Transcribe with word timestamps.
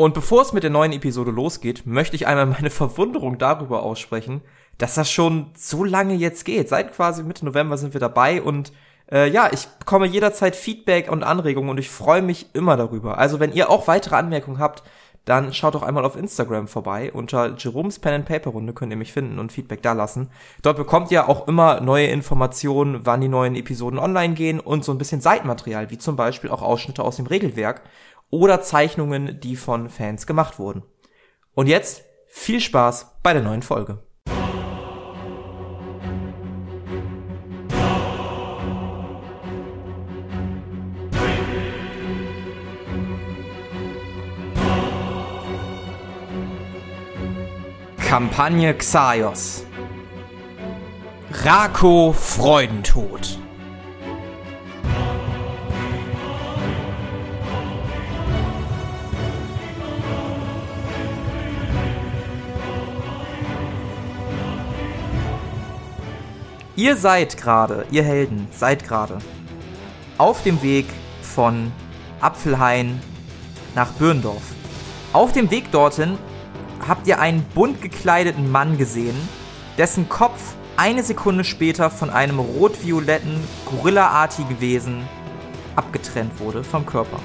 Und 0.00 0.14
bevor 0.14 0.40
es 0.40 0.54
mit 0.54 0.62
der 0.62 0.70
neuen 0.70 0.92
Episode 0.92 1.30
losgeht, 1.30 1.84
möchte 1.84 2.16
ich 2.16 2.26
einmal 2.26 2.46
meine 2.46 2.70
Verwunderung 2.70 3.36
darüber 3.36 3.82
aussprechen, 3.82 4.40
dass 4.78 4.94
das 4.94 5.10
schon 5.10 5.50
so 5.54 5.84
lange 5.84 6.14
jetzt 6.14 6.46
geht. 6.46 6.70
Seit 6.70 6.94
quasi 6.94 7.22
Mitte 7.22 7.44
November 7.44 7.76
sind 7.76 7.92
wir 7.92 8.00
dabei 8.00 8.40
und 8.40 8.72
äh, 9.12 9.28
ja, 9.28 9.50
ich 9.52 9.66
bekomme 9.78 10.06
jederzeit 10.06 10.56
Feedback 10.56 11.12
und 11.12 11.22
Anregungen 11.22 11.68
und 11.68 11.76
ich 11.76 11.90
freue 11.90 12.22
mich 12.22 12.46
immer 12.54 12.78
darüber. 12.78 13.18
Also 13.18 13.40
wenn 13.40 13.52
ihr 13.52 13.68
auch 13.68 13.88
weitere 13.88 14.16
Anmerkungen 14.16 14.58
habt, 14.58 14.84
dann 15.26 15.52
schaut 15.52 15.74
doch 15.74 15.82
einmal 15.82 16.06
auf 16.06 16.16
Instagram 16.16 16.66
vorbei. 16.66 17.12
Unter 17.12 17.54
Jerome's 17.58 17.98
Pen 17.98 18.14
and 18.14 18.24
Paper 18.24 18.50
Runde 18.50 18.72
könnt 18.72 18.92
ihr 18.92 18.96
mich 18.96 19.12
finden 19.12 19.38
und 19.38 19.52
Feedback 19.52 19.82
da 19.82 19.92
lassen. 19.92 20.30
Dort 20.62 20.78
bekommt 20.78 21.10
ihr 21.10 21.28
auch 21.28 21.46
immer 21.46 21.82
neue 21.82 22.06
Informationen, 22.06 23.00
wann 23.04 23.20
die 23.20 23.28
neuen 23.28 23.54
Episoden 23.54 23.98
online 23.98 24.32
gehen 24.32 24.60
und 24.60 24.82
so 24.82 24.92
ein 24.92 24.98
bisschen 24.98 25.20
Seitenmaterial, 25.20 25.90
wie 25.90 25.98
zum 25.98 26.16
Beispiel 26.16 26.50
auch 26.50 26.62
Ausschnitte 26.62 27.04
aus 27.04 27.16
dem 27.16 27.26
Regelwerk 27.26 27.82
oder 28.30 28.62
Zeichnungen, 28.62 29.40
die 29.40 29.56
von 29.56 29.88
Fans 29.90 30.26
gemacht 30.26 30.58
wurden. 30.58 30.82
Und 31.54 31.66
jetzt 31.66 32.04
viel 32.28 32.60
Spaß 32.60 33.18
bei 33.22 33.32
der 33.32 33.42
neuen 33.42 33.62
Folge. 33.62 33.98
Kampagne 48.10 48.74
Xaios 48.74 49.64
Rako 51.44 52.12
Freudentod 52.12 53.38
Ihr 66.80 66.96
seid 66.96 67.36
gerade, 67.36 67.84
ihr 67.90 68.02
Helden, 68.02 68.48
seid 68.52 68.88
gerade 68.88 69.18
auf 70.16 70.42
dem 70.42 70.62
Weg 70.62 70.86
von 71.20 71.70
Apfelhain 72.22 73.02
nach 73.74 73.92
Bürndorf. 73.92 74.54
Auf 75.12 75.32
dem 75.32 75.50
Weg 75.50 75.70
dorthin 75.72 76.16
habt 76.88 77.06
ihr 77.06 77.20
einen 77.20 77.44
bunt 77.54 77.82
gekleideten 77.82 78.50
Mann 78.50 78.78
gesehen, 78.78 79.14
dessen 79.76 80.08
Kopf 80.08 80.54
eine 80.78 81.02
Sekunde 81.02 81.44
später 81.44 81.90
von 81.90 82.08
einem 82.08 82.38
rot-violetten, 82.38 83.38
gorillaartigen 83.66 84.58
Wesen 84.62 85.06
abgetrennt 85.76 86.40
wurde 86.40 86.64
vom 86.64 86.86
Körper. 86.86 87.20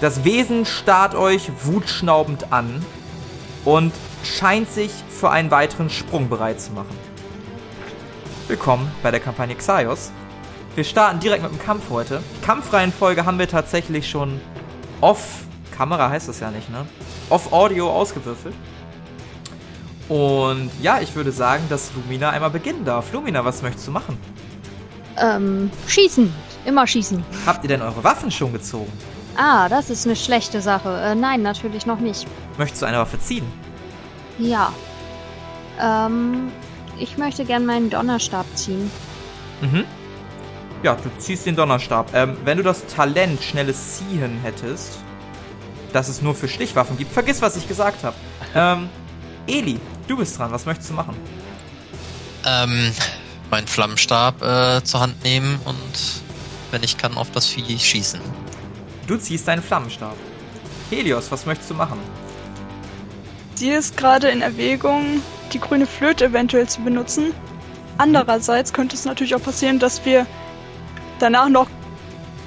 Das 0.00 0.22
Wesen 0.22 0.66
starrt 0.66 1.16
euch 1.16 1.50
wutschnaubend 1.64 2.52
an 2.52 2.86
und 3.64 3.92
scheint 4.22 4.70
sich 4.70 4.92
für 5.08 5.30
einen 5.30 5.50
weiteren 5.50 5.90
Sprung 5.90 6.28
bereit 6.28 6.60
zu 6.60 6.70
machen. 6.70 7.11
Willkommen 8.52 8.92
bei 9.02 9.10
der 9.10 9.18
Kampagne 9.18 9.54
Xaios. 9.54 10.12
Wir 10.74 10.84
starten 10.84 11.20
direkt 11.20 11.42
mit 11.42 11.52
dem 11.52 11.58
Kampf 11.58 11.88
heute. 11.88 12.22
Die 12.36 12.44
Kampfreihenfolge 12.44 13.24
haben 13.24 13.38
wir 13.38 13.48
tatsächlich 13.48 14.10
schon 14.10 14.42
off 15.00 15.44
Kamera 15.74 16.10
heißt 16.10 16.28
das 16.28 16.40
ja 16.40 16.50
nicht, 16.50 16.68
ne? 16.68 16.84
Off 17.30 17.50
Audio 17.50 17.90
ausgewürfelt. 17.90 18.54
Und 20.10 20.70
ja, 20.82 21.00
ich 21.00 21.14
würde 21.14 21.32
sagen, 21.32 21.64
dass 21.70 21.94
Lumina 21.94 22.28
einmal 22.28 22.50
beginnen 22.50 22.84
darf. 22.84 23.10
Lumina, 23.14 23.42
was 23.42 23.62
möchtest 23.62 23.86
du 23.86 23.90
machen? 23.90 24.18
Ähm, 25.16 25.70
schießen. 25.86 26.30
Immer 26.66 26.86
schießen. 26.86 27.24
Habt 27.46 27.64
ihr 27.64 27.68
denn 27.68 27.80
eure 27.80 28.04
Waffen 28.04 28.30
schon 28.30 28.52
gezogen? 28.52 28.92
Ah, 29.34 29.66
das 29.70 29.88
ist 29.88 30.04
eine 30.04 30.14
schlechte 30.14 30.60
Sache. 30.60 31.00
Äh, 31.02 31.14
nein, 31.14 31.40
natürlich 31.40 31.86
noch 31.86 32.00
nicht. 32.00 32.26
Möchtest 32.58 32.82
du 32.82 32.86
eine 32.86 32.98
Waffe 32.98 33.18
ziehen? 33.18 33.46
Ja. 34.38 34.74
Ähm, 35.80 36.52
ich 36.98 37.18
möchte 37.18 37.44
gern 37.44 37.66
meinen 37.66 37.90
Donnerstab 37.90 38.46
ziehen. 38.54 38.90
Mhm. 39.60 39.84
Ja, 40.82 40.96
du 40.96 41.10
ziehst 41.18 41.46
den 41.46 41.56
Donnerstab. 41.56 42.12
Ähm, 42.14 42.36
wenn 42.44 42.56
du 42.56 42.64
das 42.64 42.86
Talent 42.86 43.42
schnelles 43.42 43.98
Ziehen 43.98 44.40
hättest, 44.42 44.98
das 45.92 46.08
es 46.08 46.22
nur 46.22 46.34
für 46.34 46.48
Stichwaffen 46.48 46.96
gibt, 46.98 47.12
vergiss, 47.12 47.40
was 47.40 47.56
ich 47.56 47.68
gesagt 47.68 48.02
habe. 48.02 48.16
ähm, 48.54 48.88
Eli, 49.46 49.78
du 50.08 50.16
bist 50.16 50.38
dran. 50.38 50.50
Was 50.50 50.66
möchtest 50.66 50.90
du 50.90 50.94
machen? 50.94 51.16
Ähm, 52.44 52.92
meinen 53.50 53.66
Flammenstab 53.66 54.42
äh, 54.42 54.82
zur 54.82 55.00
Hand 55.00 55.22
nehmen 55.22 55.60
und 55.64 56.22
wenn 56.72 56.82
ich 56.82 56.96
kann, 56.96 57.16
auf 57.16 57.30
das 57.30 57.46
Vieh 57.46 57.78
schießen. 57.78 58.20
Du 59.06 59.16
ziehst 59.16 59.46
deinen 59.46 59.62
Flammenstab. 59.62 60.16
Helios, 60.90 61.30
was 61.30 61.46
möchtest 61.46 61.70
du 61.70 61.74
machen? 61.74 61.98
Sie 63.62 63.70
ist 63.70 63.96
gerade 63.96 64.28
in 64.28 64.42
Erwägung, 64.42 65.22
die 65.52 65.60
grüne 65.60 65.86
Flöte 65.86 66.24
eventuell 66.24 66.68
zu 66.68 66.80
benutzen. 66.80 67.32
Andererseits 67.96 68.72
könnte 68.72 68.96
es 68.96 69.04
natürlich 69.04 69.36
auch 69.36 69.42
passieren, 69.42 69.78
dass 69.78 70.04
wir 70.04 70.26
danach 71.20 71.48
noch 71.48 71.68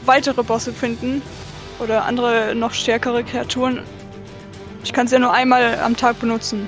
weitere 0.04 0.44
Bosse 0.44 0.74
finden 0.74 1.22
oder 1.80 2.04
andere 2.04 2.54
noch 2.54 2.74
stärkere 2.74 3.24
Kreaturen. 3.24 3.84
Ich 4.84 4.92
kann 4.92 5.08
sie 5.08 5.16
ja 5.16 5.20
nur 5.20 5.32
einmal 5.32 5.80
am 5.80 5.96
Tag 5.96 6.20
benutzen. 6.20 6.68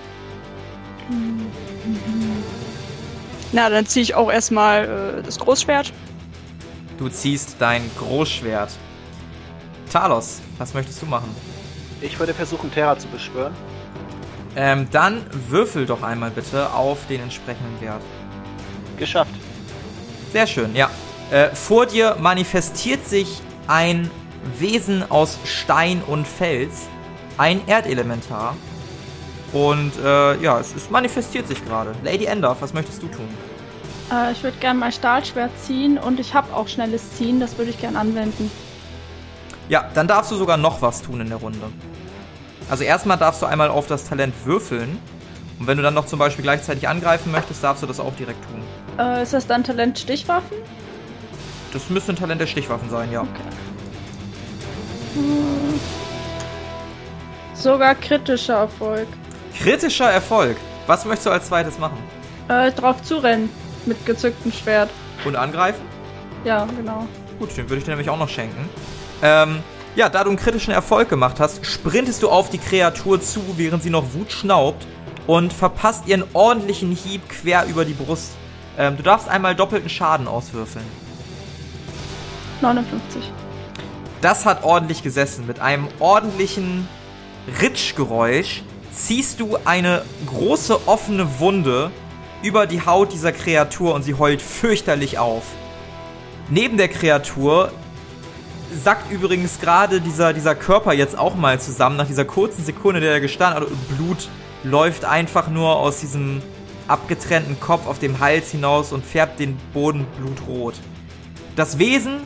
Na, 3.52 3.70
dann 3.70 3.86
ziehe 3.86 4.04
ich 4.04 4.16
auch 4.16 4.32
erstmal 4.32 5.18
äh, 5.20 5.24
das 5.24 5.40
Großschwert. 5.40 5.92
Du 6.98 7.10
ziehst 7.10 7.58
dein 7.60 7.82
Großschwert. 7.98 8.72
Talos, 9.92 10.40
was 10.58 10.74
möchtest 10.74 11.02
du 11.02 11.06
machen? 11.06 11.36
Ich 12.00 12.18
würde 12.18 12.34
versuchen, 12.34 12.72
Terra 12.72 12.98
zu 12.98 13.10
beschwören. 13.10 13.54
Ähm, 14.60 14.88
dann 14.92 15.24
würfel 15.50 15.86
doch 15.86 16.02
einmal 16.02 16.32
bitte 16.32 16.74
auf 16.74 17.06
den 17.08 17.22
entsprechenden 17.22 17.80
Wert. 17.80 18.02
Geschafft. 18.98 19.30
Sehr 20.34 20.48
schön, 20.48 20.76
ja. 20.76 20.90
Äh, 21.30 21.50
vor 21.50 21.86
dir 21.86 22.18
manifestiert 22.20 23.08
sich 23.08 23.40
ein 23.68 24.10
Wesen 24.58 25.10
aus 25.12 25.38
Stein 25.46 26.02
und 26.08 26.28
Fels, 26.28 26.88
ein 27.38 27.62
Erdelementar. 27.68 28.56
Und 29.54 29.92
äh, 30.04 30.42
ja, 30.42 30.60
es, 30.60 30.76
es, 30.76 30.90
manifestiert 30.90 31.48
sich 31.48 31.64
gerade. 31.64 31.94
Lady 32.04 32.26
Endorf, 32.26 32.58
was 32.60 32.74
möchtest 32.74 33.04
du 33.04 33.08
tun? 33.10 33.28
Äh, 34.12 34.32
ich 34.32 34.42
würde 34.42 34.58
gerne 34.58 34.80
mein 34.80 34.92
Stahlschwert 34.92 35.52
ziehen 35.62 36.00
und 36.00 36.20
ich 36.20 36.34
habe 36.34 36.52
auch 36.56 36.68
schnelles 36.68 37.14
Ziehen, 37.16 37.40
das 37.40 37.60
würde 37.60 37.70
ich 37.70 37.80
gerne 37.80 38.00
anwenden. 38.00 38.50
Ja, 39.70 39.88
dann 39.94 40.08
darfst 40.08 40.32
du 40.32 40.36
sogar 40.36 40.58
noch 40.58 40.82
was 40.82 41.04
tun 41.04 41.22
in 41.22 41.30
der 41.30 41.38
Runde. 41.38 41.70
Also 42.70 42.84
erstmal 42.84 43.18
darfst 43.18 43.42
du 43.42 43.46
einmal 43.46 43.70
auf 43.70 43.88
das 43.88 44.06
Talent 44.06 44.34
würfeln. 44.46 45.00
Und 45.60 45.68
wenn 45.68 45.78
du 45.78 45.84
dann 45.84 45.94
noch 45.94 46.06
zum 46.06 46.20
Beispiel 46.20 46.44
gleichzeitig 46.44 46.88
angreifen 46.88 47.32
möchtest, 47.32 47.64
darfst 47.64 47.82
du 47.82 47.88
das 47.88 48.00
auch 48.00 48.14
direkt 48.16 48.44
tun. 48.46 48.62
Äh, 49.00 49.24
ist 49.24 49.34
das 49.34 49.48
dann 49.48 49.64
Talent 49.64 49.98
Stichwaffen? 49.98 50.58
Das 51.74 51.90
müsste 51.90 52.14
ein 52.14 52.16
Talent 52.16 52.42
der 52.42 52.48
Stichwaffen 52.48 52.90
sein, 52.90 53.12
ja. 53.12 53.22
Okay. 53.22 53.30
Hm. 55.16 55.80
Sogar 57.54 57.96
kritischer 57.96 58.58
Erfolg. 58.58 59.08
Kritischer 59.58 60.12
Erfolg? 60.12 60.58
Was 60.86 61.06
möchtest 61.06 61.26
du 61.26 61.32
als 61.32 61.48
zweites 61.48 61.80
machen? 61.80 61.98
Äh, 62.48 62.72
drauf 62.72 63.02
zurennen. 63.02 63.50
Mit 63.86 64.06
gezücktem 64.06 64.52
Schwert. 64.52 64.90
Und 65.26 65.36
angreifen? 65.36 65.82
Ja, 66.44 66.66
genau. 66.66 67.08
Gut, 67.40 67.56
den 67.58 67.70
würde 67.70 67.78
ich 67.78 67.84
dir 67.84 67.92
nämlich 67.92 68.10
auch 68.10 68.20
noch 68.20 68.30
schenken. 68.30 68.70
Ähm, 69.22 69.64
ja, 69.98 70.10
da 70.10 70.24
du 70.24 70.30
einen 70.30 70.38
kritischen 70.38 70.72
Erfolg 70.72 71.10
gemacht 71.10 71.40
hast, 71.40 71.66
sprintest 71.66 72.22
du 72.22 72.30
auf 72.30 72.52
die 72.52 72.60
Kreatur 72.60 73.20
zu, 73.20 73.42
während 73.58 73.82
sie 73.82 73.90
noch 73.90 74.14
Wut 74.14 74.32
schnaubt 74.32 74.86
und 75.26 75.52
verpasst 75.52 76.08
ihren 76.08 76.24
ordentlichen 76.34 76.92
Hieb 76.92 77.28
quer 77.28 77.66
über 77.66 77.84
die 77.84 77.94
Brust. 77.94 78.34
Ähm, 78.78 78.96
du 78.96 79.02
darfst 79.02 79.28
einmal 79.28 79.56
doppelten 79.56 79.90
Schaden 79.90 80.28
auswürfeln. 80.28 80.86
59. 82.62 83.24
Das 84.22 84.46
hat 84.46 84.64
ordentlich 84.64 85.02
gesessen. 85.02 85.48
Mit 85.48 85.62
einem 85.62 85.88
ordentlichen 85.98 86.88
Ritschgeräusch 87.60 88.62
ziehst 88.94 89.40
du 89.40 89.58
eine 89.66 90.04
große 90.28 90.88
offene 90.88 91.40
Wunde 91.40 91.90
über 92.44 92.68
die 92.68 92.86
Haut 92.86 93.14
dieser 93.14 93.32
Kreatur 93.32 93.96
und 93.96 94.04
sie 94.04 94.14
heult 94.14 94.44
fürchterlich 94.44 95.18
auf. 95.18 95.44
Neben 96.50 96.78
der 96.78 96.88
Kreatur 96.88 97.72
sackt 98.74 99.12
übrigens 99.12 99.60
gerade 99.60 100.02
dieser, 100.02 100.34
dieser 100.34 100.56
Körper 100.56 100.94
jetzt 100.94 101.18
auch 101.18 101.36
mal 101.36 101.60
zusammen, 101.60 101.96
nach 101.98 102.08
dieser 102.08 102.26
kurzen 102.26 102.66
Sekunde, 102.66 103.00
der 103.00 103.14
da 103.14 103.20
gestanden 103.20 103.64
hat. 103.64 103.98
Blut 103.98 104.30
läuft 104.64 105.06
einfach 105.06 105.48
nur 105.48 105.76
aus 105.76 106.00
diesem 106.00 106.42
abgetrennten 106.88 107.60
Kopf 107.60 107.88
auf 107.88 108.00
dem 108.00 108.20
Hals 108.20 108.52
hinaus 108.52 108.92
und 108.92 109.06
färbt 109.06 109.40
den 109.40 109.58
Boden 109.74 110.06
blutrot. 110.18 110.76
Das 111.56 111.80
Wesen 111.80 112.22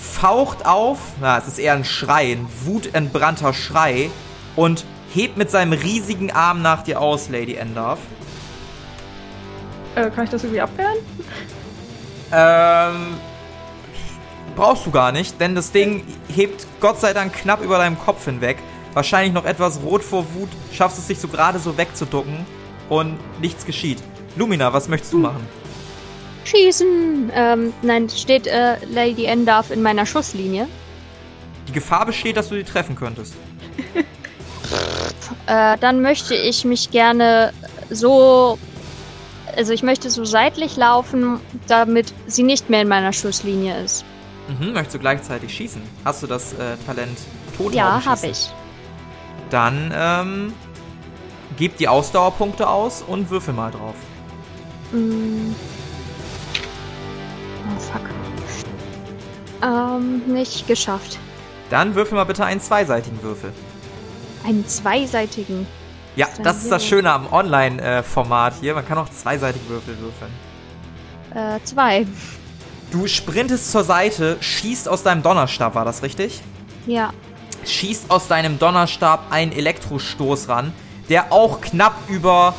faucht 0.00 0.66
auf, 0.66 0.98
na, 1.20 1.38
es 1.38 1.48
ist 1.48 1.58
eher 1.58 1.74
ein 1.74 1.84
Schrei, 1.84 2.32
ein 2.32 2.46
wutentbrannter 2.64 3.52
Schrei 3.52 4.10
und 4.56 4.84
hebt 5.12 5.36
mit 5.36 5.50
seinem 5.50 5.72
riesigen 5.72 6.30
Arm 6.30 6.62
nach 6.62 6.82
dir 6.82 7.00
aus, 7.00 7.28
Lady 7.28 7.54
Endorf. 7.54 7.98
Äh, 9.94 10.10
kann 10.10 10.24
ich 10.24 10.30
das 10.30 10.42
irgendwie 10.42 10.60
abwehren? 10.60 10.96
Ähm, 12.32 13.16
Brauchst 14.54 14.84
du 14.86 14.90
gar 14.90 15.12
nicht, 15.12 15.40
denn 15.40 15.54
das 15.54 15.72
Ding 15.72 16.04
hebt 16.28 16.66
Gott 16.80 17.00
sei 17.00 17.12
Dank 17.12 17.32
knapp 17.32 17.62
über 17.62 17.78
deinem 17.78 17.98
Kopf 17.98 18.24
hinweg. 18.24 18.58
wahrscheinlich 18.94 19.32
noch 19.32 19.46
etwas 19.46 19.80
rot 19.82 20.02
vor 20.02 20.26
Wut, 20.34 20.50
schaffst 20.70 20.98
es 20.98 21.06
sich 21.06 21.18
so 21.18 21.26
gerade 21.26 21.58
so 21.58 21.78
wegzuducken 21.78 22.44
und 22.90 23.18
nichts 23.40 23.64
geschieht. 23.64 24.02
Lumina, 24.36 24.72
was 24.72 24.88
möchtest 24.88 25.14
du 25.14 25.18
machen? 25.18 25.46
Schießen! 26.44 27.30
Ähm, 27.34 27.72
nein, 27.80 28.10
steht 28.10 28.46
äh, 28.46 28.76
Lady 28.90 29.24
Endarf 29.24 29.70
in 29.70 29.80
meiner 29.80 30.04
Schusslinie. 30.04 30.68
Die 31.68 31.72
Gefahr 31.72 32.04
besteht, 32.04 32.36
dass 32.36 32.48
du 32.48 32.56
sie 32.56 32.64
treffen 32.64 32.96
könntest. 32.96 33.34
Äh, 35.46 35.76
dann 35.78 36.02
möchte 36.02 36.34
ich 36.34 36.64
mich 36.64 36.90
gerne 36.90 37.52
so. 37.90 38.58
Also 39.56 39.72
ich 39.72 39.82
möchte 39.82 40.08
so 40.08 40.24
seitlich 40.24 40.76
laufen, 40.76 41.40
damit 41.66 42.12
sie 42.26 42.42
nicht 42.42 42.70
mehr 42.70 42.82
in 42.82 42.88
meiner 42.88 43.12
Schusslinie 43.12 43.82
ist. 43.82 44.04
Mhm, 44.58 44.72
möchtest 44.72 44.94
du 44.94 44.98
gleichzeitig 44.98 45.54
schießen? 45.54 45.82
Hast 46.04 46.22
du 46.22 46.26
das 46.26 46.52
äh, 46.54 46.76
Talent 46.86 47.18
Totenhaube 47.56 47.76
Ja, 47.76 48.04
habe 48.04 48.26
ich. 48.26 48.50
Dann 49.50 49.92
ähm, 49.94 50.52
gib 51.56 51.76
die 51.76 51.88
Ausdauerpunkte 51.88 52.68
aus 52.68 53.02
und 53.02 53.30
würfel 53.30 53.54
mal 53.54 53.70
drauf. 53.70 53.94
Mm. 54.92 55.52
Oh, 57.64 57.80
fuck. 57.80 58.02
Ähm, 59.62 60.22
nicht 60.26 60.66
geschafft. 60.66 61.18
Dann 61.70 61.94
würfel 61.94 62.16
mal 62.16 62.24
bitte 62.24 62.44
einen 62.44 62.60
zweiseitigen 62.60 63.22
Würfel. 63.22 63.52
Einen 64.44 64.66
zweiseitigen. 64.66 65.66
Ja, 66.16 66.26
Ist 66.26 66.44
das 66.44 66.64
ist 66.64 66.72
das. 66.72 66.84
Schöne 66.84 67.10
am 67.12 67.32
Online-Format 67.32 68.54
hier. 68.60 68.74
Man 68.74 68.86
kann 68.86 68.98
auch 68.98 69.08
zweiseitige 69.08 69.66
Würfel 69.68 69.96
würfeln. 70.00 70.32
Äh, 71.34 71.62
zwei. 71.64 72.06
Du 72.92 73.06
sprintest 73.06 73.72
zur 73.72 73.84
Seite, 73.84 74.36
schießt 74.40 74.86
aus 74.86 75.02
deinem 75.02 75.22
Donnerstab, 75.22 75.74
war 75.74 75.86
das 75.86 76.02
richtig? 76.02 76.42
Ja. 76.86 77.14
Schießt 77.64 78.10
aus 78.10 78.28
deinem 78.28 78.58
Donnerstab 78.58 79.32
einen 79.32 79.50
Elektrostoß 79.50 80.48
ran, 80.48 80.74
der 81.08 81.32
auch 81.32 81.62
knapp 81.62 81.96
über 82.08 82.54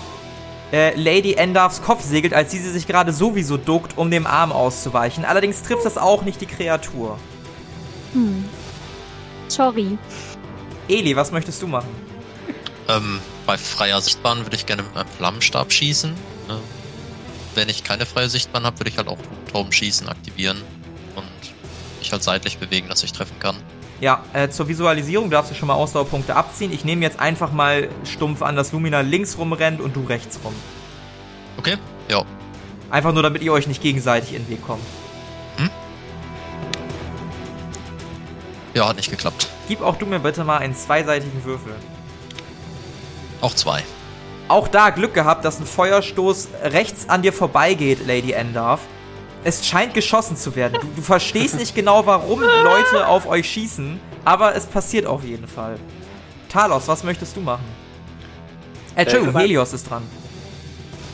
äh, 0.71 0.99
Lady 0.99 1.33
Endarfs 1.33 1.83
Kopf 1.83 2.03
segelt, 2.03 2.33
als 2.33 2.49
diese 2.49 2.71
sich 2.71 2.87
gerade 2.87 3.13
sowieso 3.13 3.57
duckt, 3.57 3.95
um 3.95 4.09
dem 4.09 4.25
Arm 4.25 4.51
auszuweichen. 4.51 5.23
Allerdings 5.23 5.61
trifft 5.61 5.85
das 5.85 5.99
auch 5.99 6.23
nicht 6.23 6.41
die 6.41 6.47
Kreatur. 6.47 7.19
Hm. 8.13 8.43
Sorry. 9.49 9.99
Eli, 10.87 11.15
was 11.15 11.31
möchtest 11.31 11.61
du 11.61 11.67
machen? 11.67 11.89
Ähm, 12.89 13.19
bei 13.45 13.55
freier 13.55 14.01
Sichtbahn 14.01 14.39
würde 14.45 14.55
ich 14.55 14.65
gerne 14.65 14.81
mit 14.81 14.95
meinem 14.95 15.07
Flammenstab 15.07 15.71
schießen. 15.71 16.15
Ne? 16.47 16.59
Wenn 17.55 17.69
ich 17.69 17.83
keine 17.83 18.05
freie 18.05 18.29
Sichtbahn 18.29 18.65
habe, 18.65 18.79
würde 18.79 18.89
ich 18.89 18.97
halt 18.97 19.07
auch 19.07 19.17
Taubenschießen 19.51 20.09
aktivieren 20.09 20.61
und 21.15 21.25
mich 21.99 22.11
halt 22.11 22.23
seitlich 22.23 22.57
bewegen, 22.57 22.89
dass 22.89 23.03
ich 23.03 23.11
treffen 23.11 23.37
kann. 23.39 23.55
Ja, 24.01 24.23
äh, 24.33 24.49
zur 24.49 24.67
Visualisierung 24.67 25.29
darfst 25.29 25.51
du 25.51 25.55
schon 25.55 25.67
mal 25.67 25.75
Ausdauerpunkte 25.75 26.35
abziehen. 26.35 26.73
Ich 26.73 26.83
nehme 26.83 27.01
jetzt 27.01 27.19
einfach 27.19 27.51
mal 27.51 27.89
stumpf 28.11 28.41
an, 28.41 28.55
dass 28.55 28.71
Lumina 28.71 29.01
links 29.01 29.37
rumrennt 29.37 29.79
und 29.79 29.95
du 29.95 30.03
rechts 30.03 30.39
rum. 30.43 30.53
Okay? 31.57 31.77
Ja. 32.09 32.23
Einfach 32.89 33.13
nur, 33.13 33.23
damit 33.23 33.41
ihr 33.43 33.53
euch 33.53 33.67
nicht 33.67 33.81
gegenseitig 33.81 34.33
in 34.33 34.43
den 34.43 34.49
Weg 34.49 34.65
kommt. 34.65 34.83
Ja, 38.73 38.87
hat 38.87 38.95
nicht 38.95 39.11
geklappt. 39.11 39.47
Gib 39.67 39.81
auch 39.81 39.97
du 39.97 40.05
mir 40.05 40.19
bitte 40.19 40.43
mal 40.43 40.57
einen 40.57 40.75
zweiseitigen 40.75 41.43
Würfel. 41.43 41.73
Auch 43.41 43.53
zwei. 43.53 43.83
Auch 44.47 44.67
da 44.67 44.89
Glück 44.89 45.13
gehabt, 45.13 45.45
dass 45.45 45.59
ein 45.59 45.65
Feuerstoß 45.65 46.49
rechts 46.63 47.09
an 47.09 47.21
dir 47.21 47.33
vorbeigeht, 47.33 48.05
Lady 48.05 48.33
Endarf. 48.33 48.81
Es 49.45 49.65
scheint 49.65 49.93
geschossen 49.93 50.37
zu 50.37 50.55
werden. 50.55 50.77
Du, 50.79 50.87
du 50.95 51.01
verstehst 51.01 51.55
nicht 51.55 51.75
genau, 51.75 52.05
warum 52.05 52.41
Leute 52.41 53.07
auf 53.07 53.27
euch 53.27 53.49
schießen, 53.49 53.99
aber 54.25 54.55
es 54.55 54.65
passiert 54.65 55.05
auf 55.05 55.23
jeden 55.23 55.47
Fall. 55.47 55.75
Talos, 56.49 56.87
was 56.87 57.03
möchtest 57.03 57.35
du 57.35 57.41
machen? 57.41 57.65
Äh, 58.95 59.01
Entschuldigung, 59.01 59.35
Äh, 59.35 59.39
Helios 59.43 59.73
ist 59.73 59.89
dran. 59.89 60.03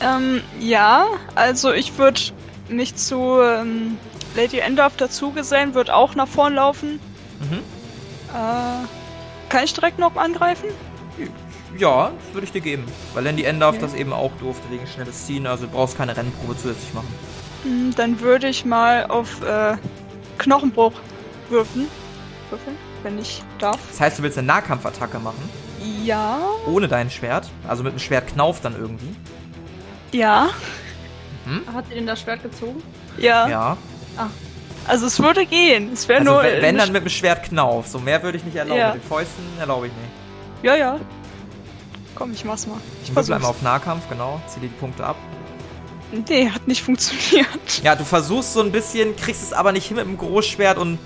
Ähm, 0.00 0.42
ja, 0.60 1.06
also 1.34 1.72
ich 1.72 1.98
würde 1.98 2.20
mich 2.68 2.94
zu 2.96 3.40
ähm, 3.42 3.98
Lady 4.36 4.58
Endorf 4.58 4.96
dazugesellen, 4.96 5.74
würde 5.74 5.94
auch 5.94 6.14
nach 6.14 6.28
vorn 6.28 6.54
laufen. 6.54 7.00
Mhm. 7.40 7.58
Äh, 8.32 9.48
kann 9.48 9.64
ich 9.64 9.74
direkt 9.74 9.98
noch 9.98 10.14
angreifen? 10.16 10.68
Ja, 11.78 12.10
das 12.24 12.34
würde 12.34 12.44
ich 12.46 12.52
dir 12.52 12.60
geben. 12.60 12.84
Weil 13.14 13.24
Lady 13.24 13.44
Endarf 13.44 13.76
Okay. 13.76 13.82
das 13.84 13.94
eben 13.94 14.12
auch 14.12 14.32
durfte 14.40 14.68
wegen 14.70 14.86
schnelles 14.86 15.26
Ziehen, 15.26 15.46
also 15.46 15.66
du 15.66 15.72
brauchst 15.72 15.96
keine 15.96 16.16
Rennprobe 16.16 16.56
zusätzlich 16.56 16.92
machen. 16.94 17.08
Hm, 17.62 17.94
Dann 17.96 18.20
würde 18.20 18.48
ich 18.48 18.64
mal 18.64 19.06
auf 19.06 19.42
äh, 19.42 19.76
Knochenbruch 20.38 20.92
würfeln. 21.48 21.88
Würfeln, 22.50 22.76
wenn 23.02 23.18
ich 23.18 23.42
darf. 23.58 23.78
Das 23.90 24.00
heißt, 24.00 24.18
du 24.18 24.22
willst 24.24 24.36
eine 24.38 24.46
Nahkampfattacke 24.48 25.18
machen, 25.20 25.38
Ja, 26.04 26.40
ohne 26.66 26.88
dein 26.88 27.08
Schwert, 27.10 27.48
also 27.68 27.82
mit 27.84 27.92
dem 27.92 27.98
Schwert 28.00 28.26
Knauf 28.28 28.60
dann 28.60 28.74
irgendwie. 28.78 29.14
ja, 30.12 30.48
Hat 31.72 31.86
sie 31.88 31.94
denn 31.94 32.06
das 32.06 32.20
Schwert 32.20 32.42
gezogen? 32.42 32.82
ja. 33.18 33.48
Ja. 33.48 33.76
Also 34.86 35.06
es 35.06 35.20
würde 35.22 35.44
gehen. 35.46 35.90
Es 35.92 36.08
wäre 36.08 36.20
Also 36.20 36.32
nur. 36.32 36.42
wenn, 36.42 36.62
wenn 36.62 36.78
dann 36.78 36.90
mit 36.90 37.02
dem 37.04 37.10
Schwert 37.10 37.44
Knauf. 37.44 37.86
So 37.86 37.98
mehr 37.98 38.22
würde 38.22 38.38
ich 38.38 38.44
nicht 38.44 38.56
erlauben. 38.56 38.80
Ja. 38.80 38.92
Mit 38.94 39.02
den 39.02 39.08
Fäusten 39.08 39.44
erlaube 39.60 39.86
ich 39.88 39.92
nicht. 39.92 40.64
Ja, 40.64 40.74
ja. 40.74 40.98
Komm, 42.14 42.32
ich 42.32 42.44
mach's 42.44 42.66
mal. 42.66 42.78
Ich 43.04 43.14
würfel 43.14 43.34
einmal 43.34 43.50
auf 43.50 43.62
Nahkampf, 43.62 44.08
genau. 44.08 44.40
Zieh 44.48 44.60
dir 44.60 44.68
die 44.68 44.74
Punkte 44.78 45.04
ab. 45.04 45.16
Nee, 46.28 46.50
hat 46.50 46.66
nicht 46.66 46.82
funktioniert. 46.82 47.46
Ja, 47.84 47.94
du 47.94 48.04
versuchst 48.04 48.52
so 48.52 48.60
ein 48.60 48.72
bisschen, 48.72 49.14
kriegst 49.16 49.42
es 49.42 49.52
aber 49.52 49.72
nicht 49.72 49.86
hin 49.86 49.96
mit 49.96 50.04
dem 50.06 50.18
Großschwert 50.18 50.76
und 50.76 50.98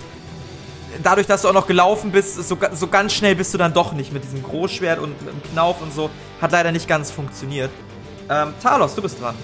dadurch, 1.03 1.27
dass 1.27 1.43
du 1.43 1.47
auch 1.49 1.53
noch 1.53 1.67
gelaufen 1.67 2.11
bist, 2.11 2.35
so, 2.47 2.57
so 2.73 2.87
ganz 2.87 3.13
schnell 3.13 3.35
bist 3.35 3.53
du 3.53 3.57
dann 3.57 3.73
doch 3.73 3.93
nicht 3.93 4.11
mit 4.11 4.23
diesem 4.23 4.41
Großschwert 4.43 4.99
und 4.99 5.09
mit 5.23 5.33
dem 5.33 5.51
Knauf 5.51 5.81
und 5.81 5.93
so. 5.93 6.09
Hat 6.41 6.51
leider 6.51 6.71
nicht 6.71 6.87
ganz 6.87 7.11
funktioniert. 7.11 7.69
Ähm, 8.29 8.53
Talos, 8.61 8.95
du 8.95 9.01
bist 9.03 9.21
dran. 9.21 9.35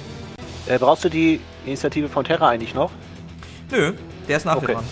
Äh, 0.66 0.80
brauchst 0.80 1.04
du 1.06 1.10
die 1.10 1.40
Initiative 1.66 2.10
von 2.10 2.26
Terra 2.26 2.50
eigentlich 2.50 2.74
noch? 2.74 2.92
Nö, 3.70 3.94
der 4.28 4.38
ist 4.38 4.46
nach 4.46 4.56
dir 4.56 4.64
Okay. 4.64 4.74
dran. 4.74 4.84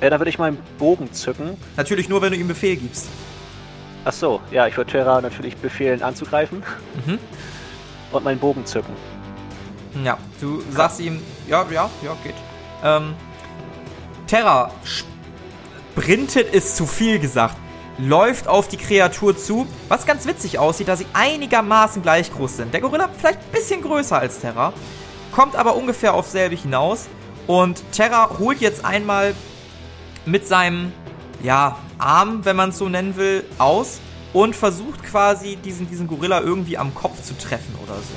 Äh, 0.00 0.10
dann 0.10 0.20
würde 0.20 0.30
ich 0.30 0.38
meinen 0.38 0.58
Bogen 0.78 1.12
zücken. 1.12 1.56
Natürlich 1.76 2.08
nur, 2.08 2.22
wenn 2.22 2.32
du 2.32 2.38
ihm 2.38 2.48
Befehl 2.48 2.76
gibst. 2.76 3.08
Ach 4.04 4.12
so, 4.12 4.40
ja, 4.50 4.66
ich 4.66 4.76
würde 4.76 4.90
Terra 4.92 5.20
natürlich 5.20 5.56
befehlen 5.56 6.02
anzugreifen 6.02 6.62
Mhm. 7.06 7.18
und 8.12 8.24
meinen 8.24 8.38
Bogen 8.38 8.66
zücken. 8.66 8.94
Ja, 10.04 10.18
du 10.40 10.62
sagst 10.70 11.00
ihm, 11.00 11.22
ja, 11.48 11.64
ja, 11.70 11.88
ja, 12.02 12.16
geht. 12.22 12.34
Ähm, 12.82 13.14
Terra 14.26 14.70
sprintet 15.94 16.52
ist 16.52 16.76
zu 16.76 16.86
viel 16.86 17.18
gesagt. 17.18 17.56
Läuft 17.98 18.48
auf 18.48 18.66
die 18.66 18.76
Kreatur 18.76 19.36
zu, 19.36 19.66
was 19.88 20.04
ganz 20.04 20.26
witzig 20.26 20.58
aussieht, 20.58 20.88
da 20.88 20.96
sie 20.96 21.06
einigermaßen 21.12 22.02
gleich 22.02 22.32
groß 22.32 22.56
sind. 22.56 22.74
Der 22.74 22.80
Gorilla 22.80 23.08
vielleicht 23.16 23.38
ein 23.38 23.52
bisschen 23.52 23.82
größer 23.82 24.18
als 24.18 24.40
Terra, 24.40 24.72
kommt 25.30 25.54
aber 25.54 25.76
ungefähr 25.76 26.14
auf 26.14 26.26
selbe 26.28 26.56
hinaus. 26.56 27.06
Und 27.46 27.82
Terra 27.92 28.30
holt 28.38 28.60
jetzt 28.60 28.84
einmal 28.84 29.34
mit 30.26 30.46
seinem, 30.48 30.92
ja, 31.42 31.78
Arm, 31.98 32.44
wenn 32.44 32.56
man 32.56 32.70
es 32.70 32.78
so 32.78 32.88
nennen 32.88 33.16
will, 33.16 33.44
aus 33.58 34.00
und 34.32 34.56
versucht 34.56 35.02
quasi 35.02 35.56
diesen, 35.56 35.88
diesen 35.88 36.06
Gorilla 36.06 36.40
irgendwie 36.40 36.76
am 36.76 36.94
Kopf 36.94 37.22
zu 37.22 37.36
treffen 37.38 37.74
oder 37.82 37.94
so. 37.94 38.14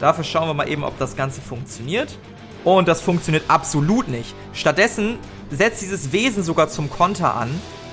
Dafür 0.00 0.24
schauen 0.24 0.48
wir 0.48 0.54
mal 0.54 0.68
eben, 0.68 0.84
ob 0.84 0.98
das 0.98 1.16
Ganze 1.16 1.40
funktioniert. 1.40 2.18
Und 2.64 2.88
das 2.88 3.00
funktioniert 3.00 3.44
absolut 3.48 4.08
nicht. 4.08 4.34
Stattdessen 4.52 5.18
setzt 5.50 5.82
dieses 5.82 6.12
Wesen 6.12 6.42
sogar 6.42 6.68
zum 6.68 6.90
Konter 6.90 7.34
an 7.34 7.48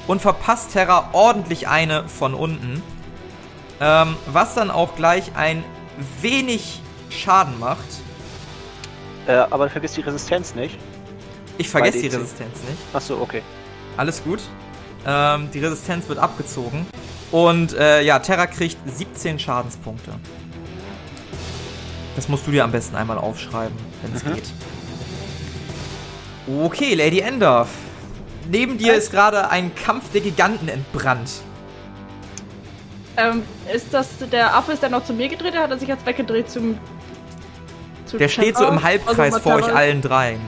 und 0.07 0.21
verpasst 0.21 0.73
Terra 0.73 1.09
ordentlich 1.13 1.67
eine 1.67 2.09
von 2.09 2.33
unten. 2.33 2.81
Ähm, 3.79 4.15
was 4.27 4.55
dann 4.55 4.71
auch 4.71 4.95
gleich 4.95 5.35
ein 5.35 5.63
wenig 6.21 6.81
Schaden 7.09 7.59
macht. 7.59 7.85
Äh, 9.27 9.33
aber 9.33 9.69
vergiss 9.69 9.93
die 9.93 10.01
Resistenz 10.01 10.55
nicht. 10.55 10.77
Ich 11.57 11.69
vergesse 11.69 12.01
die. 12.01 12.07
Resistenz 12.07 12.57
nicht. 12.67 12.81
Ach 12.93 13.01
so, 13.01 13.19
okay. 13.19 13.41
Alles 13.95 14.23
gut. 14.23 14.39
Ähm, 15.05 15.49
die 15.51 15.59
Resistenz 15.59 16.07
wird 16.07 16.19
abgezogen. 16.19 16.85
Und 17.31 17.73
äh, 17.73 18.01
ja, 18.03 18.19
Terra 18.19 18.47
kriegt 18.47 18.77
17 18.85 19.39
Schadenspunkte. 19.39 20.11
Das 22.15 22.29
musst 22.29 22.45
du 22.45 22.51
dir 22.51 22.63
am 22.63 22.71
besten 22.71 22.95
einmal 22.95 23.17
aufschreiben, 23.17 23.75
wenn 24.03 24.13
es 24.15 24.23
Mhm. 24.23 24.35
geht. 24.35 24.43
Okay, 26.65 26.93
Lady 26.93 27.19
Endorf. 27.19 27.69
Neben 28.49 28.77
dir 28.77 28.93
ist 28.93 29.11
gerade 29.11 29.49
ein 29.49 29.73
Kampf 29.73 30.11
der 30.11 30.21
Giganten 30.21 30.67
entbrannt. 30.67 31.31
Ähm, 33.15 33.43
ist 33.73 33.93
das 33.93 34.09
der 34.31 34.55
Affe, 34.55 34.73
ist 34.73 34.81
der 34.83 34.89
noch 34.89 35.05
zu 35.05 35.13
mir 35.13 35.29
gedreht? 35.29 35.53
Der 35.53 35.61
hat 35.63 35.69
er 35.71 35.77
sich 35.77 35.87
jetzt 35.87 36.05
weggedreht 36.05 36.49
zum. 36.49 36.77
zu 38.05 38.17
Der 38.17 38.27
steht 38.27 38.57
so 38.57 38.67
im 38.67 38.83
Halbkreis 38.83 39.33
Also, 39.35 39.39
vor 39.39 39.55
euch 39.55 39.73
allen 39.73 40.01
dreien. 40.01 40.41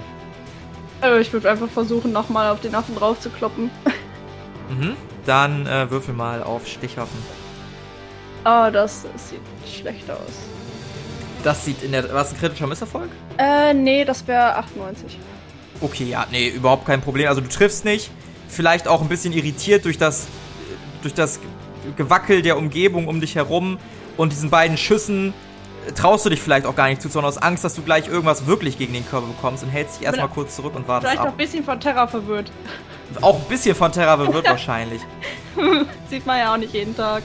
Äh, 1.01 1.21
ich 1.21 1.31
würde 1.31 1.49
einfach 1.49 1.69
versuchen, 1.69 2.11
nochmal 2.11 2.49
auf 2.51 2.59
den 2.61 2.75
Affen 2.75 2.95
drauf 2.95 3.19
zu 3.19 3.29
kloppen. 3.29 3.69
Mhm. 4.69 4.95
Dann 5.25 5.65
äh, 5.67 5.89
würfel 5.89 6.13
mal 6.13 6.43
auf 6.43 6.67
Stichwaffen. 6.67 7.17
Ah, 8.43 8.69
das 8.69 9.05
sieht 9.15 9.41
schlecht 9.67 10.09
aus. 10.09 10.19
Das 11.43 11.65
sieht 11.65 11.83
in 11.83 11.91
der. 11.91 12.13
Was 12.13 12.31
ein 12.31 12.39
kritischer 12.39 12.67
Misserfolg? 12.67 13.09
Äh, 13.37 13.73
nee, 13.73 14.05
das 14.05 14.27
wäre 14.27 14.55
98. 14.55 15.17
Okay, 15.81 16.05
ja, 16.05 16.25
nee, 16.31 16.49
überhaupt 16.49 16.85
kein 16.85 17.01
Problem. 17.01 17.27
Also 17.27 17.41
du 17.41 17.49
triffst 17.49 17.85
nicht. 17.85 18.11
Vielleicht 18.47 18.87
auch 18.87 19.01
ein 19.01 19.09
bisschen 19.09 19.33
irritiert 19.33 19.85
durch 19.85 19.97
das 19.97 20.27
durch 21.01 21.13
das 21.13 21.39
Gewackel 21.95 22.41
der 22.41 22.57
Umgebung 22.57 23.07
um 23.07 23.19
dich 23.19 23.35
herum 23.35 23.77
und 24.17 24.31
diesen 24.31 24.49
beiden 24.49 24.77
Schüssen 24.77 25.33
traust 25.93 26.25
du 26.25 26.29
dich 26.29 26.41
vielleicht 26.41 26.65
auch 26.65 26.75
gar 26.75 26.87
nicht 26.87 27.01
zu, 27.01 27.09
sondern 27.09 27.29
aus 27.29 27.37
Angst, 27.37 27.63
dass 27.63 27.75
du 27.75 27.81
gleich 27.81 28.07
irgendwas 28.07 28.47
wirklich 28.47 28.77
gegen 28.77 28.93
den 28.93 29.07
Körper 29.07 29.27
bekommst 29.27 29.63
und 29.63 29.69
hältst 29.69 29.99
dich 29.99 30.05
erstmal 30.05 30.29
kurz 30.29 30.55
zurück 30.55 30.75
und 30.75 30.87
wartest 30.87 31.11
Vielleicht 31.11 31.23
noch 31.23 31.27
ab. 31.29 31.33
ein 31.33 31.37
bisschen 31.37 31.63
von 31.63 31.79
Terra 31.79 32.07
verwirrt. 32.07 32.51
Auch 33.21 33.35
ein 33.35 33.45
bisschen 33.47 33.75
von 33.75 33.91
Terra 33.91 34.17
verwirrt 34.17 34.45
wahrscheinlich. 34.49 35.01
Sieht 36.09 36.25
man 36.25 36.39
ja 36.39 36.53
auch 36.53 36.57
nicht 36.57 36.73
jeden 36.73 36.95
Tag. 36.95 37.23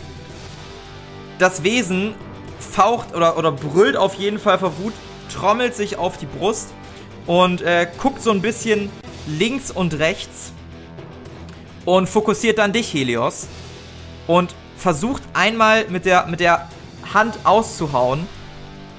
Das 1.39 1.63
Wesen 1.63 2.15
faucht 2.59 3.15
oder, 3.15 3.39
oder 3.39 3.53
brüllt 3.53 3.97
auf 3.97 4.15
jeden 4.15 4.39
Fall 4.39 4.59
vor 4.59 4.73
Wut, 4.79 4.93
trommelt 5.33 5.75
sich 5.75 5.97
auf 5.97 6.19
die 6.19 6.27
Brust 6.27 6.69
und 7.27 7.63
äh, 7.63 7.87
guckt 7.99 8.23
so 8.23 8.31
ein 8.31 8.43
bisschen 8.43 8.91
links 9.27 9.71
und 9.71 9.99
rechts 9.99 10.53
und 11.85 12.09
fokussiert 12.09 12.59
dann 12.59 12.73
dich, 12.73 12.93
Helios. 12.93 13.47
Und 14.27 14.55
versucht 14.77 15.23
einmal 15.35 15.87
mit 15.89 16.05
der, 16.05 16.27
mit 16.27 16.41
der 16.41 16.69
Hand 17.13 17.39
auszuhauen, 17.45 18.27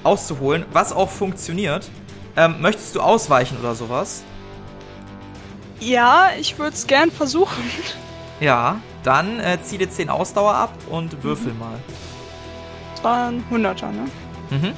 auszuholen, 0.04 0.64
was 0.72 0.92
auch 0.92 1.10
funktioniert. 1.10 1.88
Ähm, 2.36 2.56
möchtest 2.60 2.94
du 2.96 3.00
ausweichen 3.00 3.58
oder 3.58 3.74
sowas? 3.74 4.22
Ja, 5.80 6.30
ich 6.38 6.58
würde 6.58 6.74
es 6.74 6.86
gern 6.86 7.10
versuchen. 7.10 7.62
Ja, 8.40 8.80
dann 9.04 9.38
äh, 9.38 9.58
zieh 9.62 9.78
dir 9.78 9.88
10 9.88 10.08
Ausdauer 10.10 10.54
ab 10.54 10.72
und 10.90 11.22
würfel 11.22 11.54
mal. 11.54 11.78
Das 12.94 13.04
war 13.04 13.28
ein 13.28 13.44
Hunderter, 13.50 13.92
ne? 13.92 14.06
Mhm. 14.50 14.72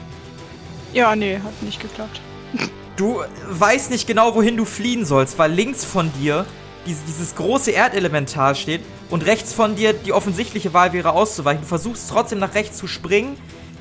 Ja, 0.93 1.17
nee, 1.17 1.37
hat 1.37 1.63
nicht 1.63 1.81
geklappt. 1.81 2.21
Du 2.97 3.23
weißt 3.49 3.91
nicht 3.91 4.07
genau, 4.07 4.35
wohin 4.37 4.57
du 4.57 4.65
fliehen 4.65 5.05
sollst, 5.05 5.37
weil 5.39 5.51
links 5.51 5.85
von 5.85 6.13
dir 6.21 6.45
dieses, 6.87 7.05
dieses 7.07 7.35
große 7.35 7.73
Erdelementar 7.73 8.55
steht 8.55 8.83
und 9.11 9.27
rechts 9.27 9.53
von 9.53 9.75
dir 9.75 9.95
die 9.95 10.13
offensichtliche 10.13 10.75
Wahl 10.75 10.93
wäre 10.93 11.13
auszuweichen. 11.13 11.63
Du 11.63 11.67
versuchst 11.67 12.09
trotzdem 12.11 12.39
nach 12.39 12.55
rechts 12.55 12.77
zu 12.77 12.87
springen, 12.87 13.37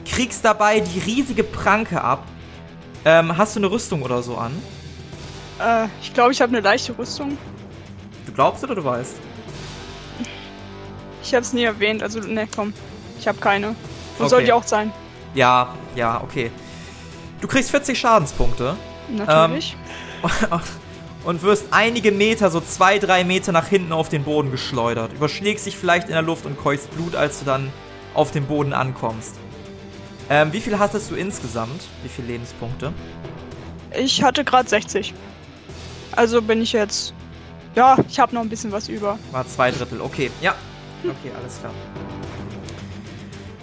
kriegst 0.06 0.44
dabei 0.46 0.80
die 0.80 1.00
riesige 1.00 1.44
Pranke 1.44 2.02
ab. 2.02 2.24
Ähm, 3.06 3.38
hast 3.38 3.56
du 3.56 3.60
eine 3.60 3.70
Rüstung 3.72 4.02
oder 4.02 4.24
so 4.24 4.38
an? 4.38 4.52
Äh, 5.60 5.88
ich 6.02 6.14
glaube, 6.14 6.32
ich 6.32 6.42
habe 6.42 6.52
eine 6.52 6.62
leichte 6.62 6.98
Rüstung. 6.98 7.38
Du 8.26 8.32
glaubst 8.34 8.64
oder 8.64 8.76
du 8.76 8.84
weißt? 8.84 9.16
Ich 11.24 11.34
habe 11.34 11.42
es 11.44 11.54
nie 11.54 11.64
erwähnt, 11.64 12.04
also 12.04 12.20
ne, 12.20 12.48
komm. 12.54 12.74
Ich 13.20 13.28
habe 13.28 13.38
keine. 13.40 13.76
Wo 14.18 14.24
Okay. 14.26 14.30
soll 14.30 14.44
die 14.44 14.54
auch 14.54 14.64
sein? 14.64 14.92
Ja, 15.34 15.74
ja, 15.96 16.22
okay. 16.22 16.52
Du 17.42 17.48
kriegst 17.48 17.72
40 17.72 17.98
Schadenspunkte 18.00 18.78
Natürlich. 19.10 19.76
und 21.26 21.42
wirst 21.44 21.66
einige 21.72 22.12
Meter, 22.12 22.50
so 22.50 22.62
zwei, 22.62 23.00
drei 23.00 23.24
Meter 23.24 23.52
nach 23.52 23.68
hinten 23.68 23.92
auf 23.92 24.10
den 24.10 24.24
Boden 24.24 24.52
geschleudert. 24.52 25.14
Überschlägst 25.14 25.66
dich 25.66 25.78
vielleicht 25.78 26.08
in 26.08 26.14
der 26.14 26.22
Luft 26.22 26.46
und 26.46 26.58
keuchst 26.58 26.92
Blut, 26.92 27.16
als 27.16 27.40
du 27.40 27.46
dann 27.46 27.72
auf 28.14 28.32
dem 28.32 28.46
Boden 28.46 28.74
ankommst. 28.74 29.36
Ähm, 30.30 30.54
wie 30.54 30.60
viel 30.60 30.80
hattest 30.80 31.12
du 31.12 31.16
insgesamt? 31.16 31.84
Wie 32.02 32.10
viele 32.10 32.30
Lebenspunkte? 32.30 32.94
Ich 33.98 34.24
hatte 34.24 34.44
gerade 34.44 34.68
60. 34.70 35.14
Also 36.16 36.42
bin 36.42 36.62
ich 36.62 36.74
jetzt. 36.74 37.14
Ja, 37.76 37.98
ich 38.08 38.20
habe 38.20 38.34
noch 38.36 38.42
ein 38.42 38.50
bisschen 38.50 38.72
was 38.72 38.88
über. 38.88 39.18
War 39.32 39.48
zwei 39.48 39.72
Drittel. 39.72 40.02
Okay, 40.02 40.32
ja. 40.42 40.56
Okay, 41.04 41.32
alles 41.38 41.60
klar. 41.60 41.74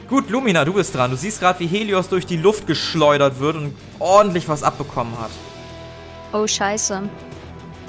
Gut, 0.08 0.28
Lumina, 0.28 0.64
du 0.64 0.72
bist 0.74 0.94
dran. 0.94 1.10
Du 1.10 1.16
siehst 1.16 1.40
gerade, 1.40 1.60
wie 1.60 1.66
Helios 1.66 2.08
durch 2.08 2.26
die 2.26 2.36
Luft 2.36 2.66
geschleudert 2.66 3.38
wird 3.38 3.56
und 3.56 3.74
ordentlich 4.00 4.48
was 4.48 4.62
abbekommen 4.62 5.16
hat. 5.20 5.30
Oh, 6.32 6.46
scheiße. 6.46 7.02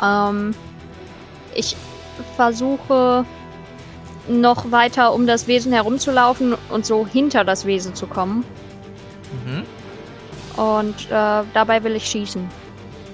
Ähm, 0.02 0.56
ich 1.56 1.76
versuche 2.36 3.26
noch 4.28 4.72
weiter 4.72 5.14
um 5.14 5.26
das 5.26 5.48
Wesen 5.48 5.74
herumzulaufen 5.74 6.56
und 6.70 6.86
so 6.86 7.08
hinter 7.08 7.44
das 7.44 7.66
Wesen 7.66 7.96
zu 7.96 8.06
kommen. 8.08 8.46
Mhm. 9.32 9.64
Und 10.62 11.10
äh, 11.10 11.44
dabei 11.54 11.84
will 11.84 11.96
ich 11.96 12.06
schießen. 12.06 12.50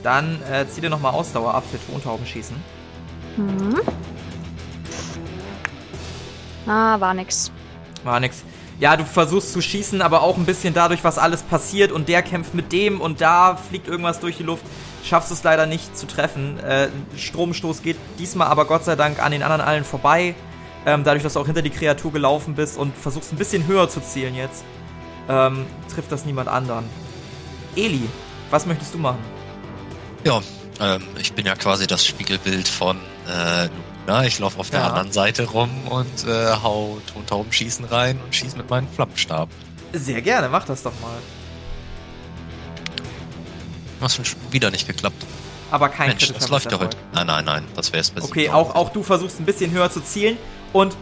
Dann 0.04 0.42
äh, 0.52 0.68
zieh 0.68 0.82
dir 0.82 0.90
nochmal 0.90 1.14
Ausdauer 1.14 1.54
ab 1.54 1.64
für 1.70 1.80
Tontaubenschießen. 1.92 2.56
Mhm. 3.38 3.80
Ah, 6.66 7.00
war 7.00 7.14
nix. 7.14 7.52
War 8.04 8.20
nix. 8.20 8.44
Ja, 8.80 8.96
du 8.96 9.06
versuchst 9.06 9.54
zu 9.54 9.62
schießen, 9.62 10.02
aber 10.02 10.22
auch 10.22 10.38
ein 10.38 10.46
bisschen 10.46 10.74
dadurch, 10.74 11.04
was 11.04 11.18
alles 11.18 11.42
passiert 11.42 11.92
und 11.92 12.10
der 12.10 12.22
kämpft 12.22 12.54
mit 12.54 12.72
dem 12.72 13.02
und 13.02 13.22
da 13.22 13.56
fliegt 13.56 13.88
irgendwas 13.88 14.20
durch 14.20 14.38
die 14.38 14.44
Luft. 14.44 14.64
Schaffst 15.04 15.32
es 15.32 15.44
leider 15.44 15.66
nicht 15.66 15.98
zu 15.98 16.06
treffen. 16.06 16.60
Äh, 16.60 16.90
Stromstoß 17.16 17.82
geht 17.82 17.98
diesmal 18.20 18.48
aber 18.48 18.66
Gott 18.66 18.84
sei 18.84 18.96
Dank 18.96 19.24
an 19.24 19.32
den 19.32 19.42
anderen 19.42 19.62
allen 19.62 19.84
vorbei. 19.84 20.36
Ähm, 20.86 21.04
dadurch, 21.04 21.24
dass 21.24 21.34
du 21.34 21.40
auch 21.40 21.46
hinter 21.46 21.62
die 21.62 21.70
Kreatur 21.70 22.12
gelaufen 22.14 22.54
bist 22.54 22.78
und 22.78 22.96
versuchst 22.96 23.34
ein 23.34 23.38
bisschen 23.38 23.66
höher 23.68 23.90
zu 23.90 24.00
zielen 24.00 24.36
jetzt, 24.36 24.64
ähm, 25.29 25.65
trifft 25.93 26.12
das 26.12 26.25
niemand 26.25 26.50
anderen. 26.50 26.86
Eli, 27.75 28.07
was 28.50 28.65
möchtest 28.65 28.93
du 28.93 28.98
machen? 28.98 29.19
Ja, 30.24 30.41
ähm, 30.79 31.03
ich 31.19 31.34
bin 31.34 31.46
ja 31.46 31.55
quasi 31.55 31.88
das 31.88 32.05
Spiegelbild 32.05 32.67
von 32.67 32.98
äh, 33.27 33.67
Luna. 34.05 34.25
Ich 34.25 34.39
laufe 34.39 34.60
auf 34.60 34.69
der 34.69 34.81
Ja. 34.81 34.88
anderen 34.88 35.12
Seite 35.12 35.46
rum 35.46 35.69
und 35.89 36.25
äh, 36.27 36.53
hau 36.63 37.00
Tontaubenschießen 37.13 37.86
rein 37.86 38.19
und 38.24 38.34
schieß 38.34 38.55
mit 38.55 38.69
meinem 38.69 38.88
Flammenstab. 38.89 39.50
Sehr 39.93 40.22
gerne, 40.22 40.50
mach 40.50 40.65
das 40.65 40.84
doch 40.84 40.93
mal. 41.01 41.17
Was 44.00 44.15
schon 44.15 44.25
wieder 44.51 44.69
nicht 44.72 44.88
geklappt. 44.88 45.25
Aber 45.72 45.89
kein 45.89 46.10
Mensch, 46.10 46.31
das 46.31 46.50
läuft 46.50 46.72
ja 46.72 46.79
heute. 46.79 46.98
Nein, 47.13 47.27
nein, 47.27 47.43
nein, 47.46 47.63
das 47.75 47.91
wäre 47.91 48.01
es 48.01 48.10
besser. 48.12 48.27
Okay, 48.27 48.50
auch, 48.50 48.74
auch 48.75 48.89
du 48.89 49.03
versuchst 49.03 49.39
ein 49.39 49.46
bisschen 49.46 49.72
höher 49.72 49.91
zu 49.91 50.01
zielen. 50.01 50.38
Und 50.72 50.96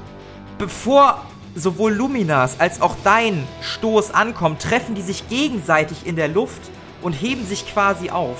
bevor 0.58 1.24
sowohl 1.56 1.94
Luminas 1.94 2.60
als 2.60 2.82
auch 2.82 2.96
dein 3.04 3.48
Stoß 3.62 4.12
ankommt, 4.12 4.62
treffen 4.62 4.94
die 4.94 5.02
sich 5.02 5.28
gegenseitig 5.30 6.06
in 6.06 6.16
der 6.16 6.28
Luft 6.28 6.62
und 7.02 7.14
heben 7.14 7.46
sich 7.46 7.66
quasi 7.72 8.10
auf. 8.10 8.38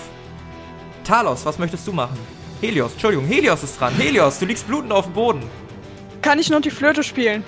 Talos, 1.04 1.46
was 1.46 1.58
möchtest 1.58 1.88
du 1.88 1.94
machen? 1.94 2.18
Helios, 2.62 2.94
Entschuldigung, 2.94 3.26
Helios 3.26 3.64
ist 3.64 3.80
dran. 3.80 3.94
Helios, 3.94 4.40
du 4.40 4.46
liegst 4.46 4.68
blutend 4.68 4.92
auf 4.92 5.06
dem 5.06 5.14
Boden. 5.14 5.44
Kann 6.22 6.40
ich 6.40 6.50
noch 6.50 6.62
die 6.62 6.72
Flöte 6.72 7.04
spielen? 7.04 7.44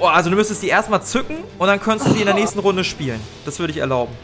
Oh, 0.00 0.06
also 0.06 0.30
du 0.30 0.36
müsstest 0.36 0.62
die 0.62 0.68
erstmal 0.68 1.02
zücken 1.02 1.38
und 1.58 1.66
dann 1.66 1.80
könntest 1.80 2.10
du 2.10 2.14
sie 2.14 2.20
in 2.20 2.26
der 2.26 2.34
nächsten 2.34 2.60
Runde 2.60 2.84
spielen. 2.84 3.20
Das 3.44 3.58
würde 3.58 3.72
ich 3.72 3.78
erlauben. 3.78 4.14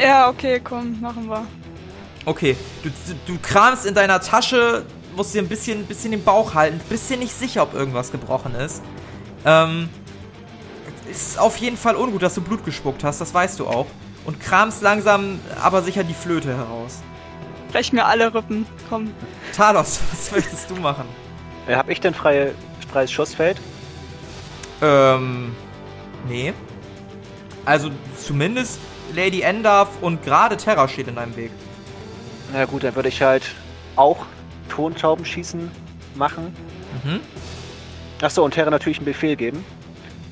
Ja, 0.00 0.28
okay, 0.30 0.60
komm, 0.64 0.98
machen 1.00 1.28
wir. 1.28 1.46
Okay, 2.24 2.56
du, 2.82 2.90
du 3.26 3.38
kramst 3.40 3.84
in 3.84 3.94
deiner 3.94 4.18
Tasche, 4.20 4.86
musst 5.14 5.34
dir 5.34 5.42
ein 5.42 5.48
bisschen, 5.48 5.84
bisschen 5.84 6.10
den 6.12 6.24
Bauch 6.24 6.54
halten, 6.54 6.80
bist 6.88 7.10
dir 7.10 7.18
nicht 7.18 7.34
sicher, 7.34 7.62
ob 7.62 7.74
irgendwas 7.74 8.10
gebrochen 8.10 8.54
ist. 8.54 8.82
Ähm, 9.44 9.88
ist 11.10 11.38
auf 11.38 11.56
jeden 11.58 11.76
Fall 11.76 11.96
ungut, 11.96 12.22
dass 12.22 12.34
du 12.34 12.40
Blut 12.40 12.64
gespuckt 12.64 13.04
hast, 13.04 13.20
das 13.20 13.32
weißt 13.32 13.60
du 13.60 13.66
auch. 13.66 13.86
Und 14.24 14.40
kramst 14.40 14.82
langsam, 14.82 15.38
aber 15.62 15.82
sicher 15.82 16.02
die 16.02 16.14
Flöte 16.14 16.56
heraus. 16.56 17.02
Brech 17.72 17.92
mir 17.92 18.06
alle 18.06 18.32
Rippen. 18.34 18.66
Komm. 18.88 19.12
Talos, 19.54 20.00
was 20.10 20.32
möchtest 20.32 20.70
du 20.70 20.76
machen? 20.76 21.04
Äh, 21.66 21.76
hab 21.76 21.88
ich 21.88 22.00
denn 22.00 22.14
freie, 22.14 22.54
freies 22.90 23.12
Schussfeld? 23.12 23.60
Ähm, 24.80 25.54
nee. 26.28 26.52
Also 27.64 27.90
zumindest 28.16 28.78
Lady 29.14 29.42
Endarf 29.42 29.88
und 30.00 30.22
gerade 30.22 30.56
Terra 30.56 30.88
steht 30.88 31.08
in 31.08 31.16
deinem 31.16 31.36
Weg. 31.36 31.50
Na 32.52 32.64
gut, 32.64 32.84
dann 32.84 32.94
würde 32.94 33.08
ich 33.08 33.22
halt 33.22 33.44
auch 33.96 34.26
Tontaubenschießen 34.68 35.70
machen. 36.14 36.54
Mhm. 37.04 37.20
Achso, 38.24 38.42
und 38.42 38.52
Terra 38.52 38.70
natürlich 38.70 38.98
einen 38.98 39.06
Befehl 39.06 39.36
geben. 39.36 39.64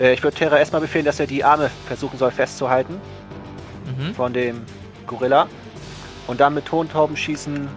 Äh, 0.01 0.15
ich 0.15 0.23
würde 0.23 0.37
Terra 0.37 0.59
erstmal 0.59 0.81
befehlen, 0.81 1.05
dass 1.05 1.21
er 1.21 1.27
die 1.27 1.45
Arme 1.45 1.71
versuchen 1.87 2.19
soll 2.19 2.31
festzuhalten 2.31 3.01
Mhm. 3.85 4.15
von 4.15 4.33
dem 4.33 4.63
Gorilla. 5.07 5.47
Und 6.27 6.41
dann 6.41 6.55
mit 6.55 6.67
Tontaubenschießen 6.67 7.69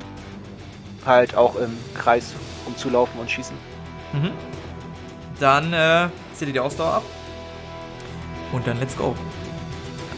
halt 1.05 1.36
auch 1.36 1.55
im 1.55 1.77
Kreis 1.95 2.34
umzulaufen 2.65 3.19
und 3.19 3.29
schießen. 3.29 3.55
Mhm. 4.13 4.31
Dann 5.39 5.74
äh, 5.74 6.07
dir 6.39 6.53
die 6.53 6.60
Ausdauer 6.60 6.93
ab. 6.95 7.03
Und 8.53 8.65
dann 8.67 8.79
let's 8.79 8.95
go. 8.95 9.15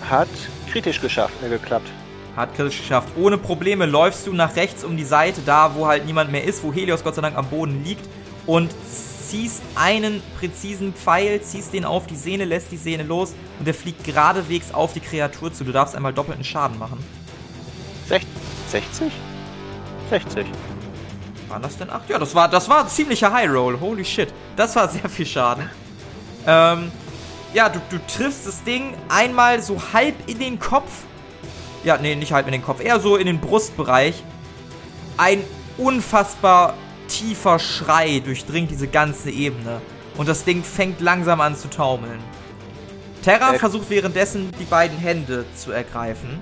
Hat 0.10 0.28
kritisch 0.70 1.02
geschafft, 1.02 1.34
äh, 1.44 1.50
geklappt. 1.50 1.88
Hat 2.36 2.54
kritisch 2.56 2.80
geschafft. 2.80 3.10
Ohne 3.18 3.38
Probleme 3.38 3.86
läufst 3.86 4.28
du 4.28 4.34
nach 4.34 4.56
rechts 4.56 4.84
um 4.84 4.98
die 4.98 5.06
Seite, 5.06 5.42
da 5.46 5.74
wo 5.76 5.88
halt 5.88 6.06
niemand 6.06 6.32
mehr 6.32 6.44
ist, 6.44 6.64
wo 6.64 6.72
Helios 6.72 7.04
Gott 7.04 7.16
sei 7.16 7.22
Dank 7.22 7.36
am 7.36 7.48
Boden 7.48 7.84
liegt 7.84 8.08
und 8.46 8.70
ziehst 9.30 9.62
einen 9.76 10.22
präzisen 10.40 10.94
Pfeil, 10.94 11.42
ziehst 11.42 11.74
den 11.74 11.86
auf 11.86 12.08
die 12.08 12.16
Sehne, 12.16 12.46
lässt 12.46 12.72
die 12.72 12.78
Sehne 12.78 13.04
los 13.04 13.34
und 13.60 13.66
der 13.66 13.74
fliegt 13.74 14.04
geradewegs 14.04 14.74
auf 14.74 14.94
die 14.94 15.00
Kreatur 15.00 15.54
zu. 15.54 15.64
Du 15.64 15.72
darfst 15.72 15.96
einmal 15.96 16.14
doppelten 16.14 16.44
Schaden 16.44 16.78
machen. 16.78 17.04
Sech 18.08 18.26
60? 18.70 19.12
60. 20.10 20.46
Waren 21.50 21.62
das 21.62 21.78
denn 21.78 21.90
acht? 21.90 22.10
Ja, 22.10 22.20
das 22.20 22.36
war, 22.36 22.48
das 22.50 22.68
war 22.70 22.84
ein 22.84 22.90
ziemlicher 22.90 23.32
High 23.32 23.50
Roll. 23.50 23.80
Holy 23.80 24.04
shit. 24.04 24.34
Das 24.56 24.76
war 24.76 24.88
sehr 24.90 25.10
viel 25.10 25.26
Schaden. 25.26 25.70
Ähm, 26.46 26.92
ja, 27.54 27.70
du, 27.70 27.80
du 27.90 27.98
triffst 28.08 28.48
das 28.48 28.64
Ding 28.64 28.94
einmal 29.10 29.62
so 29.62 29.82
halb 29.94 30.16
in 30.28 30.40
den 30.40 30.60
Kopf. 30.60 30.92
Ja, 31.84 31.98
nee, 31.98 32.16
nicht 32.16 32.34
halb 32.34 32.48
in 32.48 32.52
den 32.52 32.64
Kopf, 32.64 32.84
eher 32.84 33.00
so 33.00 33.16
in 33.16 33.28
den 33.28 33.40
Brustbereich. 33.40 34.24
Ein 35.18 35.44
unfassbar 35.78 36.74
tiefer 37.08 37.60
Schrei 37.60 38.20
durchdringt 38.24 38.72
diese 38.72 38.88
ganze 38.88 39.30
Ebene. 39.32 39.82
Und 40.18 40.28
das 40.28 40.44
Ding 40.44 40.64
fängt 40.64 41.00
langsam 41.02 41.42
an 41.42 41.56
zu 41.56 41.70
taumeln. 41.70 42.20
Terra 43.24 43.54
Äh. 43.54 43.60
versucht 43.60 43.90
währenddessen, 43.90 44.52
die 44.60 44.64
beiden 44.66 44.98
Hände 44.98 45.46
zu 45.56 45.72
ergreifen. 45.72 46.40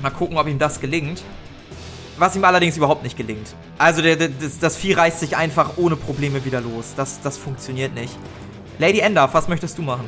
Mal 0.00 0.10
gucken, 0.10 0.36
ob 0.38 0.46
ihm 0.46 0.58
das 0.58 0.80
gelingt. 0.80 1.22
Was 2.18 2.34
ihm 2.34 2.44
allerdings 2.44 2.76
überhaupt 2.78 3.02
nicht 3.02 3.16
gelingt. 3.16 3.54
Also 3.76 4.00
der, 4.00 4.16
der, 4.16 4.28
das, 4.28 4.58
das 4.58 4.76
Vieh 4.76 4.94
reißt 4.94 5.20
sich 5.20 5.36
einfach 5.36 5.72
ohne 5.76 5.96
Probleme 5.96 6.42
wieder 6.46 6.60
los. 6.62 6.94
Das, 6.96 7.20
das 7.20 7.36
funktioniert 7.36 7.94
nicht. 7.94 8.16
Lady 8.78 9.00
Endorf, 9.00 9.34
was 9.34 9.48
möchtest 9.48 9.76
du 9.76 9.82
machen? 9.82 10.04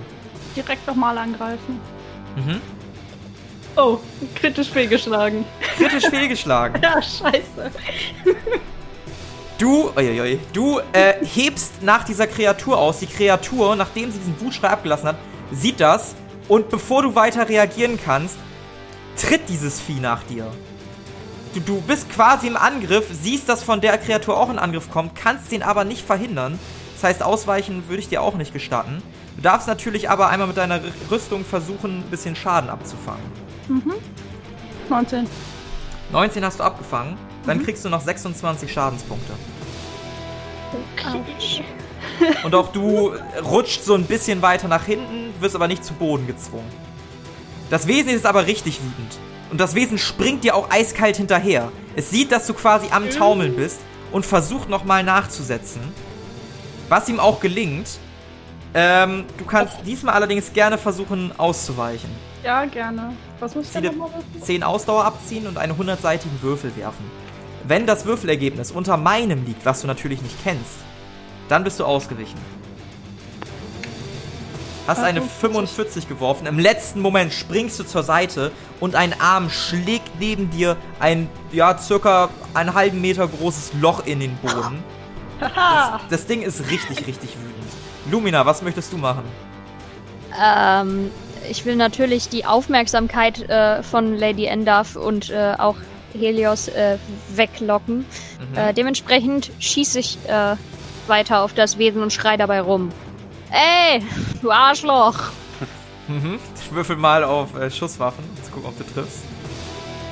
Direkt 0.57 0.87
nochmal 0.87 1.19
angreifen. 1.19 1.81
Mhm. 2.37 2.61
Oh, 3.77 3.99
kritisch 4.35 4.71
fehlgeschlagen. 4.71 5.45
Kritisch 5.77 6.07
fehlgeschlagen. 6.11 6.81
Ja, 6.83 7.01
scheiße. 7.03 7.71
Du, 9.59 9.91
uiuiui, 9.97 10.39
du 10.53 10.79
äh, 10.93 11.15
hebst 11.25 11.83
nach 11.83 12.05
dieser 12.05 12.29
Kreatur 12.29 12.79
aus. 12.79 13.01
Die 13.01 13.07
Kreatur, 13.07 13.75
nachdem 13.75 14.13
sie 14.13 14.19
diesen 14.19 14.41
Wutschrei 14.41 14.69
abgelassen 14.69 15.09
hat, 15.09 15.17
sieht 15.51 15.81
das 15.81 16.15
und 16.47 16.69
bevor 16.69 17.03
du 17.03 17.17
weiter 17.17 17.49
reagieren 17.49 17.99
kannst, 18.03 18.37
tritt 19.17 19.49
dieses 19.49 19.81
Vieh 19.81 19.99
nach 19.99 20.23
dir. 20.23 20.47
Du, 21.55 21.61
du 21.61 21.81
bist 21.81 22.09
quasi 22.09 22.47
im 22.47 22.57
Angriff, 22.57 23.07
siehst, 23.11 23.49
dass 23.49 23.65
von 23.65 23.81
der 23.81 23.99
Kreatur 23.99 24.39
auch 24.39 24.49
ein 24.49 24.61
Angriff 24.61 24.91
kommt, 24.91 25.17
kannst 25.17 25.51
den 25.51 25.65
aber 25.65 25.85
nicht 25.85 26.07
verhindern. 26.07 26.57
Das 26.95 27.03
heißt, 27.03 27.23
ausweichen 27.25 27.89
würde 27.89 28.01
ich 28.01 28.09
dir 28.09 28.23
auch 28.23 28.37
nicht 28.37 28.53
gestatten. 28.53 29.03
Du 29.35 29.43
darfst 29.43 29.67
natürlich 29.67 30.09
aber 30.09 30.29
einmal 30.29 30.47
mit 30.47 30.57
deiner 30.57 30.81
Rüstung 31.11 31.45
versuchen, 31.45 31.99
ein 31.99 32.11
bisschen 32.11 32.37
Schaden 32.37 32.71
abzufangen. 32.71 33.25
19. 34.89 35.27
19 36.13 36.45
hast 36.45 36.61
du 36.61 36.65
abgefangen, 36.65 37.19
dann 37.49 37.65
kriegst 37.65 37.85
du 37.85 37.89
noch 37.89 38.03
26 38.03 38.73
Schadenspunkte. 38.73 39.33
Autsch. 41.05 41.63
Und 42.45 42.55
auch 42.55 42.73
du 42.73 43.13
rutscht 43.43 43.83
so 43.83 43.95
ein 43.95 44.05
bisschen 44.05 44.43
weiter 44.43 44.69
nach 44.69 44.85
hinten, 44.85 45.33
wirst 45.41 45.55
aber 45.55 45.69
nicht 45.69 45.85
zu 45.85 45.95
Boden 45.95 46.27
gezwungen. 46.27 46.71
Das 47.71 47.87
Wesen 47.87 48.11
ist 48.11 48.27
aber 48.27 48.47
richtig 48.47 48.81
wütend. 48.81 49.19
Und 49.51 49.61
das 49.61 49.75
Wesen 49.75 49.99
springt 49.99 50.45
dir 50.45 50.55
auch 50.55 50.71
eiskalt 50.71 51.17
hinterher. 51.17 51.73
Es 51.97 52.11
sieht, 52.11 52.33
dass 52.33 52.47
du 52.47 52.55
quasi 52.55 52.89
am 52.91 53.09
Taumeln 53.11 53.57
bist 53.57 53.81
und 54.13 54.27
versucht 54.27 54.69
nochmal 54.69 55.03
nachzusetzen. 55.03 55.81
Was 56.89 57.09
ihm 57.09 57.21
auch 57.21 57.41
gelingt. 57.41 57.99
Ähm, 58.75 59.25
du 59.39 59.47
kannst 59.47 59.77
diesmal 59.87 60.15
allerdings 60.15 60.53
gerne 60.53 60.77
versuchen 60.77 61.33
auszuweichen. 61.39 62.11
Ja, 62.45 62.67
gerne. 62.67 63.15
Was 63.41 63.55
muss 63.55 63.67
ich 63.67 63.73
denn 63.73 63.85
nochmal 63.85 64.11
wissen? 64.33 64.45
10 64.45 64.63
Ausdauer 64.63 65.05
abziehen 65.05 65.47
und 65.47 65.57
einen 65.57 65.73
100-seitigen 65.73 66.43
Würfel 66.43 66.77
werfen. 66.77 67.05
Wenn 67.69 67.85
das 67.85 68.07
Würfelergebnis 68.07 68.71
unter 68.71 68.97
meinem 68.97 69.45
liegt, 69.45 69.67
was 69.67 69.83
du 69.83 69.87
natürlich 69.87 70.23
nicht 70.23 70.43
kennst, 70.43 70.79
dann 71.51 71.65
bist 71.65 71.79
du 71.79 71.85
ausgewichen. 71.85 72.41
Hast 74.87 75.03
eine 75.03 75.21
45 75.21 76.09
geworfen. 76.09 76.47
Im 76.47 76.59
letzten 76.59 77.03
Moment 77.03 77.31
springst 77.31 77.79
du 77.79 77.85
zur 77.85 78.03
Seite 78.03 78.53
und 78.81 78.95
ein 78.95 79.21
Arm 79.21 79.51
schlägt 79.51 80.19
neben 80.19 80.49
dir 80.49 80.79
ein, 80.99 81.29
ja, 81.53 81.77
circa 81.77 82.31
einen 82.55 82.73
halben 82.73 83.03
Meter 83.03 83.29
großes 83.29 83.73
Loch 83.83 84.07
in 84.07 84.21
den 84.21 84.35
Boden. 84.39 84.83
Das, 85.39 86.01
das 86.09 86.27
Ding 86.27 86.41
ist 86.41 86.71
richtig, 86.71 87.07
richtig 87.07 87.37
wütend. 87.37 87.71
Lumina, 88.11 88.47
was 88.47 88.63
möchtest 88.63 88.95
du 88.95 88.97
machen? 88.97 89.25
Ähm, 90.43 91.11
ich 91.51 91.67
will 91.67 91.77
natürlich 91.77 92.31
die 92.31 92.47
Aufmerksamkeit 92.47 93.47
äh, 93.51 93.83
von 93.83 94.17
Lady 94.17 94.47
Endorf 94.47 94.97
und 94.97 95.29
äh, 95.29 95.55
auch 95.59 95.77
Helios 96.13 96.69
äh, 96.69 96.99
weglocken. 97.35 97.99
Mhm. 97.99 98.57
Äh, 98.57 98.73
dementsprechend 98.75 99.51
schieße 99.59 99.99
ich 99.99 100.19
äh, 100.29 100.57
weiter 101.07 101.41
auf 101.43 101.55
das 101.55 101.79
Wesen 101.79 102.03
und 102.03 102.13
schrei 102.13 102.37
dabei 102.37 102.61
rum. 102.61 102.91
Ey, 103.51 104.03
du 104.43 104.51
Arschloch! 104.51 105.19
Mhm. 106.09 106.39
Ich 106.59 106.73
würfel 106.73 106.97
mal 106.97 107.23
auf 107.23 107.55
äh, 107.55 107.71
Schusswaffen. 107.71 108.25
Jetzt 108.37 108.51
gucken, 108.51 108.71
ob 108.71 108.79
du 108.79 108.85
triffst. 108.95 109.25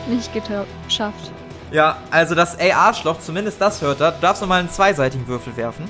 Nicht 0.06 0.30
geschafft. 0.34 1.32
Ja, 1.70 1.96
also 2.10 2.34
das 2.34 2.54
Ey 2.56 2.72
Arschloch, 2.72 3.18
zumindest 3.20 3.60
das 3.62 3.80
hört 3.80 4.02
er. 4.02 4.12
Du 4.12 4.20
darfst 4.20 4.42
nochmal 4.42 4.60
einen 4.60 4.68
zweiseitigen 4.68 5.26
Würfel 5.26 5.56
werfen. 5.56 5.88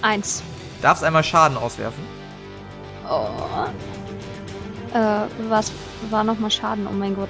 Eins. 0.00 0.42
Darfst 0.80 1.04
einmal 1.04 1.22
Schaden 1.22 1.58
auswerfen. 1.58 2.02
Oh. 3.06 3.28
Äh, 4.96 5.26
was 5.48 5.70
war 6.10 6.24
nochmal 6.24 6.50
Schaden? 6.50 6.86
Oh 6.86 6.92
mein 6.92 7.14
Gott. 7.14 7.28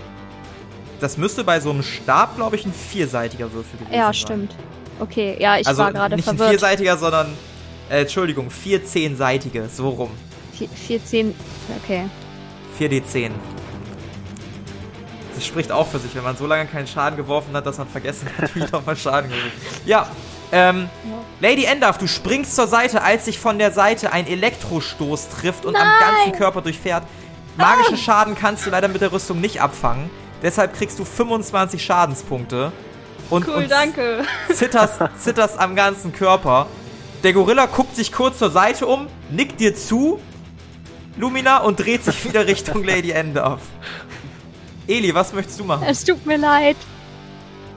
Das 1.03 1.17
müsste 1.17 1.43
bei 1.43 1.59
so 1.59 1.71
einem 1.71 1.83
Stab, 1.83 2.37
glaube 2.37 2.55
ich, 2.55 2.65
ein 2.65 2.73
vierseitiger 2.73 3.53
Würfel 3.53 3.77
gewesen 3.77 3.91
sein. 3.91 3.99
Ja, 3.99 4.15
stimmt. 4.15 4.55
Okay, 5.01 5.37
ja, 5.41 5.59
ich 5.59 5.67
also 5.67 5.83
war 5.83 5.93
gerade 5.93 6.15
nicht 6.15 6.29
ein 6.29 6.37
verwirrt. 6.37 6.61
vierseitiger, 6.61 6.97
sondern, 6.97 7.37
äh, 7.91 8.03
Entschuldigung, 8.03 8.53
vier 8.53 8.85
zehnseitige, 8.85 9.69
so 9.69 9.89
rum. 9.89 10.11
Vier, 10.57 10.69
14. 10.69 11.35
Okay. 11.83 12.05
4d10. 12.79 13.33
Das 15.35 15.45
spricht 15.45 15.73
auch 15.73 15.89
für 15.89 15.99
sich, 15.99 16.15
wenn 16.15 16.23
man 16.23 16.37
so 16.37 16.47
lange 16.47 16.67
keinen 16.67 16.87
Schaden 16.87 17.17
geworfen 17.17 17.53
hat, 17.57 17.67
dass 17.67 17.79
man 17.79 17.89
vergessen 17.89 18.29
hat, 18.39 18.55
wie 18.55 18.61
nochmal 18.61 18.97
Schaden 18.97 19.29
gewürfelt. 19.29 19.53
Ja, 19.85 20.07
ähm, 20.53 20.89
Lady 21.41 21.65
Endorf, 21.65 21.99
du 21.99 22.07
springst 22.07 22.55
zur 22.55 22.69
Seite, 22.69 23.03
als 23.03 23.25
sich 23.25 23.41
von 23.41 23.59
der 23.59 23.73
Seite 23.73 24.13
ein 24.13 24.29
Elektrostoß 24.29 25.31
trifft 25.31 25.65
und 25.65 25.75
am 25.75 25.89
ganzen 25.99 26.39
Körper 26.39 26.63
durchfährt. 26.63 27.03
Magischen 27.57 27.97
Schaden 27.97 28.37
kannst 28.37 28.65
du 28.67 28.71
leider 28.71 28.87
mit 28.87 29.01
der 29.01 29.11
Rüstung 29.11 29.41
nicht 29.41 29.61
abfangen. 29.61 30.09
Deshalb 30.43 30.75
kriegst 30.77 30.99
du 30.99 31.05
25 31.05 31.83
Schadenspunkte. 31.83 32.73
Und, 33.31 33.47
Cool, 33.47 33.55
und 33.55 33.71
danke. 33.71 34.25
zitterst, 34.53 35.01
zitterst 35.19 35.59
am 35.59 35.75
ganzen 35.77 36.13
Körper. 36.13 36.67
Der 37.23 37.33
Gorilla 37.33 37.67
guckt 37.67 37.95
sich 37.97 38.11
kurz 38.13 38.39
zur 38.39 38.51
Seite 38.51 38.87
um, 38.87 39.07
nickt 39.31 39.61
dir 39.61 39.75
zu, 39.75 40.21
Lumina, 41.17 41.59
und 41.59 41.79
dreht 41.79 42.05
sich 42.05 42.25
wieder 42.25 42.47
Richtung 42.47 42.83
Lady 42.85 43.13
Endorf. 43.13 43.61
Eli, 44.89 45.15
was 45.15 45.33
möchtest 45.33 45.61
du 45.61 45.65
machen? 45.65 45.85
Es 45.87 46.05
tut 46.05 46.27
mir 46.27 46.37
leid. 46.37 46.77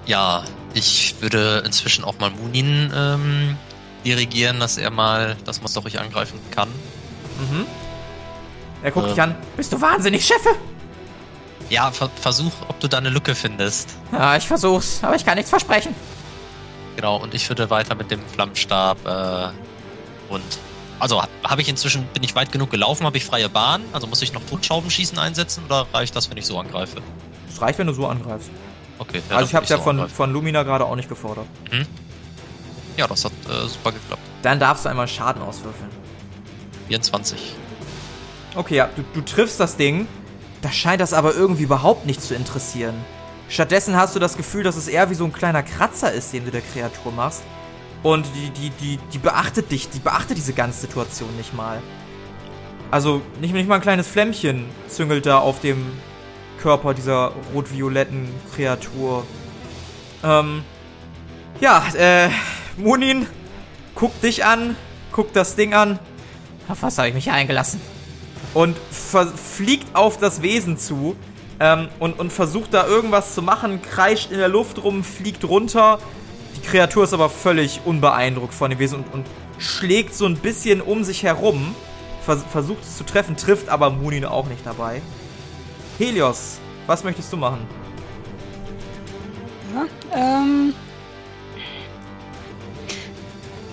Ja, 0.07 0.43
ich 0.73 1.15
würde 1.19 1.61
inzwischen 1.65 2.03
auch 2.03 2.17
mal 2.19 2.31
Munin 2.31 2.91
ähm, 2.95 3.55
dirigieren, 4.03 4.59
dass 4.59 4.77
er 4.77 4.89
mal 4.89 5.35
das 5.45 5.61
Monster 5.61 5.81
ruhig 5.81 5.99
angreifen 5.99 6.39
kann. 6.51 6.69
Mhm. 7.39 7.65
Er 8.81 8.91
guckt 8.91 9.05
Ähm. 9.07 9.13
dich 9.13 9.21
an. 9.21 9.35
Bist 9.55 9.71
du 9.71 9.79
wahnsinnig, 9.79 10.25
Chefe? 10.25 10.49
Ja, 11.69 11.91
ver 11.91 12.09
versuch, 12.21 12.51
ob 12.67 12.79
du 12.79 12.87
da 12.87 12.97
eine 12.97 13.09
Lücke 13.09 13.35
findest. 13.35 13.95
Ja, 14.11 14.35
ich 14.35 14.47
versuch's, 14.47 14.99
aber 15.03 15.15
ich 15.15 15.25
kann 15.25 15.35
nichts 15.35 15.49
versprechen. 15.49 15.95
Genau, 16.95 17.17
und 17.17 17.33
ich 17.33 17.49
würde 17.49 17.69
weiter 17.69 17.95
mit 17.95 18.11
dem 18.11 18.21
Flammenstab 18.27 18.97
äh, 19.05 20.33
und 20.33 20.43
also 20.99 21.21
habe 21.43 21.61
ich 21.61 21.67
inzwischen 21.67 22.05
bin 22.13 22.23
ich 22.23 22.35
weit 22.35 22.51
genug 22.51 22.69
gelaufen, 22.71 23.05
habe 23.05 23.17
ich 23.17 23.25
freie 23.25 23.49
Bahn, 23.49 23.83
also 23.91 24.07
muss 24.07 24.21
ich 24.21 24.31
noch 24.31 24.43
Totschaubenschießen 24.45 25.19
einsetzen 25.19 25.63
oder 25.65 25.87
reicht 25.93 26.15
das, 26.15 26.29
wenn 26.29 26.37
ich 26.37 26.45
so 26.45 26.57
angreife? 26.57 27.01
Es 27.49 27.61
reicht, 27.61 27.79
wenn 27.79 27.87
du 27.87 27.93
so 27.93 28.07
angreifst. 28.07 28.49
Okay. 28.97 29.17
also 29.17 29.29
ja, 29.29 29.35
dann 29.35 29.45
ich 29.45 29.55
hab's 29.55 29.69
würd 29.69 29.71
ja 29.71 29.77
so 29.77 29.83
von, 29.83 29.95
angreifen. 29.97 30.15
von 30.15 30.31
Lumina 30.31 30.63
gerade 30.63 30.85
auch 30.85 30.95
nicht 30.95 31.09
gefordert. 31.09 31.47
Ja, 32.95 33.07
das 33.07 33.25
hat 33.25 33.33
äh, 33.49 33.67
super 33.67 33.91
geklappt. 33.91 34.21
Dann 34.41 34.59
darfst 34.59 34.85
du 34.85 34.89
einmal 34.89 35.07
Schaden 35.07 35.41
auswürfeln. 35.41 35.89
24. 36.87 37.55
Okay, 38.55 38.75
ja, 38.77 38.89
du, 38.95 39.03
du 39.13 39.21
triffst 39.21 39.59
das 39.59 39.75
Ding. 39.75 40.07
Da 40.65 40.71
scheint 40.71 40.99
das 40.99 41.13
aber 41.13 41.35
irgendwie 41.35 41.61
überhaupt 41.61 42.07
nicht 42.07 42.23
zu 42.23 42.33
interessieren. 42.33 42.95
Stattdessen 43.49 43.95
hast 43.95 44.15
du 44.15 44.19
das 44.19 44.35
Gefühl, 44.35 44.63
dass 44.63 44.75
es 44.77 44.87
eher 44.87 45.11
wie 45.11 45.13
so 45.13 45.23
ein 45.23 45.31
kleiner 45.31 45.61
Kratzer 45.61 46.11
ist, 46.11 46.33
den 46.33 46.43
du 46.43 46.49
der 46.49 46.61
Kreatur 46.61 47.11
machst. 47.11 47.43
Und 48.01 48.25
die, 48.35 48.49
die, 48.49 48.71
die, 48.71 48.99
die 49.13 49.19
beachtet 49.19 49.69
dich, 49.69 49.89
die 49.89 49.99
beachtet 49.99 50.37
diese 50.37 50.53
ganze 50.53 50.81
Situation 50.81 51.29
nicht 51.37 51.53
mal. 51.53 51.83
Also 52.89 53.21
nicht, 53.39 53.53
nicht 53.53 53.69
mal 53.69 53.75
ein 53.75 53.81
kleines 53.81 54.07
Flämmchen 54.07 54.65
züngelt 54.87 55.27
da 55.27 55.37
auf 55.37 55.59
dem 55.59 55.85
Körper 56.59 56.95
dieser 56.95 57.33
rot-violetten 57.53 58.27
Kreatur. 58.55 59.23
Ähm, 60.23 60.63
ja, 61.61 61.85
äh, 61.93 62.29
Munin 62.75 63.27
guckt 63.93 64.23
dich 64.23 64.43
an, 64.43 64.75
guckt 65.11 65.35
das 65.35 65.55
Ding 65.55 65.75
an. 65.75 65.99
Auf 66.67 66.81
was 66.81 66.97
habe 66.97 67.09
ich 67.09 67.13
mich 67.13 67.29
eingelassen? 67.29 67.79
Und 68.53 68.77
fliegt 68.91 69.95
auf 69.95 70.17
das 70.17 70.41
Wesen 70.41 70.77
zu 70.77 71.15
ähm, 71.59 71.89
und, 71.99 72.19
und 72.19 72.31
versucht 72.31 72.73
da 72.73 72.87
irgendwas 72.87 73.33
zu 73.33 73.41
machen, 73.41 73.81
kreischt 73.81 74.31
in 74.31 74.37
der 74.37 74.47
Luft 74.47 74.83
rum, 74.83 75.03
fliegt 75.03 75.43
runter. 75.43 75.99
Die 76.55 76.61
Kreatur 76.61 77.03
ist 77.03 77.13
aber 77.13 77.29
völlig 77.29 77.81
unbeeindruckt 77.85 78.53
von 78.53 78.69
dem 78.69 78.79
Wesen 78.79 78.99
und, 78.99 79.13
und 79.13 79.25
schlägt 79.57 80.15
so 80.15 80.25
ein 80.25 80.37
bisschen 80.37 80.81
um 80.81 81.03
sich 81.03 81.23
herum. 81.23 81.75
Vers 82.25 82.43
versucht 82.51 82.83
es 82.83 82.97
zu 82.97 83.03
treffen, 83.03 83.37
trifft 83.37 83.69
aber 83.69 83.89
Munin 83.89 84.25
auch 84.25 84.47
nicht 84.47 84.65
dabei. 84.65 85.01
Helios, 85.97 86.59
was 86.87 87.03
möchtest 87.03 87.31
du 87.31 87.37
machen? 87.37 87.67
Ähm. 90.13 90.73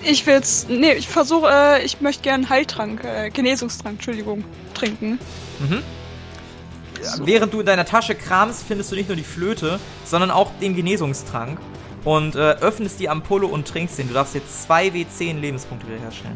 Ich 0.05 0.25
will's. 0.25 0.65
Nee, 0.69 0.93
ich 0.93 1.07
versuche, 1.07 1.47
äh, 1.49 1.83
ich 1.85 2.01
möchte 2.01 2.23
gerne 2.23 2.49
Heiltrank, 2.49 3.03
äh, 3.03 3.29
Genesungstrank, 3.29 3.95
Entschuldigung, 3.95 4.43
trinken. 4.73 5.19
Während 7.19 7.53
du 7.53 7.59
in 7.59 7.65
deiner 7.65 7.85
Tasche 7.85 8.15
kramst, 8.15 8.63
findest 8.67 8.91
du 8.91 8.95
nicht 8.95 9.09
nur 9.09 9.15
die 9.17 9.23
Flöte, 9.23 9.79
sondern 10.05 10.31
auch 10.31 10.51
den 10.61 10.75
Genesungstrank. 10.75 11.59
und 12.05 12.35
äh, 12.35 12.39
öffnest 12.39 12.99
die 12.99 13.07
Ampulle 13.07 13.47
und 13.47 13.65
trinkst 13.65 13.97
den. 13.97 14.09
Du 14.09 14.13
darfst 14.13 14.35
jetzt 14.35 14.63
2 14.63 14.87
W10 14.89 15.39
Lebenspunkte 15.39 15.87
wiederherstellen. 15.87 16.35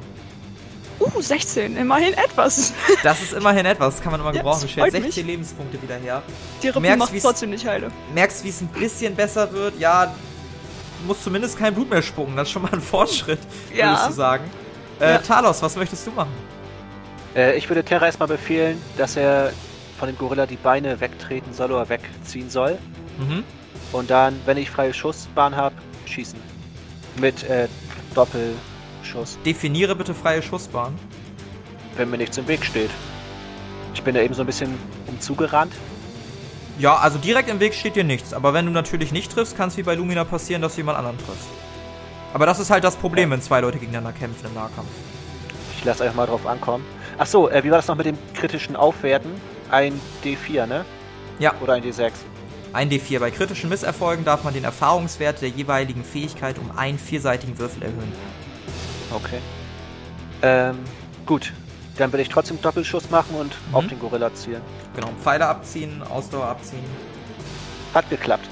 Uh, 0.99 1.21
16, 1.21 1.75
immerhin 1.75 2.13
etwas. 2.13 2.71
Das 3.03 3.21
ist 3.21 3.33
immerhin 3.33 3.65
etwas, 3.65 3.95
das 3.95 4.01
kann 4.03 4.13
man 4.13 4.21
immer 4.21 4.31
Ja, 4.33 4.37
gebrauchen. 4.41 4.59
stellst 4.67 4.75
freut 4.79 4.91
16 4.93 5.25
mich. 5.25 5.33
Lebenspunkte 5.33 5.81
wieder 5.81 5.95
her. 5.97 6.23
Die 6.63 6.67
Rippe 6.69 6.79
merkst, 6.79 6.99
macht 7.11 7.21
trotzdem 7.21 7.49
nicht 7.49 7.67
heile. 7.67 7.91
Merkst, 8.15 8.43
wie 8.45 8.49
es 8.49 8.61
ein 8.61 8.67
bisschen 8.69 9.13
besser 9.13 9.51
wird. 9.51 9.77
Ja, 9.77 10.15
du 11.01 11.07
musst 11.07 11.23
zumindest 11.23 11.57
kein 11.57 11.73
Blut 11.73 11.89
mehr 11.89 12.01
spucken. 12.01 12.35
Das 12.35 12.47
ist 12.47 12.51
schon 12.53 12.61
mal 12.63 12.71
ein 12.73 12.81
Fortschritt, 12.81 13.39
Ja. 13.73 13.87
würdest 13.91 14.09
du 14.09 14.13
sagen. 14.13 14.43
Äh, 14.99 15.11
Ja. 15.13 15.17
Talos, 15.19 15.61
was 15.61 15.75
möchtest 15.75 16.05
du 16.07 16.11
machen? 16.11 16.31
Äh, 17.35 17.57
ich 17.57 17.69
würde 17.69 17.83
Terra 17.83 18.05
erstmal 18.07 18.27
befehlen, 18.27 18.81
dass 18.97 19.15
er 19.15 19.51
von 19.99 20.07
dem 20.07 20.17
Gorilla 20.17 20.45
die 20.45 20.55
Beine 20.57 20.99
wegtreten 20.99 21.53
soll 21.53 21.71
oder 21.71 21.87
wegziehen 21.89 22.49
soll. 22.49 22.77
Mhm. 23.19 23.43
Und 23.91 24.09
dann, 24.09 24.39
wenn 24.45 24.57
ich 24.57 24.69
freie 24.69 24.93
Schussbahn 24.93 25.55
habe, 25.55 25.75
schießen. 26.05 26.39
Mit 27.19 27.43
äh, 27.49 27.67
Doppelschuss, 28.13 29.37
Definiere 29.45 29.95
bitte 29.95 30.13
freie 30.13 30.41
Schussbahn. 30.41 30.93
wenn 31.95 32.09
mir 32.11 32.17
nichts 32.17 32.37
im 32.37 32.47
Weg 32.47 32.63
steht. 32.63 32.91
Ich 33.95 34.03
bin 34.03 34.13
da 34.13 34.21
eben 34.21 34.33
so 34.35 34.41
ein 34.43 34.45
bisschen 34.45 34.77
umzugerannt. 35.07 35.73
Ja, 36.79 36.95
also 36.97 37.17
direkt 37.17 37.49
im 37.49 37.59
Weg 37.59 37.73
steht 37.73 37.95
dir 37.95 38.03
nichts. 38.03 38.33
Aber 38.33 38.53
wenn 38.53 38.65
du 38.65 38.71
natürlich 38.71 39.11
nicht 39.11 39.31
triffst, 39.31 39.57
kann 39.57 39.69
es 39.69 39.77
wie 39.77 39.83
bei 39.83 39.95
Lumina 39.95 40.23
passieren, 40.23 40.61
dass 40.61 40.75
du 40.75 40.81
jemand 40.81 40.97
anderen 40.99 41.17
triffst. 41.17 41.47
Aber 42.33 42.45
das 42.45 42.59
ist 42.59 42.69
halt 42.69 42.83
das 42.83 42.95
Problem, 42.95 43.31
wenn 43.31 43.41
zwei 43.41 43.61
Leute 43.61 43.79
gegeneinander 43.79 44.11
kämpfen 44.11 44.45
im 44.45 44.53
Nahkampf. 44.53 44.89
Ich 45.77 45.85
lasse 45.85 46.03
einfach 46.03 46.15
mal 46.15 46.27
drauf 46.27 46.45
ankommen. 46.45 46.85
Achso, 47.17 47.49
äh, 47.49 47.63
wie 47.63 47.71
war 47.71 47.77
das 47.77 47.87
noch 47.87 47.95
mit 47.95 48.05
dem 48.05 48.17
kritischen 48.35 48.75
Aufwerten? 48.75 49.31
Ein 49.71 49.99
D4, 50.23 50.67
ne? 50.67 50.85
Ja. 51.39 51.53
Oder 51.61 51.73
ein 51.73 51.83
D6? 51.83 52.11
Ein 52.73 52.89
D4. 52.89 53.19
Bei 53.19 53.31
kritischen 53.31 53.69
Misserfolgen 53.69 54.23
darf 54.23 54.43
man 54.43 54.53
den 54.53 54.63
Erfahrungswert 54.63 55.41
der 55.41 55.49
jeweiligen 55.49 56.03
Fähigkeit 56.03 56.59
um 56.59 56.77
einen 56.77 56.99
vierseitigen 56.99 57.57
Würfel 57.57 57.81
erhöhen. 57.83 58.11
Okay. 59.11 59.39
Ähm, 60.43 60.77
gut. 61.25 61.53
Dann 61.97 62.11
will 62.13 62.19
ich 62.19 62.29
trotzdem 62.29 62.61
Doppelschuss 62.61 63.09
machen 63.09 63.35
und 63.35 63.55
Mhm. 63.69 63.75
auf 63.75 63.87
den 63.87 63.99
Gorilla 63.99 64.33
zielen. 64.33 64.61
Genau, 64.95 65.09
Pfeile 65.21 65.47
abziehen, 65.47 66.01
Ausdauer 66.03 66.45
abziehen. 66.45 66.83
Hat 67.93 68.09
geklappt. 68.09 68.47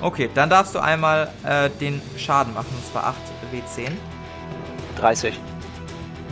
Okay, 0.00 0.28
dann 0.34 0.50
darfst 0.50 0.74
du 0.74 0.80
einmal 0.80 1.30
äh, 1.44 1.70
den 1.80 2.02
Schaden 2.16 2.54
machen, 2.54 2.74
und 2.76 2.84
zwar 2.90 3.06
8 3.06 3.16
W10. 3.52 3.92
30. 4.98 5.34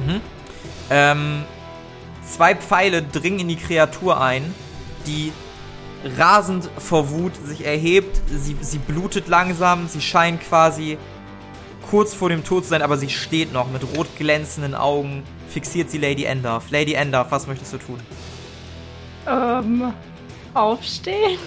Mhm. 0.06 0.20
Ähm, 0.90 1.44
zwei 2.28 2.54
Pfeile 2.56 3.02
dringen 3.02 3.38
in 3.40 3.48
die 3.48 3.56
Kreatur 3.56 4.20
ein, 4.20 4.52
die 5.06 5.32
rasend 6.18 6.68
vor 6.78 7.10
Wut 7.10 7.32
sich 7.46 7.64
erhebt. 7.64 8.20
Sie, 8.28 8.56
sie 8.60 8.78
blutet 8.78 9.28
langsam, 9.28 9.86
sie 9.86 10.00
scheint 10.00 10.40
quasi 10.42 10.98
kurz 11.90 12.14
vor 12.14 12.28
dem 12.28 12.42
Tod 12.44 12.64
zu 12.64 12.70
sein, 12.70 12.82
aber 12.82 12.96
sie 12.96 13.08
steht 13.10 13.52
noch 13.52 13.70
mit 13.70 13.82
rot 13.96 14.08
glänzenden 14.18 14.74
Augen. 14.74 15.22
Fixiert 15.50 15.90
sie 15.90 15.98
Lady 15.98 16.24
Endorf. 16.24 16.70
Lady 16.70 16.94
Endorf, 16.94 17.30
was 17.30 17.46
möchtest 17.46 17.72
du 17.72 17.78
tun? 17.78 18.00
Ähm, 19.26 19.92
aufstehen? 20.54 21.38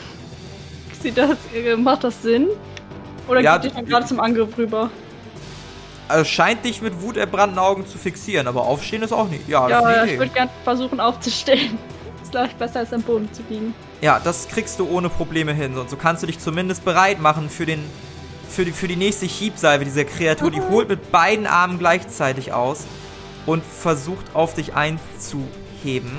Sieht 1.02 1.18
das, 1.18 1.38
äh, 1.54 1.76
macht 1.76 2.04
das 2.04 2.22
Sinn? 2.22 2.48
Oder 3.28 3.40
Ja, 3.40 3.58
geht 3.58 3.72
ihr 3.72 3.76
dann 3.76 3.86
gerade 3.86 4.06
zum 4.06 4.20
Angriff 4.20 4.58
rüber? 4.58 4.90
Also 6.10 6.26
scheint 6.26 6.66
dich 6.66 6.82
mit 6.82 7.02
wuterbrannten 7.02 7.58
Augen 7.58 7.88
zu 7.88 7.98
fixieren, 7.98 8.48
aber 8.48 8.64
aufstehen 8.64 9.04
ist 9.04 9.14
auch 9.14 9.30
nicht. 9.30 9.48
Ja, 9.48 9.70
Ja, 9.70 10.04
ich 10.04 10.18
würde 10.20 10.34
gerne 10.34 10.52
versuchen 10.64 11.00
aufzustehen. 11.00 11.78
Ist 12.22 12.32
glaube 12.32 12.48
ich 12.48 12.56
besser 12.56 12.80
als 12.80 12.94
am 12.94 13.02
Boden 13.02 13.30
zu 13.34 13.42
liegen. 13.50 13.74
Ja, 14.02 14.20
das 14.22 14.48
kriegst 14.48 14.80
du 14.80 14.88
ohne 14.88 15.10
Probleme 15.10 15.54
hin. 15.54 15.78
Und 15.78 15.90
so 15.90 15.96
kannst 15.96 16.24
du 16.24 16.28
dich 16.28 16.40
zumindest 16.40 16.84
bereit 16.86 17.20
machen 17.20 17.50
für 17.50 17.66
den. 17.66 17.84
Für 18.50 18.66
die, 18.66 18.72
für 18.72 18.88
die 18.88 18.96
nächste 18.98 19.26
Hiebsalve 19.26 19.84
dieser 19.84 20.06
Kreatur. 20.06 20.52
Die 20.52 20.62
holt 20.62 20.88
mit 20.88 21.12
beiden 21.12 21.48
Armen 21.48 21.80
gleichzeitig 21.80 22.54
aus 22.54 22.86
und 23.46 23.64
versucht 23.64 24.26
auf 24.34 24.54
dich 24.54 24.74
einzuheben. 24.76 26.18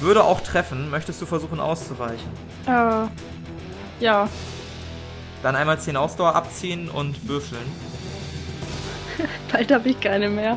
Würde 0.00 0.24
auch 0.24 0.40
treffen. 0.40 0.90
Möchtest 0.90 1.20
du 1.20 1.26
versuchen 1.26 1.60
auszuweichen? 1.60 2.30
Äh, 2.66 3.06
ja. 4.02 4.28
Dann 5.42 5.56
einmal 5.56 5.78
10 5.78 5.96
Ausdauer 5.96 6.34
abziehen 6.34 6.88
und 6.88 7.28
würfeln. 7.28 7.64
Bald 9.52 9.72
habe 9.72 9.88
ich 9.88 10.00
keine 10.00 10.28
mehr. 10.28 10.56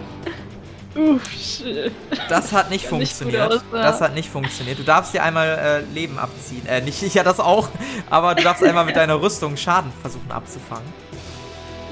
Uff, 0.95 1.29
shit. 1.29 1.91
Das 2.29 2.53
hat 2.53 2.69
nicht 2.69 2.83
nicht 2.83 2.89
funktioniert. 2.89 3.51
gut 3.51 3.57
aus, 3.57 3.63
ja. 3.73 3.81
Das 3.81 3.99
hat 3.99 4.13
nicht 4.13 4.29
funktioniert. 4.29 4.79
Du 4.79 4.83
darfst 4.83 5.13
dir 5.13 5.23
einmal 5.23 5.47
äh, 5.47 5.93
Leben 5.93 6.17
abziehen. 6.17 6.65
Äh, 6.65 6.81
nicht, 6.81 7.01
ja, 7.13 7.23
das 7.23 7.39
auch. 7.39 7.67
Aber 8.09 8.33
du 8.33 8.43
darfst 8.43 8.63
einmal 8.63 8.85
mit 8.85 8.95
deiner 8.95 9.21
Rüstung 9.21 9.57
Schaden 9.57 9.91
versuchen 10.01 10.31
abzufangen. 10.31 10.87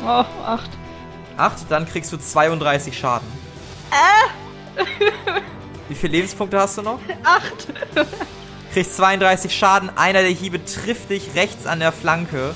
Oh, 0.06 0.24
acht. 0.46 0.70
8, 1.38 1.66
dann 1.70 1.88
kriegst 1.88 2.14
du 2.14 2.18
32 2.18 2.98
Schaden. 2.98 3.28
Wie 5.90 5.96
viele 5.96 6.14
Lebenspunkte 6.14 6.60
hast 6.60 6.78
du 6.78 6.82
noch? 6.82 7.00
Acht! 7.24 7.68
Kriegst 8.74 8.98
32 8.98 9.56
Schaden, 9.56 9.92
einer 9.96 10.22
der 10.22 10.32
Hiebe 10.32 10.64
trifft 10.66 11.10
dich 11.10 11.36
rechts 11.36 11.68
an 11.68 11.80
der 11.80 11.92
Flanke. 11.92 12.56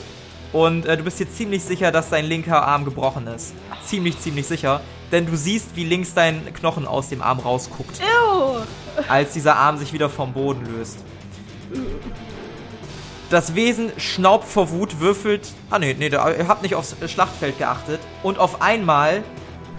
Und 0.54 0.86
äh, 0.86 0.98
du 0.98 1.04
bist 1.04 1.20
dir 1.20 1.30
ziemlich 1.30 1.64
sicher, 1.64 1.92
dass 1.92 2.10
dein 2.10 2.26
linker 2.26 2.66
Arm 2.66 2.86
gebrochen 2.86 3.28
ist. 3.28 3.54
Ziemlich, 3.86 4.20
ziemlich 4.20 4.48
sicher. 4.48 4.82
Denn 5.12 5.26
du 5.26 5.36
siehst, 5.36 5.76
wie 5.76 5.84
links 5.84 6.14
dein 6.14 6.54
Knochen 6.54 6.88
aus 6.88 7.10
dem 7.10 7.22
Arm 7.22 7.40
rausguckt, 7.40 8.00
Ew! 8.00 8.62
als 9.08 9.34
dieser 9.34 9.56
Arm 9.58 9.78
sich 9.78 9.94
wieder 9.94 10.10
vom 10.10 10.34
Boden 10.34 10.66
löst. 10.66 11.00
Das 13.30 13.56
Wesen 13.56 13.92
schnaubt 13.98 14.48
vor 14.48 14.72
Wut, 14.72 15.00
würfelt. 15.00 15.50
Ah, 15.70 15.80
nee, 15.80 15.96
nee, 15.98 16.08
ihr 16.08 16.48
habt 16.48 16.64
nicht 16.64 16.76
aufs 16.76 16.96
Schlachtfeld 17.08 17.58
geachtet. 17.58 18.00
Und 18.24 18.40
auf 18.40 18.62
einmal 18.62 19.24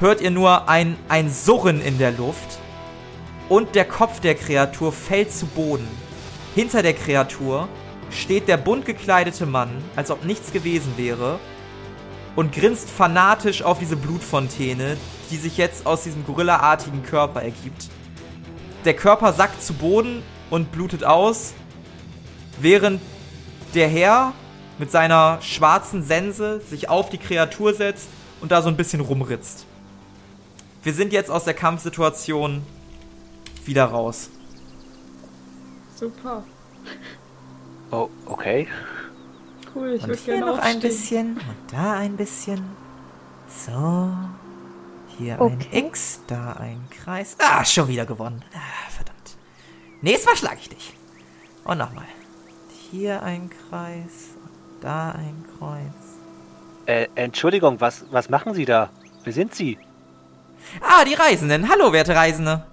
hört 0.01 0.21
ihr 0.21 0.31
nur 0.31 0.69
ein, 0.69 0.97
ein 1.09 1.31
Surren 1.31 1.81
in 1.81 1.99
der 1.99 2.13
Luft. 2.13 2.59
Und 3.49 3.75
der 3.75 3.85
Kopf 3.85 4.21
der 4.21 4.35
Kreatur 4.35 4.93
fällt 4.93 5.33
zu 5.33 5.47
Boden. 5.47 5.89
Hinter 6.55 6.83
der 6.83 6.95
Kreatur 6.95 7.69
steht 8.11 8.49
der 8.49 8.57
bunt 8.57 8.85
gekleidete 8.85 9.47
Mann, 9.47 9.71
als 9.97 10.11
ob 10.11 10.25
nichts 10.25 10.53
gewesen 10.53 10.93
wäre. 10.97 11.39
Und 12.37 12.53
grinst 12.53 12.89
fanatisch 12.89 13.63
auf 13.63 13.79
diese 13.79 13.97
Blutfontäne, 13.97 14.97
die 15.31 15.37
sich 15.37 15.57
jetzt 15.57 15.87
aus 15.87 16.05
diesem 16.05 16.25
gorillaartigen 16.25 17.03
Körper 17.03 17.43
ergibt. 17.43 17.89
Der 18.85 18.95
Körper 18.95 19.33
sackt 19.33 19.63
zu 19.63 19.75
Boden 19.75 20.23
und 20.51 20.71
blutet 20.71 21.05
aus, 21.05 21.55
während 22.61 23.01
der 23.75 23.89
Herr 23.89 24.33
mit 24.79 24.93
seiner 24.93 25.39
schwarzen 25.43 26.03
Sense 26.05 26.61
sich 26.61 26.89
auf 26.89 27.11
die 27.11 27.19
Kreatur 27.19 27.75
setzt 27.75 28.09
und 28.41 28.53
da 28.53 28.63
so 28.63 28.69
ein 28.69 28.77
bisschen 28.77 29.01
rumritzt. 29.01 29.68
Wir 30.89 30.95
sind 30.95 31.13
jetzt 31.13 31.31
aus 31.31 31.45
der 31.45 31.53
Kampfsituation 31.53 32.63
wieder 33.67 33.85
raus. 33.85 34.31
Super. 35.95 36.43
Oh, 37.91 38.09
okay. 38.25 38.67
Cool, 39.75 39.93
ich 39.97 40.03
Und 40.03 40.09
würde 40.09 40.23
hier 40.23 40.35
gerne 40.37 40.47
noch 40.47 40.59
ein 40.59 40.81
bisschen 40.81 41.37
und 41.37 41.73
da 41.73 41.93
ein 41.93 42.17
bisschen. 42.17 42.65
So. 43.49 44.09
Hier 45.19 45.39
Okay. 45.39 45.59
ein 45.73 45.85
X, 45.89 46.23
da 46.27 46.55
ein 46.55 46.81
Kreis. 46.89 47.37
Ah, 47.39 47.63
schon 47.67 47.89
wieder 47.89 48.07
gewonnen. 48.07 48.43
Ah, 48.55 48.91
verdammt. 48.91 49.37
Nächstes 50.01 50.25
Mal 50.25 50.37
schlage 50.39 50.57
ich 50.63 50.71
dich. 50.71 50.95
Und 51.65 51.77
nochmal. 51.77 52.07
Hier 52.91 53.23
ein 53.23 53.51
Kreis 53.51 54.31
und 54.43 54.83
da 54.83 55.11
ein 55.11 55.45
Kreuz. 55.59 56.17
Äh, 56.87 57.09
Entschuldigung, 57.15 57.79
was, 57.79 58.07
was 58.11 58.31
machen 58.31 58.55
Sie 58.55 58.65
da? 58.65 58.89
Wer 59.25 59.35
sind 59.35 59.55
Sie? 59.55 59.77
Ah, 60.81 61.05
die 61.05 61.15
Reisenden. 61.15 61.69
Hallo, 61.69 61.93
werte 61.93 62.15
Reisende. 62.15 62.65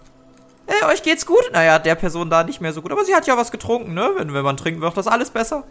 Äh, 0.67 0.86
euch 0.86 1.03
geht's 1.03 1.25
gut? 1.25 1.43
Naja, 1.53 1.79
der 1.79 1.95
Person 1.95 2.29
da 2.29 2.43
nicht 2.43 2.62
mehr 2.62 2.73
so 2.73 2.81
gut. 2.81 2.91
Aber 2.91 3.05
sie 3.05 3.15
hat 3.15 3.27
ja 3.27 3.38
was 3.38 3.51
getrunken, 3.51 3.93
ne? 3.93 4.12
Wenn, 4.17 4.34
wenn 4.34 4.43
man 4.43 4.58
trinkt, 4.58 4.81
wird 4.81 4.97
das 4.97 5.08
alles 5.08 5.29
besser. 5.29 5.63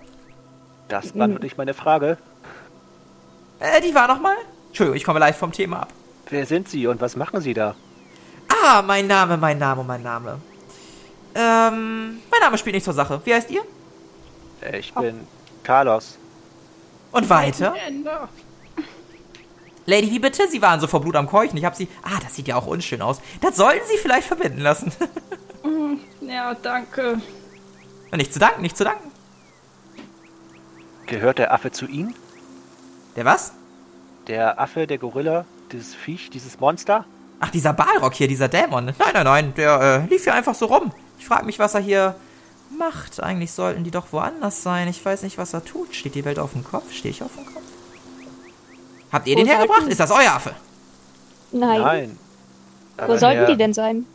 Das 0.89 1.13
beantwortet 1.13 1.43
nicht 1.43 1.59
meine 1.59 1.75
Frage. 1.75 2.19
Äh, 3.59 3.81
die 3.81 3.95
war 3.95 4.07
nochmal? 4.09 4.37
Entschuldigung, 4.69 4.97
ich 4.97 5.05
komme 5.05 5.19
leicht 5.19 5.39
vom 5.39 5.53
Thema 5.53 5.81
ab. 5.83 5.89
Wer 6.31 6.47
sind 6.47 6.69
Sie 6.69 6.87
und 6.87 7.01
was 7.01 7.17
machen 7.17 7.41
Sie 7.41 7.55
da? 7.55 7.75
Ah, 8.49 8.83
mein 8.83 9.07
Name, 9.07 9.37
mein 9.37 9.59
Name, 9.59 9.85
mein 9.85 10.03
Name. 10.03 10.39
Ähm, 11.35 12.19
mein 12.31 12.41
Name 12.41 12.59
spielt 12.59 12.75
nicht 12.75 12.85
zur 12.85 12.95
Sache. 12.95 13.21
Wie 13.25 13.35
heißt 13.35 13.51
ihr? 13.51 13.63
Ich 14.73 14.95
bin 14.95 15.27
Carlos. 15.63 16.19
Und 17.13 17.29
weiter? 17.29 17.75
Lady, 19.87 20.11
wie 20.11 20.19
bitte? 20.19 20.49
Sie 20.49 20.63
waren 20.63 20.81
so 20.81 20.87
vor 20.87 21.01
Blut 21.01 21.17
am 21.17 21.27
Keuchen. 21.27 21.57
Ich 21.59 21.65
hab 21.65 21.75
sie... 21.75 21.89
Ah, 22.03 22.19
das 22.23 22.35
sieht 22.35 22.49
ja 22.49 22.57
auch 22.57 22.67
unschön 22.67 23.03
aus. 23.03 23.21
Das 23.41 23.57
sollten 23.57 23.87
Sie 23.87 23.99
vielleicht 23.99 24.27
verbinden 24.27 24.61
lassen. 24.61 24.93
Ja, 26.21 26.55
danke. 26.55 27.21
nicht 28.17 28.33
zu 28.33 28.39
danken, 28.39 28.63
nicht 28.63 28.77
zu 28.77 28.85
danken. 28.85 29.11
Gehört 31.07 31.39
der 31.39 31.53
Affe 31.53 31.71
zu 31.71 31.87
Ihnen? 31.87 32.15
Der 33.17 33.25
was? 33.25 33.53
Der 34.27 34.59
Affe, 34.59 34.87
der 34.87 34.99
Gorilla, 34.99 35.45
dieses 35.71 35.95
Viech, 35.95 36.31
dieses 36.31 36.59
Monster? 36.61 37.05
Ach, 37.41 37.51
dieser 37.51 37.73
Balrog 37.73 38.15
hier, 38.15 38.27
dieser 38.27 38.49
Dämon. 38.49 38.87
Nein, 38.87 38.95
nein, 39.13 39.25
nein, 39.25 39.55
der 39.55 39.81
äh, 39.81 40.11
lief 40.11 40.25
hier 40.25 40.35
einfach 40.35 40.55
so 40.55 40.67
rum. 40.67 40.93
Ich 41.19 41.27
frage 41.27 41.45
mich, 41.45 41.59
was 41.59 41.75
er 41.75 41.81
hier 41.81 42.15
macht. 42.79 43.23
Eigentlich 43.23 43.53
sollten 43.53 43.85
die 43.85 43.91
doch 43.91 44.13
woanders 44.13 44.63
sein. 44.63 44.89
Ich 44.89 45.05
weiß 45.05 45.23
nicht, 45.23 45.39
was 45.39 45.53
er 45.53 45.65
tut. 45.65 45.95
Steht 45.95 46.15
die 46.15 46.25
Welt 46.25 46.39
auf 46.39 46.53
dem 46.53 46.65
Kopf? 46.65 46.91
Stehe 46.93 47.11
ich 47.11 47.23
auf 47.23 47.35
dem 47.35 47.47
Kopf? 47.47 47.64
Habt 49.15 49.27
ihr 49.29 49.37
Wo 49.37 49.41
den 49.41 49.47
hergebracht? 49.47 49.79
sollten- 49.79 49.91
Ist 49.93 50.01
das 50.01 50.11
euer 50.11 50.33
Affe? 50.33 50.55
Nein. 51.53 51.81
Nein. 51.81 52.19
Wo 52.97 53.03
Aber 53.05 53.19
sollten 53.19 53.39
der- 53.41 53.47
die 53.47 53.57
denn 53.57 53.73
sein? 53.73 54.07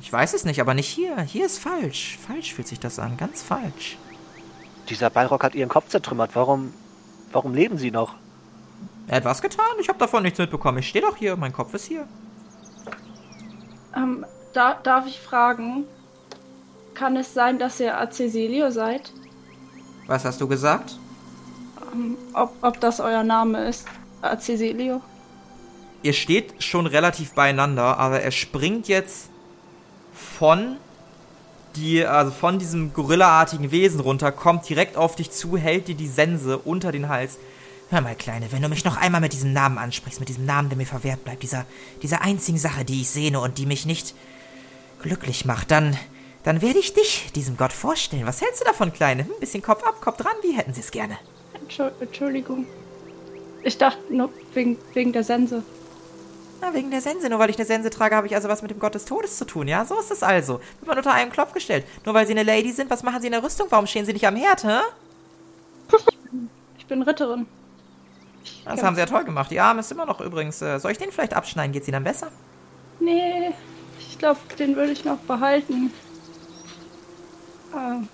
Ich 0.00 0.12
weiß 0.12 0.34
es 0.34 0.44
nicht, 0.44 0.60
aber 0.60 0.74
nicht 0.74 0.88
hier. 0.88 1.20
Hier 1.22 1.46
ist 1.46 1.58
falsch. 1.58 2.18
Falsch 2.26 2.54
fühlt 2.54 2.68
sich 2.68 2.80
das 2.80 2.98
an. 2.98 3.16
Ganz 3.16 3.42
falsch. 3.42 3.96
Dieser 4.88 5.10
Balrog 5.10 5.42
hat 5.44 5.54
ihren 5.54 5.68
Kopf 5.68 5.88
zertrümmert. 5.88 6.30
Warum, 6.34 6.72
warum 7.32 7.54
leben 7.54 7.76
sie 7.78 7.90
noch? 7.90 8.14
Er 9.08 9.16
hat 9.16 9.24
was 9.24 9.42
getan? 9.42 9.64
Ich 9.80 9.88
habe 9.88 9.98
davon 9.98 10.22
nichts 10.22 10.38
mitbekommen. 10.38 10.78
Ich 10.78 10.88
stehe 10.88 11.04
doch 11.04 11.16
hier. 11.16 11.36
Mein 11.36 11.52
Kopf 11.52 11.74
ist 11.74 11.86
hier. 11.86 12.06
Ähm, 13.94 14.24
da, 14.52 14.74
darf 14.82 15.06
ich 15.06 15.20
fragen, 15.20 15.84
kann 16.94 17.16
es 17.16 17.34
sein, 17.34 17.58
dass 17.58 17.80
ihr 17.80 17.98
Acesilio 17.98 18.70
seid? 18.70 19.12
Was 20.06 20.24
hast 20.24 20.40
du 20.40 20.48
gesagt? 20.48 20.96
Ähm, 21.92 22.16
ob, 22.34 22.52
ob 22.62 22.80
das 22.80 23.00
euer 23.00 23.24
Name 23.24 23.68
ist? 23.68 23.86
Acesilio? 24.30 25.00
Ihr 26.02 26.12
steht 26.12 26.62
schon 26.62 26.86
relativ 26.86 27.32
beieinander, 27.32 27.98
aber 27.98 28.20
er 28.20 28.30
springt 28.30 28.88
jetzt 28.88 29.28
von 30.38 30.76
die, 31.74 32.04
also 32.04 32.30
von 32.30 32.58
diesem 32.58 32.92
gorillaartigen 32.92 33.70
Wesen 33.70 34.00
runter, 34.00 34.32
kommt 34.32 34.68
direkt 34.68 34.96
auf 34.96 35.16
dich 35.16 35.30
zu, 35.30 35.56
hält 35.56 35.88
dir 35.88 35.94
die 35.94 36.08
Sense 36.08 36.58
unter 36.58 36.92
den 36.92 37.08
Hals. 37.08 37.38
Hör 37.90 38.00
mal, 38.00 38.14
Kleine, 38.14 38.50
wenn 38.50 38.62
du 38.62 38.68
mich 38.68 38.84
noch 38.84 38.96
einmal 38.96 39.20
mit 39.20 39.32
diesem 39.32 39.52
Namen 39.52 39.78
ansprichst, 39.78 40.18
mit 40.20 40.28
diesem 40.28 40.44
Namen, 40.44 40.68
der 40.70 40.78
mir 40.78 40.86
verwehrt 40.86 41.22
bleibt, 41.24 41.42
dieser, 41.42 41.66
dieser 42.02 42.22
einzigen 42.22 42.58
Sache, 42.58 42.84
die 42.84 43.02
ich 43.02 43.10
sehne 43.10 43.40
und 43.40 43.58
die 43.58 43.66
mich 43.66 43.86
nicht 43.86 44.14
glücklich 45.02 45.44
macht, 45.44 45.70
dann, 45.70 45.96
dann 46.42 46.62
werde 46.62 46.78
ich 46.78 46.94
dich 46.94 47.30
diesem 47.34 47.56
Gott 47.56 47.72
vorstellen. 47.72 48.26
Was 48.26 48.40
hältst 48.40 48.60
du 48.60 48.64
davon, 48.64 48.92
Kleine? 48.92 49.24
Hm, 49.24 49.32
bisschen 49.38 49.62
Kopf 49.62 49.84
ab, 49.84 50.00
Kopf 50.00 50.16
dran, 50.16 50.32
wie 50.42 50.56
hätten 50.56 50.72
sie 50.74 50.80
es 50.80 50.90
gerne? 50.90 51.18
Entschu- 51.54 51.92
Entschuldigung. 52.00 52.66
Ich 53.66 53.78
dachte 53.78 54.14
nur 54.14 54.30
wegen, 54.54 54.78
wegen 54.94 55.12
der 55.12 55.24
Sense. 55.24 55.64
Na, 56.60 56.72
wegen 56.72 56.92
der 56.92 57.00
Sense. 57.00 57.28
Nur 57.28 57.40
weil 57.40 57.50
ich 57.50 57.56
eine 57.56 57.66
Sense 57.66 57.90
trage, 57.90 58.14
habe 58.14 58.28
ich 58.28 58.36
also 58.36 58.48
was 58.48 58.62
mit 58.62 58.70
dem 58.70 58.78
Gott 58.78 58.94
des 58.94 59.06
Todes 59.06 59.38
zu 59.38 59.44
tun, 59.44 59.66
ja? 59.66 59.84
So 59.84 59.98
ist 59.98 60.12
es 60.12 60.22
also. 60.22 60.60
Wird 60.78 60.86
man 60.86 60.96
unter 60.96 61.12
einen 61.12 61.32
Klopf 61.32 61.52
gestellt. 61.52 61.84
Nur 62.04 62.14
weil 62.14 62.28
sie 62.28 62.32
eine 62.32 62.44
Lady 62.44 62.70
sind, 62.70 62.90
was 62.90 63.02
machen 63.02 63.20
sie 63.20 63.26
in 63.26 63.32
der 63.32 63.42
Rüstung? 63.42 63.66
Warum 63.70 63.88
stehen 63.88 64.06
sie 64.06 64.12
nicht 64.12 64.24
am 64.24 64.36
Herd, 64.36 64.62
hä? 64.62 64.78
Ich 66.78 66.86
bin 66.86 67.02
Ritterin. 67.02 67.46
Das 68.64 68.84
haben 68.84 68.94
sie 68.94 69.00
ja 69.00 69.06
toll 69.06 69.24
gemacht. 69.24 69.50
Die 69.50 69.58
Arme 69.58 69.80
ist 69.80 69.90
immer 69.90 70.06
noch 70.06 70.20
übrigens. 70.20 70.62
Äh, 70.62 70.78
soll 70.78 70.92
ich 70.92 70.98
den 70.98 71.10
vielleicht 71.10 71.34
abschneiden? 71.34 71.72
Geht's 71.72 71.88
ihnen 71.88 71.94
dann 71.94 72.04
besser? 72.04 72.28
Nee, 73.00 73.50
ich 73.98 74.16
glaube, 74.16 74.38
den 74.56 74.76
würde 74.76 74.92
ich 74.92 75.04
noch 75.04 75.18
behalten. 75.18 75.92
Ähm, 77.76 78.08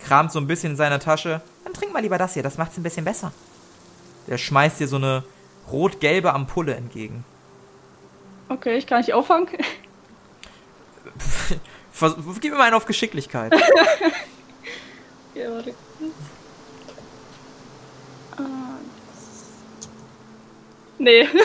Kramt 0.00 0.32
so 0.32 0.38
ein 0.38 0.46
bisschen 0.46 0.70
in 0.70 0.76
seiner 0.78 1.00
Tasche. 1.00 1.42
Dann 1.64 1.74
trink 1.74 1.92
mal 1.92 2.00
lieber 2.00 2.16
das 2.16 2.32
hier, 2.32 2.42
das 2.42 2.56
macht's 2.56 2.78
ein 2.78 2.82
bisschen 2.82 3.04
besser. 3.04 3.32
Der 4.26 4.38
schmeißt 4.38 4.80
dir 4.80 4.88
so 4.88 4.96
eine 4.96 5.22
rot-gelbe 5.70 6.32
Ampulle 6.32 6.74
entgegen. 6.74 7.24
okay, 8.48 8.76
ich 8.76 8.86
kann 8.86 8.98
nicht 9.00 9.12
auffangen. 9.14 9.48
Gib 12.40 12.52
mir 12.52 12.58
mal 12.58 12.64
einen 12.64 12.74
auf 12.74 12.86
Geschicklichkeit. 12.86 13.52
ja, 15.34 15.50
warte. 15.50 15.74
Ah, 18.36 18.42
Nee. 20.98 21.28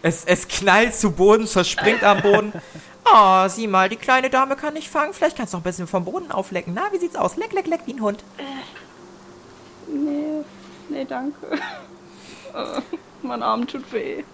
Es, 0.00 0.24
es 0.24 0.46
knallt 0.46 0.94
zu 0.94 1.10
Boden, 1.10 1.48
zerspringt 1.48 2.04
am 2.04 2.22
Boden. 2.22 2.52
Oh, 3.04 3.48
sieh 3.48 3.66
mal, 3.66 3.88
die 3.88 3.96
kleine 3.96 4.30
Dame 4.30 4.54
kann 4.54 4.74
nicht 4.74 4.88
fangen. 4.88 5.12
Vielleicht 5.12 5.36
kannst 5.36 5.52
du 5.52 5.56
noch 5.56 5.62
ein 5.62 5.64
bisschen 5.64 5.88
vom 5.88 6.04
Boden 6.04 6.30
auflecken. 6.30 6.72
Na, 6.72 6.92
wie 6.92 6.98
sieht's 6.98 7.16
aus? 7.16 7.36
Leck, 7.36 7.52
leck, 7.52 7.66
leck 7.66 7.80
wie 7.86 7.94
ein 7.94 8.00
Hund. 8.00 8.22
nee. 9.88 10.44
Nee, 10.88 11.04
danke. 11.04 11.34
Äh, 12.54 12.80
mein 13.22 13.42
Arm 13.42 13.66
tut 13.66 13.92
weh. 13.92 14.24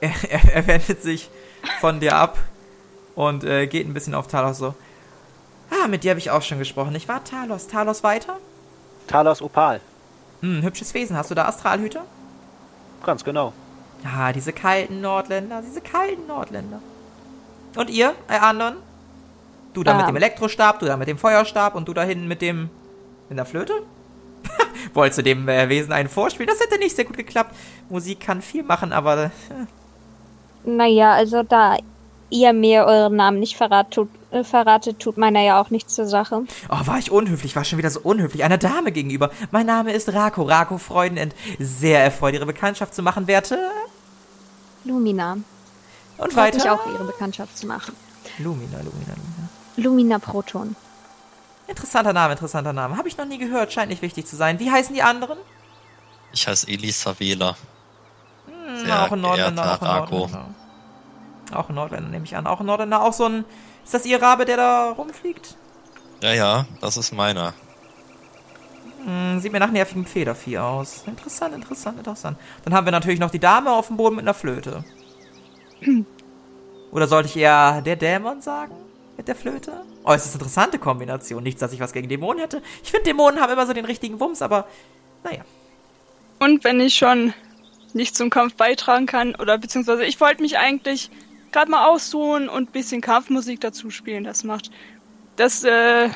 Er, 0.00 0.12
er, 0.30 0.54
er 0.54 0.66
wendet 0.66 1.02
sich 1.02 1.28
von 1.80 2.00
dir 2.00 2.16
ab 2.16 2.38
und 3.14 3.42
äh, 3.44 3.66
geht 3.66 3.86
ein 3.86 3.94
bisschen 3.94 4.14
auf 4.14 4.26
Talos 4.28 4.58
so. 4.58 4.74
Ah, 5.70 5.88
mit 5.88 6.04
dir 6.04 6.10
habe 6.10 6.18
ich 6.20 6.30
auch 6.30 6.42
schon 6.42 6.58
gesprochen. 6.58 6.94
Ich 6.94 7.08
war 7.08 7.22
Talos. 7.24 7.66
Talos 7.66 8.02
weiter? 8.02 8.36
Talos 9.06 9.42
Opal. 9.42 9.80
Hm, 10.40 10.62
hübsches 10.62 10.94
Wesen. 10.94 11.16
Hast 11.16 11.30
du 11.30 11.34
da 11.34 11.46
Astralhüter? 11.46 12.04
Ganz 13.04 13.24
genau. 13.24 13.52
Ah, 14.04 14.32
diese 14.32 14.52
kalten 14.52 15.00
Nordländer, 15.00 15.60
diese 15.62 15.80
kalten 15.80 16.26
Nordländer. 16.28 16.80
Und 17.76 17.90
ihr, 17.90 18.14
ihr 18.30 18.42
anderen? 18.42 18.76
Du 19.74 19.82
da 19.84 19.94
mit 19.94 20.04
Ah. 20.04 20.06
dem 20.06 20.16
Elektrostab, 20.16 20.78
du 20.78 20.86
da 20.86 20.96
mit 20.96 21.08
dem 21.08 21.18
Feuerstab 21.18 21.74
und 21.74 21.88
du 21.88 21.94
da 21.94 22.02
hinten 22.02 22.28
mit 22.28 22.40
dem. 22.40 22.70
mit 23.28 23.36
der 23.36 23.44
Flöte? 23.44 23.72
Wolltest 24.94 25.18
du 25.18 25.22
dem 25.22 25.48
äh, 25.48 25.68
Wesen 25.68 25.92
einen 25.92 26.08
vorspielen? 26.08 26.48
Das 26.48 26.60
hätte 26.60 26.78
nicht 26.78 26.94
sehr 26.96 27.04
gut 27.04 27.16
geklappt. 27.16 27.54
Musik 27.88 28.20
kann 28.20 28.42
viel 28.42 28.62
machen, 28.62 28.92
aber. 28.92 29.24
Äh, 29.24 29.30
Naja, 30.64 31.12
also 31.12 31.42
da 31.42 31.76
ihr 32.30 32.52
mir 32.52 32.84
euren 32.84 33.16
Namen 33.16 33.40
nicht 33.40 33.56
verrat, 33.56 33.90
tut, 33.90 34.08
äh, 34.30 34.44
verratet, 34.44 34.98
tut 35.00 35.16
meiner 35.16 35.40
ja 35.40 35.60
auch 35.60 35.70
nichts 35.70 35.94
zur 35.94 36.06
Sache. 36.06 36.42
Oh, 36.68 36.86
war 36.86 36.98
ich 36.98 37.10
unhöflich, 37.10 37.56
war 37.56 37.64
schon 37.64 37.78
wieder 37.78 37.88
so 37.90 38.00
unhöflich. 38.00 38.44
Einer 38.44 38.58
Dame 38.58 38.92
gegenüber. 38.92 39.30
Mein 39.50 39.64
Name 39.66 39.92
ist 39.92 40.12
Rako, 40.12 40.42
Rako 40.42 40.76
Freundin. 40.78 41.32
Sehr 41.58 42.02
erfreut, 42.04 42.34
Ihre 42.34 42.44
Bekanntschaft 42.46 42.94
zu 42.94 43.02
machen, 43.02 43.26
Werte. 43.26 43.58
Lumina. 44.84 45.38
Und 46.18 46.32
Freut 46.32 46.54
mich 46.54 46.64
weiter. 46.64 46.74
auch, 46.74 46.86
ihre 46.92 47.04
Bekanntschaft 47.04 47.56
zu 47.56 47.66
machen. 47.66 47.94
Lumina, 48.38 48.78
Lumina, 48.78 49.14
Lumina. 49.14 49.48
Lumina 49.76 50.18
Proton. 50.18 50.74
Interessanter 51.68 52.12
Name, 52.12 52.32
interessanter 52.32 52.72
Name. 52.72 52.96
Habe 52.96 53.08
ich 53.08 53.16
noch 53.16 53.26
nie 53.26 53.38
gehört, 53.38 53.72
scheint 53.72 53.90
nicht 53.90 54.02
wichtig 54.02 54.26
zu 54.26 54.36
sein. 54.36 54.58
Wie 54.58 54.70
heißen 54.70 54.94
die 54.94 55.02
anderen? 55.02 55.38
Ich 56.32 56.48
heiße 56.48 56.66
Elisa 56.66 57.18
Wähler. 57.20 57.56
Hm, 58.46 58.84
Sehr 58.86 59.02
auch 59.02 59.12
ein 59.12 59.20
Nordländer, 59.20 59.74
auch 59.74 59.82
ein. 59.82 60.10
Nordländer. 60.10 60.46
Auch 61.52 61.68
ein 61.68 61.74
Nordländer, 61.74 62.08
nehme 62.10 62.24
ich 62.24 62.36
an. 62.36 62.46
Auch 62.46 62.60
ein 62.60 62.66
Nordländer, 62.66 63.02
auch 63.02 63.12
so 63.12 63.26
ein. 63.26 63.44
Ist 63.84 63.94
das 63.94 64.04
Ihr 64.06 64.20
Rabe, 64.20 64.44
der 64.44 64.56
da 64.56 64.90
rumfliegt? 64.90 65.56
Ja, 66.22 66.32
ja, 66.32 66.66
das 66.80 66.96
ist 66.96 67.12
meiner. 67.12 67.54
Hm, 69.04 69.40
sieht 69.40 69.52
mir 69.52 69.60
nach 69.60 69.70
nervigem 69.70 70.04
Federvieh 70.04 70.58
aus. 70.58 71.04
Interessant, 71.06 71.54
interessant, 71.54 71.98
interessant. 71.98 72.38
Dann 72.64 72.74
haben 72.74 72.86
wir 72.86 72.90
natürlich 72.92 73.20
noch 73.20 73.30
die 73.30 73.38
Dame 73.38 73.72
auf 73.72 73.86
dem 73.88 73.96
Boden 73.96 74.16
mit 74.16 74.24
einer 74.24 74.34
Flöte. 74.34 74.84
Oder 76.90 77.06
sollte 77.06 77.28
ich 77.28 77.36
eher 77.36 77.82
der 77.82 77.96
Dämon 77.96 78.40
sagen? 78.40 78.74
Mit 79.16 79.28
der 79.28 79.36
Flöte? 79.36 79.84
Eine 80.08 80.22
interessante 80.22 80.78
Kombination. 80.78 81.42
Nichts, 81.42 81.60
dass 81.60 81.72
ich 81.72 81.80
was 81.80 81.92
gegen 81.92 82.08
Dämonen 82.08 82.40
hätte. 82.40 82.62
Ich 82.82 82.90
finde, 82.90 83.04
Dämonen 83.04 83.40
haben 83.40 83.52
immer 83.52 83.66
so 83.66 83.72
den 83.72 83.84
richtigen 83.84 84.18
Wumms, 84.20 84.42
aber 84.42 84.66
naja. 85.22 85.44
Und 86.38 86.64
wenn 86.64 86.80
ich 86.80 86.94
schon 86.94 87.34
nicht 87.92 88.16
zum 88.16 88.30
Kampf 88.30 88.54
beitragen 88.54 89.06
kann, 89.06 89.34
oder 89.34 89.58
beziehungsweise 89.58 90.04
ich 90.04 90.20
wollte 90.20 90.42
mich 90.42 90.58
eigentlich 90.58 91.10
gerade 91.52 91.70
mal 91.70 91.88
ausruhen 91.88 92.48
und 92.48 92.68
ein 92.68 92.72
bisschen 92.72 93.00
Kampfmusik 93.00 93.60
dazu 93.60 93.90
spielen. 93.90 94.24
Das 94.24 94.44
macht, 94.44 94.70
das, 95.36 95.64
äh, 95.64 96.08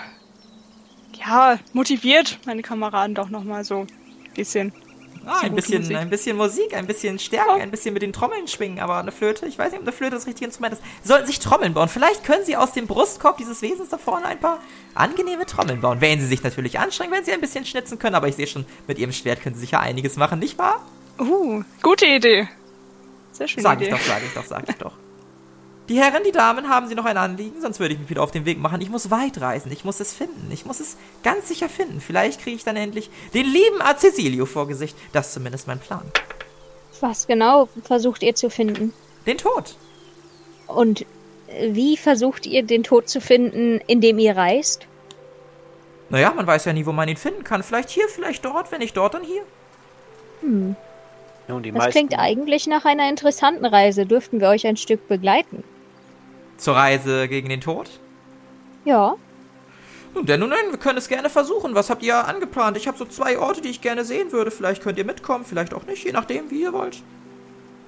ja, 1.14 1.58
motiviert 1.72 2.38
meine 2.46 2.62
Kameraden 2.62 3.14
doch 3.14 3.28
nochmal 3.28 3.64
so 3.64 3.80
ein 3.80 3.86
bisschen. 4.34 4.72
Ah, 5.26 5.40
ein 5.42 5.54
bisschen, 5.54 5.82
Musik. 5.82 5.96
ein 5.96 6.10
bisschen 6.10 6.36
Musik, 6.36 6.74
ein 6.76 6.86
bisschen 6.86 7.18
Stärke, 7.18 7.52
ein 7.52 7.70
bisschen 7.70 7.94
mit 7.94 8.02
den 8.02 8.12
Trommeln 8.12 8.48
schwingen, 8.48 8.80
aber 8.80 8.96
eine 8.98 9.12
Flöte, 9.12 9.46
ich 9.46 9.58
weiß 9.58 9.70
nicht, 9.72 9.80
ob 9.80 9.86
eine 9.86 9.92
Flöte 9.92 10.16
das 10.16 10.26
richtige 10.26 10.46
Instrument 10.46 10.74
ist. 10.74 10.82
Sie 11.02 11.08
sollten 11.08 11.26
sich 11.26 11.38
Trommeln 11.38 11.74
bauen. 11.74 11.88
Vielleicht 11.88 12.24
können 12.24 12.44
Sie 12.44 12.56
aus 12.56 12.72
dem 12.72 12.86
Brustkorb 12.86 13.36
dieses 13.36 13.62
Wesens 13.62 13.88
da 13.90 13.98
vorne 13.98 14.26
ein 14.26 14.40
paar 14.40 14.58
angenehme 14.94 15.46
Trommeln 15.46 15.80
bauen. 15.80 16.00
Wenn 16.00 16.20
Sie 16.20 16.26
sich 16.26 16.42
natürlich 16.42 16.78
anstrengen, 16.78 17.12
wenn 17.12 17.24
Sie 17.24 17.32
ein 17.32 17.40
bisschen 17.40 17.64
schnitzen 17.64 17.98
können, 17.98 18.14
aber 18.14 18.28
ich 18.28 18.36
sehe 18.36 18.46
schon, 18.46 18.66
mit 18.86 18.98
Ihrem 18.98 19.12
Schwert 19.12 19.42
können 19.42 19.54
Sie 19.54 19.60
sicher 19.62 19.80
einiges 19.80 20.16
machen, 20.16 20.38
nicht 20.38 20.58
wahr? 20.58 20.80
Uh, 21.18 21.62
gute 21.82 22.06
Idee. 22.06 22.48
Sehr 23.32 23.48
schöne 23.48 23.62
Sag 23.62 23.80
ich 23.80 23.88
Idee. 23.88 23.96
doch, 23.96 24.02
sag 24.04 24.22
ich 24.22 24.32
doch, 24.34 24.44
sag 24.44 24.68
ich 24.68 24.76
doch. 24.76 24.92
Die 25.92 26.00
Herren, 26.00 26.22
die 26.24 26.32
Damen, 26.32 26.70
haben 26.70 26.88
Sie 26.88 26.94
noch 26.94 27.04
ein 27.04 27.18
Anliegen? 27.18 27.60
Sonst 27.60 27.78
würde 27.78 27.92
ich 27.92 28.00
mich 28.00 28.08
wieder 28.08 28.22
auf 28.22 28.30
den 28.30 28.46
Weg 28.46 28.58
machen. 28.58 28.80
Ich 28.80 28.88
muss 28.88 29.10
weit 29.10 29.38
reisen. 29.42 29.70
Ich 29.70 29.84
muss 29.84 30.00
es 30.00 30.14
finden. 30.14 30.48
Ich 30.50 30.64
muss 30.64 30.80
es 30.80 30.96
ganz 31.22 31.48
sicher 31.48 31.68
finden. 31.68 32.00
Vielleicht 32.00 32.40
kriege 32.40 32.56
ich 32.56 32.64
dann 32.64 32.76
endlich 32.76 33.10
den 33.34 33.44
lieben 33.44 33.82
Acesilio 33.82 34.46
vor 34.46 34.66
Gesicht. 34.66 34.96
Das 35.12 35.26
ist 35.26 35.34
zumindest 35.34 35.66
mein 35.66 35.78
Plan. 35.78 36.00
Was 37.02 37.26
genau 37.26 37.68
versucht 37.84 38.22
ihr 38.22 38.34
zu 38.34 38.48
finden? 38.48 38.94
Den 39.26 39.36
Tod. 39.36 39.76
Und 40.66 41.04
wie 41.60 41.98
versucht 41.98 42.46
ihr 42.46 42.62
den 42.62 42.84
Tod 42.84 43.10
zu 43.10 43.20
finden, 43.20 43.78
indem 43.86 44.18
ihr 44.18 44.34
reist? 44.34 44.86
Naja, 46.08 46.32
man 46.34 46.46
weiß 46.46 46.64
ja 46.64 46.72
nie, 46.72 46.86
wo 46.86 46.92
man 46.92 47.06
ihn 47.06 47.18
finden 47.18 47.44
kann. 47.44 47.62
Vielleicht 47.62 47.90
hier, 47.90 48.08
vielleicht 48.08 48.46
dort. 48.46 48.72
Wenn 48.72 48.78
nicht 48.78 48.96
dort, 48.96 49.12
dann 49.12 49.24
hier. 49.24 49.42
Hm, 50.40 50.74
Nun, 51.48 51.62
die 51.62 51.70
das 51.70 51.78
meisten. 51.78 51.92
klingt 51.92 52.18
eigentlich 52.18 52.66
nach 52.66 52.86
einer 52.86 53.10
interessanten 53.10 53.66
Reise. 53.66 54.06
Dürften 54.06 54.40
wir 54.40 54.48
euch 54.48 54.66
ein 54.66 54.78
Stück 54.78 55.06
begleiten? 55.06 55.62
Zur 56.62 56.76
Reise 56.76 57.26
gegen 57.26 57.48
den 57.48 57.60
Tod? 57.60 57.90
Ja. 58.84 59.16
Nun 60.14 60.26
denn, 60.26 60.38
nun 60.38 60.50
denn, 60.50 60.70
wir 60.70 60.78
können 60.78 60.98
es 60.98 61.08
gerne 61.08 61.28
versuchen. 61.28 61.74
Was 61.74 61.90
habt 61.90 62.04
ihr 62.04 62.28
angeplant? 62.28 62.76
Ich 62.76 62.86
habe 62.86 62.96
so 62.96 63.04
zwei 63.04 63.36
Orte, 63.36 63.62
die 63.62 63.70
ich 63.70 63.80
gerne 63.80 64.04
sehen 64.04 64.30
würde. 64.30 64.52
Vielleicht 64.52 64.80
könnt 64.80 64.96
ihr 64.96 65.04
mitkommen, 65.04 65.44
vielleicht 65.44 65.74
auch 65.74 65.86
nicht, 65.86 66.04
je 66.04 66.12
nachdem, 66.12 66.52
wie 66.52 66.62
ihr 66.62 66.72
wollt. 66.72 67.02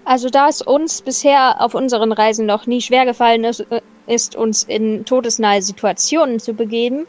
Also 0.05 0.29
da 0.29 0.49
es 0.49 0.61
uns 0.61 1.03
bisher 1.03 1.61
auf 1.61 1.75
unseren 1.75 2.11
Reisen 2.11 2.47
noch 2.47 2.67
nie 2.67 2.81
schwer 2.81 3.07
gefallen 3.07 3.45
ist, 3.45 3.61
äh, 3.61 3.81
ist 4.09 4.35
uns 4.35 4.65
in 4.65 5.05
todesnahe 5.05 5.63
Situationen 5.63 6.41
zu 6.41 6.53
begeben, 6.53 7.07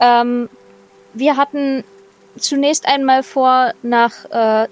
ähm, 0.00 0.48
wir 1.12 1.36
hatten 1.36 1.84
zunächst 2.38 2.88
einmal 2.88 3.22
vor, 3.22 3.72
nach 3.82 4.24
äh, 4.30 4.68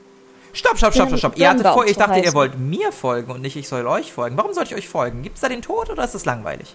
Stopp, 0.52 0.76
stopp, 0.76 0.92
stopp, 0.92 1.08
stopp, 1.08 1.18
stopp. 1.18 1.38
Ihr 1.38 1.48
hattet 1.48 1.66
vor, 1.66 1.86
ich 1.86 1.96
dachte, 1.96 2.20
ihr 2.20 2.34
wollt 2.34 2.58
mir 2.58 2.92
folgen 2.92 3.32
und 3.32 3.40
nicht 3.40 3.56
ich 3.56 3.68
soll 3.68 3.86
euch 3.86 4.12
folgen. 4.12 4.36
Warum 4.36 4.52
sollte 4.52 4.74
ich 4.74 4.76
euch 4.76 4.88
folgen? 4.88 5.22
Gibt's 5.22 5.40
da 5.40 5.48
den 5.48 5.62
Tod 5.62 5.88
oder 5.90 6.04
ist 6.04 6.14
das 6.14 6.24
langweilig? 6.24 6.74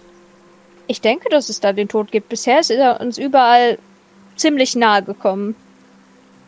Ich 0.88 1.00
denke, 1.00 1.28
dass 1.28 1.48
es 1.48 1.60
da 1.60 1.72
den 1.72 1.88
Tod 1.88 2.10
gibt. 2.10 2.28
Bisher 2.28 2.60
ist 2.60 2.70
er 2.70 3.00
uns 3.00 3.18
überall 3.18 3.78
ziemlich 4.36 4.74
nahe 4.74 5.02
gekommen. 5.02 5.54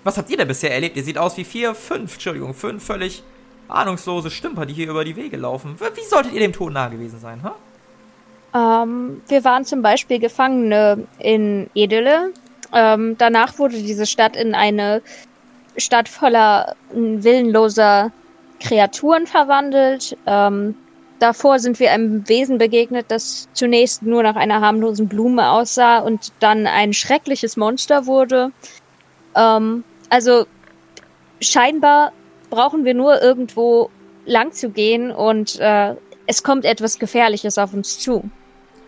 Was 0.03 0.17
habt 0.17 0.31
ihr 0.31 0.37
denn 0.37 0.49
bisher 0.49 0.73
erlebt? 0.73 0.97
Ihr 0.97 1.05
seht 1.05 1.19
aus 1.19 1.37
wie 1.37 1.45
vier, 1.45 1.75
fünf, 1.75 2.15
Entschuldigung, 2.15 2.55
fünf 2.55 2.83
völlig 2.83 3.23
ahnungslose 3.69 4.31
Stümper, 4.31 4.67
die 4.67 4.75
hier 4.75 4.89
über 4.89 5.05
die 5.05 5.15
Wege 5.15 5.37
laufen. 5.37 5.77
Wie 5.79 6.09
solltet 6.09 6.33
ihr 6.33 6.41
dem 6.41 6.53
Tod 6.53 6.73
nahe 6.73 6.91
gewesen 6.91 7.21
sein, 7.21 7.43
ha? 7.43 7.55
Ähm, 8.53 9.23
wir 9.29 9.45
waren 9.45 9.65
zum 9.65 9.83
Beispiel 9.83 10.19
Gefangene 10.19 11.07
in 11.19 11.71
Edele. 11.75 12.33
Ähm, 12.73 13.17
danach 13.19 13.59
wurde 13.59 13.77
diese 13.77 14.07
Stadt 14.07 14.37
in 14.37 14.55
eine 14.55 15.03
Stadt 15.77 16.09
voller 16.09 16.75
m, 16.93 17.23
willenloser 17.23 18.13
Kreaturen 18.61 19.27
verwandelt. 19.27 20.17
Ähm, 20.27 20.75
davor 21.19 21.59
sind 21.59 21.81
wir 21.81 21.93
einem 21.93 22.29
Wesen 22.29 22.59
begegnet, 22.59 23.07
das 23.09 23.49
zunächst 23.53 24.03
nur 24.03 24.23
nach 24.23 24.37
einer 24.37 24.61
harmlosen 24.61 25.09
Blume 25.09 25.51
aussah 25.51 25.99
und 25.99 26.33
dann 26.41 26.67
ein 26.67 26.93
schreckliches 26.93 27.57
Monster 27.57 28.07
wurde. 28.07 28.53
Ähm, 29.35 29.85
also 30.09 30.47
scheinbar 31.41 32.13
brauchen 32.51 32.85
wir 32.85 32.95
nur 32.95 33.23
irgendwo 33.23 33.91
lang 34.27 34.53
zu 34.53 34.71
gehen 34.71 35.11
und 35.11 35.59
äh, 35.61 35.95
es 36.27 36.43
kommt 36.43 36.65
etwas 36.65 36.99
Gefährliches 36.99 37.59
auf 37.59 37.73
uns 37.73 37.99
zu. 37.99 38.29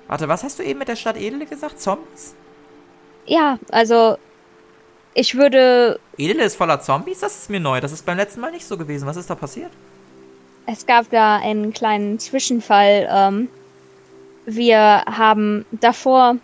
Warte, 0.08 0.28
was 0.28 0.44
hast 0.44 0.58
du 0.58 0.62
eben 0.62 0.78
mit 0.78 0.88
der 0.88 0.96
Stadt 0.96 1.16
Edele 1.16 1.46
gesagt? 1.46 1.80
Zombies? 1.80 2.34
Ja, 3.26 3.58
also 3.70 4.16
ich 5.14 5.36
würde. 5.36 5.98
Edele 6.16 6.44
ist 6.44 6.56
voller 6.56 6.80
Zombies? 6.80 7.20
Das 7.20 7.36
ist 7.36 7.50
mir 7.50 7.60
neu. 7.60 7.80
Das 7.80 7.92
ist 7.92 8.06
beim 8.06 8.16
letzten 8.16 8.40
Mal 8.40 8.50
nicht 8.50 8.66
so 8.66 8.76
gewesen. 8.76 9.06
Was 9.06 9.16
ist 9.16 9.30
da 9.30 9.34
passiert? 9.34 9.70
Es 10.66 10.86
gab 10.86 11.10
da 11.10 11.36
einen 11.36 11.72
kleinen 11.72 12.18
Zwischenfall. 12.18 13.08
Ähm, 13.10 13.48
wir 14.46 14.78
haben 15.06 15.64
davor 15.72 16.36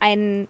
ein 0.00 0.48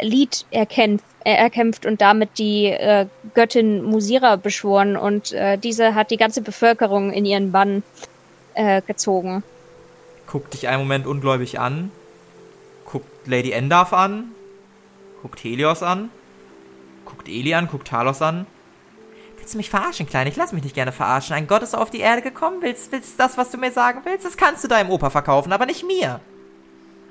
Lied 0.00 0.46
erkämpft, 0.50 1.04
äh, 1.24 1.34
erkämpft 1.34 1.86
und 1.86 2.00
damit 2.00 2.38
die 2.38 2.66
äh, 2.66 3.06
Göttin 3.34 3.82
Musira 3.82 4.36
beschworen 4.36 4.96
und 4.96 5.32
äh, 5.32 5.56
diese 5.58 5.94
hat 5.94 6.10
die 6.10 6.16
ganze 6.16 6.42
Bevölkerung 6.42 7.12
in 7.12 7.24
ihren 7.24 7.52
Bann 7.52 7.82
äh, 8.54 8.82
gezogen. 8.82 9.42
Guckt 10.26 10.54
dich 10.54 10.68
einen 10.68 10.82
Moment 10.82 11.06
ungläubig 11.06 11.60
an. 11.60 11.90
Guckt 12.84 13.26
Lady 13.26 13.52
Endaf 13.52 13.92
an. 13.92 14.32
Guckt 15.22 15.42
Helios 15.44 15.82
an. 15.82 16.10
Guckt 17.04 17.28
Eli 17.28 17.54
an, 17.54 17.68
guckt 17.68 17.88
Talos 17.88 18.22
an. 18.22 18.46
Willst 19.36 19.54
du 19.54 19.58
mich 19.58 19.70
verarschen, 19.70 20.06
Kleine? 20.06 20.30
Ich 20.30 20.36
lass 20.36 20.52
mich 20.52 20.62
nicht 20.62 20.74
gerne 20.74 20.92
verarschen. 20.92 21.34
Ein 21.34 21.48
Gott 21.48 21.62
ist 21.62 21.74
auf 21.74 21.90
die 21.90 21.98
Erde 21.98 22.22
gekommen. 22.22 22.58
Willst, 22.62 22.92
willst 22.92 23.18
das, 23.18 23.36
was 23.36 23.50
du 23.50 23.58
mir 23.58 23.72
sagen 23.72 24.02
willst? 24.04 24.24
Das 24.24 24.36
kannst 24.36 24.62
du 24.62 24.68
deinem 24.68 24.90
Opa 24.90 25.10
verkaufen, 25.10 25.52
aber 25.52 25.66
nicht 25.66 25.84
mir. 25.84 26.20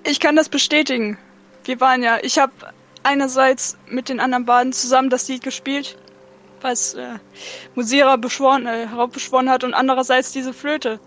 Ich 0.04 0.20
kann 0.20 0.36
das 0.36 0.48
bestätigen. 0.48 1.18
Wir 1.66 1.80
waren 1.82 2.02
ja, 2.02 2.20
ich 2.22 2.40
habe 2.40 2.54
einerseits 3.04 3.78
mit 3.88 4.10
den 4.10 4.20
anderen 4.20 4.46
Baden 4.46 4.74
zusammen 4.74 5.10
das 5.10 5.28
Lied 5.28 5.44
gespielt, 5.44 5.98
was 6.62 6.94
äh, 6.94 7.20
Musira 7.76 8.16
beschworen, 8.16 8.66
äh, 8.66 8.88
heraufbeschworen 8.88 9.50
hat, 9.50 9.64
und 9.64 9.74
andererseits 9.74 10.32
diese 10.32 10.54
Flöte, 10.54 11.00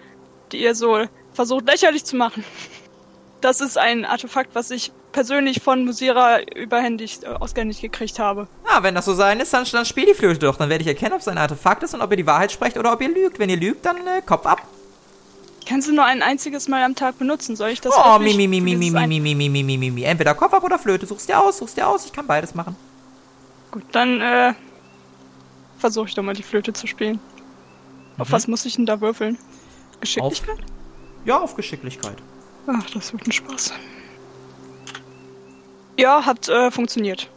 die 0.53 0.63
ihr 0.63 0.75
so 0.75 1.07
versucht 1.33 1.67
lächerlich 1.67 2.05
zu 2.05 2.17
machen. 2.17 2.45
Das 3.41 3.61
ist 3.61 3.79
ein 3.79 4.05
Artefakt, 4.05 4.55
was 4.55 4.71
ich 4.71 4.93
persönlich 5.15 5.63
von 5.63 5.85
Musira 5.87 6.41
überhändigt 6.43 7.25
äh, 7.25 7.29
ausgehändigt 7.29 7.81
gekriegt 7.81 8.19
habe. 8.19 8.47
Ah, 8.69 8.83
wenn 8.83 8.95
das 8.95 9.07
so 9.07 9.15
sein 9.15 9.41
ist, 9.41 9.55
dann, 9.55 9.65
dann 9.73 9.87
spiel 9.87 10.05
die 10.07 10.13
Flöte 10.15 10.41
doch. 10.41 10.57
Dann 10.57 10.69
werde 10.69 10.83
ich 10.83 10.89
erkennen, 10.89 11.15
ob 11.15 11.21
es 11.21 11.29
ein 11.29 11.39
Artefakt 11.39 11.83
ist 11.85 11.95
und 11.95 12.03
ob 12.03 12.11
ihr 12.11 12.19
die 12.19 12.27
Wahrheit 12.27 12.53
sprecht 12.53 12.77
oder 12.77 12.93
ob 12.93 13.01
ihr 13.01 13.09
lügt. 13.09 13.39
Wenn 13.39 13.49
ihr 13.49 13.57
lügt, 13.57 13.87
dann 13.87 13.97
äh, 14.07 14.21
Kopf 14.27 14.45
ab. 14.45 14.61
Kannst 15.67 15.89
du 15.89 15.95
nur 15.95 16.05
ein 16.05 16.21
einziges 16.21 16.69
Mal 16.69 16.83
am 16.83 16.95
Tag 16.95 17.19
benutzen? 17.19 17.57
Soll 17.57 17.71
ich 17.71 17.81
das 17.81 17.95
Oh, 17.97 18.19
mi, 18.19 18.35
mi, 18.35 18.47
mi, 18.49 18.61
mi, 18.61 18.77
mi, 18.77 18.91
mi, 18.91 19.07
mi, 19.07 19.35
mi, 19.35 19.49
mi, 19.49 19.63
mi, 19.63 19.77
mi, 19.79 19.91
mi. 19.91 20.03
Entweder 20.03 20.35
Kopf 20.35 20.53
ab 20.53 20.63
oder 20.63 20.79
Flöte. 20.79 21.07
Suchst 21.07 21.29
dir 21.29 21.41
aus, 21.41 21.57
suchst 21.59 21.79
dir 21.79 21.89
aus. 21.89 22.05
Ich 22.05 22.13
kann 22.13 22.27
beides 22.27 22.55
machen. 22.55 22.77
Gut, 23.71 23.85
dann 23.93 24.21
äh, 24.21 24.53
versuche 25.79 26.09
ich 26.09 26.15
doch 26.15 26.23
mal 26.23 26.35
die 26.35 26.43
Flöte 26.43 26.73
zu 26.75 26.87
spielen. 26.87 27.19
Auf 28.19 28.29
Mhm. 28.29 28.33
was 28.33 28.47
muss 28.49 28.65
ich 28.67 28.75
denn 28.77 28.85
da 28.87 29.01
würfeln? 29.01 29.39
Geschicklichkeit? 30.01 30.59
Ja, 31.25 31.39
auf 31.41 31.57
Geschicklichkeit. 31.57 32.17
Ach, 32.67 32.91
das 32.91 33.13
wird 33.13 33.27
ein 33.27 33.33
Spaß. 33.33 33.73
Ja, 35.97 36.27
hat 36.27 36.49
äh, 36.49 36.71
funktioniert. 36.71 37.31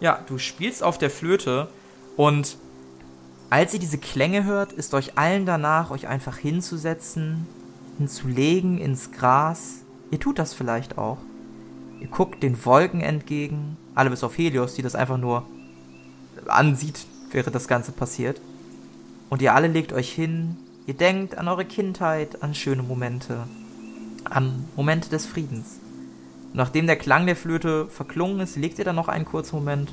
Ja, 0.00 0.20
du 0.26 0.38
spielst 0.38 0.82
auf 0.82 0.98
der 0.98 1.10
Flöte 1.10 1.68
und 2.16 2.56
als 3.50 3.74
ihr 3.74 3.80
diese 3.80 3.98
Klänge 3.98 4.44
hört, 4.44 4.72
ist 4.72 4.94
euch 4.94 5.16
allen 5.16 5.46
danach, 5.46 5.90
euch 5.90 6.08
einfach 6.08 6.36
hinzusetzen, 6.36 7.46
hinzulegen 7.96 8.78
ins 8.78 9.12
Gras. 9.12 9.82
Ihr 10.10 10.20
tut 10.20 10.38
das 10.38 10.52
vielleicht 10.52 10.98
auch. 10.98 11.18
Ihr 12.00 12.08
guckt 12.08 12.42
den 12.42 12.64
Wolken 12.64 13.00
entgegen, 13.00 13.76
alle 13.94 14.10
bis 14.10 14.24
auf 14.24 14.36
Helios, 14.36 14.74
die 14.74 14.82
das 14.82 14.94
einfach 14.94 15.16
nur 15.16 15.46
ansieht, 16.46 17.06
während 17.30 17.54
das 17.54 17.68
Ganze 17.68 17.92
passiert. 17.92 18.40
Und 19.30 19.42
ihr 19.42 19.54
alle 19.54 19.68
legt 19.68 19.92
euch 19.92 20.12
hin, 20.12 20.56
ihr 20.86 20.94
denkt 20.94 21.38
an 21.38 21.48
eure 21.48 21.64
Kindheit, 21.64 22.42
an 22.42 22.54
schöne 22.54 22.82
Momente, 22.82 23.46
an 24.24 24.64
Momente 24.76 25.08
des 25.08 25.26
Friedens. 25.26 25.80
Nachdem 26.56 26.86
der 26.86 26.96
Klang 26.96 27.26
der 27.26 27.36
Flöte 27.36 27.86
verklungen 27.90 28.40
ist, 28.40 28.56
legt 28.56 28.78
ihr 28.78 28.84
dann 28.86 28.96
noch 28.96 29.08
einen 29.08 29.26
kurzen 29.26 29.56
Moment 29.56 29.92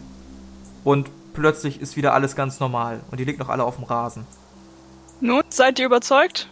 und 0.86 1.12
plötzlich 1.34 1.82
ist 1.82 1.97
wieder 1.97 2.13
alles 2.13 2.38
ganz 2.38 2.62
normal 2.62 3.02
und 3.12 3.19
ihr 3.19 3.26
liegt 3.26 3.39
noch 3.39 3.49
alle 3.49 3.65
auf 3.65 3.76
dem 3.76 3.84
Rasen. 3.84 4.26
Nun, 5.19 5.43
seid 5.49 5.78
ihr 5.78 5.86
überzeugt? 5.86 6.49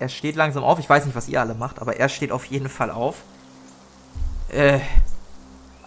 Er 0.00 0.08
steht 0.08 0.34
langsam 0.34 0.64
auf, 0.64 0.80
ich 0.80 0.90
weiß 0.90 1.04
nicht, 1.04 1.14
was 1.14 1.28
ihr 1.28 1.40
alle 1.40 1.54
macht, 1.54 1.80
aber 1.80 1.96
er 1.96 2.08
steht 2.08 2.32
auf 2.32 2.44
jeden 2.46 2.68
Fall 2.68 2.90
auf. 2.90 3.22
Äh, 4.48 4.80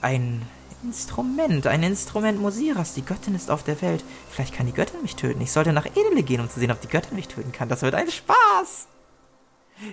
ein 0.02 0.44
Instrument, 0.82 1.68
ein 1.68 1.84
Instrument 1.84 2.40
Musiras, 2.40 2.94
die 2.94 3.04
Göttin 3.04 3.36
ist 3.36 3.52
auf 3.52 3.62
der 3.62 3.82
Welt. 3.82 4.06
Vielleicht 4.30 4.56
kann 4.56 4.68
die 4.68 4.74
Göttin 4.74 5.02
mich 5.02 5.18
töten. 5.18 5.42
Ich 5.42 5.52
sollte 5.52 5.74
nach 5.74 5.86
Edele 5.86 6.24
gehen, 6.24 6.40
um 6.40 6.50
zu 6.50 6.62
sehen, 6.62 6.72
ob 6.72 6.80
die 6.80 6.88
Göttin 6.88 7.18
mich 7.18 7.28
töten 7.28 7.52
kann. 7.52 7.68
Das 7.68 7.82
wird 7.82 7.94
ein 7.94 8.10
Spaß. 8.10 8.88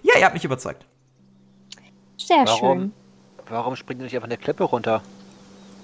Ja, 0.04 0.20
ihr 0.20 0.24
habt 0.24 0.34
mich 0.34 0.44
überzeugt. 0.44 0.86
Sehr 2.16 2.44
Warum? 2.46 2.78
schön. 2.78 3.03
Warum 3.48 3.76
springt 3.76 4.00
ihr 4.00 4.04
nicht 4.04 4.14
einfach 4.14 4.28
eine 4.28 4.38
Klippe 4.38 4.64
runter? 4.64 5.02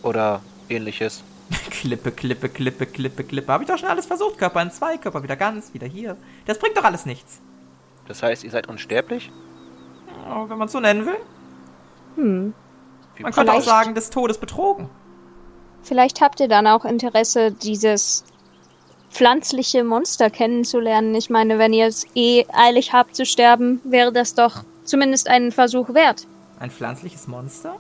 Oder 0.03 0.41
ähnliches? 0.69 1.23
Klippe, 1.71 2.13
Klippe, 2.13 2.49
Klippe, 2.49 2.87
Klippe, 2.87 3.25
Klippe. 3.25 3.53
Habe 3.53 3.65
ich 3.65 3.69
doch 3.69 3.79
schon 3.79 3.89
alles 3.89 4.07
versucht. 4.07 4.39
Körper 4.39 4.63
in 4.63 4.71
zwei, 4.71 4.97
Körper 4.97 5.23
wieder 5.23 5.37
ganz, 5.37 5.75
wieder 5.75 5.87
hier. 5.87 6.17
Das 6.47 6.59
bringt 6.59 6.77
doch 6.77 6.85
alles 6.85 7.07
nichts. 7.07 7.41
Das 8.09 8.23
heißt, 8.23 8.45
ihr 8.45 8.51
seid 8.51 8.69
unsterblich? 8.69 9.31
Oh, 10.29 10.49
wenn 10.49 10.59
man 10.59 10.67
es 10.67 10.73
so 10.73 10.81
nennen 10.81 11.07
will. 11.07 11.19
Hm. 12.17 12.55
Wie 13.17 13.23
Man 13.23 13.33
könnte 13.33 13.53
auch 13.53 13.61
sagen, 13.61 13.95
des 13.95 14.11
Todes 14.11 14.39
betrogen. 14.39 14.89
Vielleicht 15.83 16.21
habt 16.21 16.41
ihr 16.41 16.49
dann 16.49 16.67
auch 16.67 16.85
Interesse, 16.85 17.53
dieses 17.53 18.25
pflanzliche 19.11 19.85
Monster 19.85 20.31
kennenzulernen. 20.31 21.15
Ich 21.15 21.31
meine, 21.31 21.59
wenn 21.59 21.73
ihr 21.73 21.87
es 21.87 22.07
eh 22.15 22.47
eilig 22.53 22.93
habt 22.93 23.17
zu 23.17 23.27
sterben, 23.27 23.81
wäre 23.85 24.13
das 24.13 24.35
doch 24.35 24.65
zumindest 24.85 25.29
einen 25.29 25.53
Versuch 25.53 25.95
wert. 25.95 26.27
Ein 26.61 26.71
pflanzliches 26.71 27.27
Monster? 27.27 27.77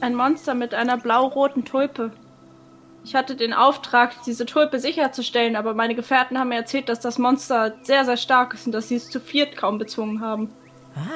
Ein 0.00 0.14
Monster 0.16 0.54
mit 0.54 0.74
einer 0.74 0.96
blau-roten 0.96 1.64
Tulpe. 1.64 2.10
Ich 3.04 3.14
hatte 3.14 3.36
den 3.36 3.52
Auftrag, 3.52 4.12
diese 4.24 4.46
Tulpe 4.46 4.78
sicherzustellen, 4.78 5.56
aber 5.56 5.74
meine 5.74 5.94
Gefährten 5.94 6.38
haben 6.38 6.48
mir 6.48 6.56
erzählt, 6.56 6.88
dass 6.88 7.00
das 7.00 7.18
Monster 7.18 7.74
sehr, 7.82 8.04
sehr 8.04 8.16
stark 8.16 8.54
ist 8.54 8.66
und 8.66 8.72
dass 8.72 8.88
sie 8.88 8.96
es 8.96 9.10
zu 9.10 9.20
viert 9.20 9.56
kaum 9.56 9.78
bezwungen 9.78 10.20
haben. 10.20 10.50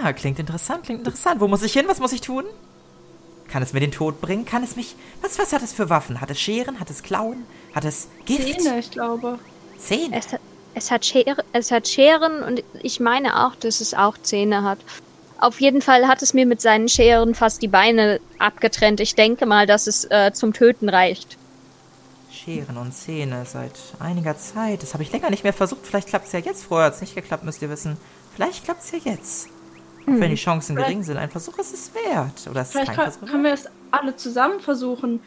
Ah, 0.03 0.13
klingt 0.13 0.39
interessant, 0.39 0.85
klingt 0.85 1.01
interessant. 1.01 1.41
Wo 1.41 1.49
muss 1.49 1.63
ich 1.63 1.73
hin? 1.73 1.87
Was 1.89 1.99
muss 1.99 2.13
ich 2.13 2.21
tun? 2.21 2.45
Kann 3.49 3.63
es 3.63 3.73
mir 3.73 3.81
den 3.81 3.93
Tod 3.93 4.21
bringen? 4.21 4.45
Kann 4.45 4.63
es 4.63 4.77
mich. 4.77 4.97
Was, 5.23 5.39
was 5.39 5.53
hat 5.53 5.63
es 5.63 5.73
für 5.73 5.89
Waffen? 5.89 6.21
Hat 6.21 6.31
es 6.31 6.41
Scheren? 6.41 6.79
Hat 6.79 6.91
es 6.91 7.03
Klauen? 7.03 7.45
Hat 7.75 7.85
es 7.85 8.09
Gift? 8.27 8.61
Zähne, 8.61 8.79
ich 8.79 8.91
glaube. 8.91 9.39
Zähne. 9.79 10.19
Es 10.19 10.33
hat, 10.33 10.41
es 10.75 10.91
hat, 10.91 11.07
Schere, 11.07 11.45
es 11.53 11.71
hat 11.71 11.89
Scheren 11.89 12.43
und 12.43 12.63
ich 12.83 13.01
meine 13.01 13.47
auch, 13.47 13.55
dass 13.55 13.81
es 13.81 13.95
auch 13.95 14.19
Zähne 14.19 14.63
hat. 14.63 14.79
Auf 15.39 15.61
jeden 15.61 15.83
Fall 15.83 16.09
hat 16.09 16.23
es 16.23 16.35
mir 16.35 16.47
mit 16.47 16.61
seinen 16.61 16.89
Scheren 16.89 17.35
fast 17.35 17.61
die 17.61 17.69
Beine 17.69 18.21
abgetrennt. 18.39 19.01
Ich 19.01 19.15
denke 19.15 19.47
mal, 19.47 19.67
dass 19.67 19.87
es 19.87 20.05
äh, 20.11 20.33
zum 20.33 20.53
Töten 20.53 20.89
reicht. 20.89 21.37
Scheren 22.31 22.77
und 22.77 22.93
Zähne 22.93 23.45
seit 23.45 23.73
einiger 23.99 24.37
Zeit. 24.39 24.83
Das 24.83 24.95
habe 24.95 25.03
ich 25.03 25.13
länger 25.13 25.31
nicht 25.31 25.45
mehr 25.45 25.53
versucht. 25.53 25.87
Vielleicht 25.87 26.09
klappt 26.09 26.27
es 26.27 26.33
ja 26.33 26.39
jetzt. 26.39 26.65
Vorher 26.65 26.87
hat 26.87 26.95
es 26.95 27.01
nicht 27.01 27.15
geklappt, 27.15 27.45
müsst 27.45 27.61
ihr 27.61 27.71
wissen. 27.71 27.97
Vielleicht 28.35 28.65
klappt 28.65 28.83
es 28.83 28.93
ja 28.93 28.99
jetzt. 29.13 29.49
Auch 30.03 30.21
wenn 30.21 30.31
die 30.31 30.37
Chancen 30.37 30.77
gering 30.77 31.03
sind. 31.03 31.17
Ein 31.17 31.31
Versuch 31.31 31.59
ist 31.59 31.75
es 31.75 31.91
wert. 31.95 32.47
Oder 32.49 32.63
ist 32.63 32.69
es 32.69 32.73
Vielleicht 32.73 32.87
kein 32.87 32.97
kann, 32.97 33.13
Versuch 33.13 33.29
können 33.29 33.45
wir 33.45 33.53
es 33.53 33.69
alle 33.91 34.17
zusammen 34.17 34.61
versuchen. 34.61 35.21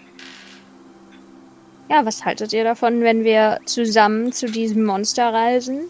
Ja, 1.89 2.05
was 2.05 2.23
haltet 2.23 2.53
ihr 2.53 2.63
davon, 2.63 3.01
wenn 3.01 3.23
wir 3.23 3.59
zusammen 3.65 4.31
zu 4.31 4.45
diesem 4.45 4.85
Monster 4.85 5.33
reisen? 5.33 5.81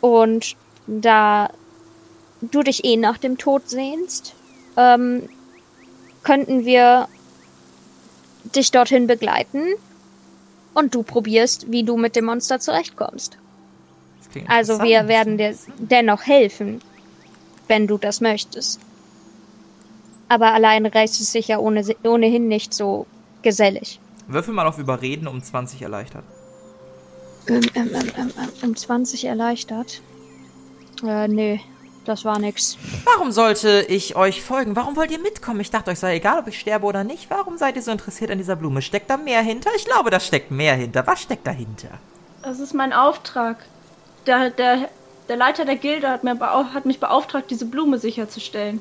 Und 0.00 0.56
da 0.86 1.50
du 2.50 2.62
dich 2.62 2.84
eh 2.84 2.96
nach 2.96 3.18
dem 3.18 3.38
Tod 3.38 3.68
sehnst, 3.68 4.34
ähm, 4.76 5.28
könnten 6.22 6.64
wir 6.64 7.08
dich 8.54 8.70
dorthin 8.70 9.06
begleiten 9.06 9.62
und 10.74 10.94
du 10.94 11.02
probierst, 11.02 11.70
wie 11.70 11.84
du 11.84 11.96
mit 11.96 12.16
dem 12.16 12.26
Monster 12.26 12.60
zurechtkommst. 12.60 13.38
Also 14.48 14.82
wir 14.82 15.06
werden 15.06 15.38
dir 15.38 15.54
dennoch 15.78 16.26
helfen, 16.26 16.80
wenn 17.68 17.86
du 17.86 17.98
das 17.98 18.20
möchtest. 18.20 18.80
Aber 20.28 20.52
alleine 20.52 20.92
reißt 20.92 21.20
es 21.20 21.30
sich 21.30 21.48
ja 21.48 21.58
ohne, 21.58 21.84
ohnehin 22.02 22.48
nicht 22.48 22.74
so 22.74 23.06
gesellig. 23.42 24.00
Würfel 24.26 24.54
mal 24.54 24.66
auf 24.66 24.78
Überreden 24.78 25.28
um 25.28 25.42
20 25.42 25.82
erleichtert. 25.82 26.24
Ähm, 27.46 27.62
ähm, 27.74 27.90
ähm, 27.94 28.10
ähm, 28.16 28.30
um 28.62 28.74
20 28.74 29.26
erleichtert. 29.26 30.00
Äh, 31.06 31.28
nee, 31.28 31.60
das 32.04 32.24
war 32.24 32.38
nix. 32.38 32.76
Warum 33.04 33.32
sollte 33.32 33.84
ich 33.88 34.16
euch 34.16 34.42
folgen? 34.42 34.76
Warum 34.76 34.96
wollt 34.96 35.10
ihr 35.10 35.18
mitkommen? 35.18 35.60
Ich 35.60 35.70
dachte 35.70 35.90
euch 35.90 35.98
sei 35.98 36.16
egal, 36.16 36.38
ob 36.38 36.48
ich 36.48 36.58
sterbe 36.58 36.86
oder 36.86 37.04
nicht. 37.04 37.30
Warum 37.30 37.58
seid 37.58 37.76
ihr 37.76 37.82
so 37.82 37.90
interessiert 37.90 38.30
an 38.30 38.38
dieser 38.38 38.56
Blume? 38.56 38.82
Steckt 38.82 39.10
da 39.10 39.16
mehr 39.16 39.42
hinter? 39.42 39.70
Ich 39.76 39.84
glaube, 39.84 40.10
da 40.10 40.20
steckt 40.20 40.50
mehr 40.50 40.74
hinter. 40.74 41.06
Was 41.06 41.22
steckt 41.22 41.46
dahinter? 41.46 41.88
Das 42.42 42.60
ist 42.60 42.74
mein 42.74 42.92
Auftrag. 42.92 43.64
Der, 44.26 44.50
der, 44.50 44.88
der 45.28 45.36
Leiter 45.36 45.64
der 45.64 45.76
Gilde 45.76 46.08
hat, 46.08 46.24
mir 46.24 46.38
hat 46.38 46.86
mich 46.86 47.00
beauftragt, 47.00 47.50
diese 47.50 47.66
Blume 47.66 47.98
sicherzustellen. 47.98 48.80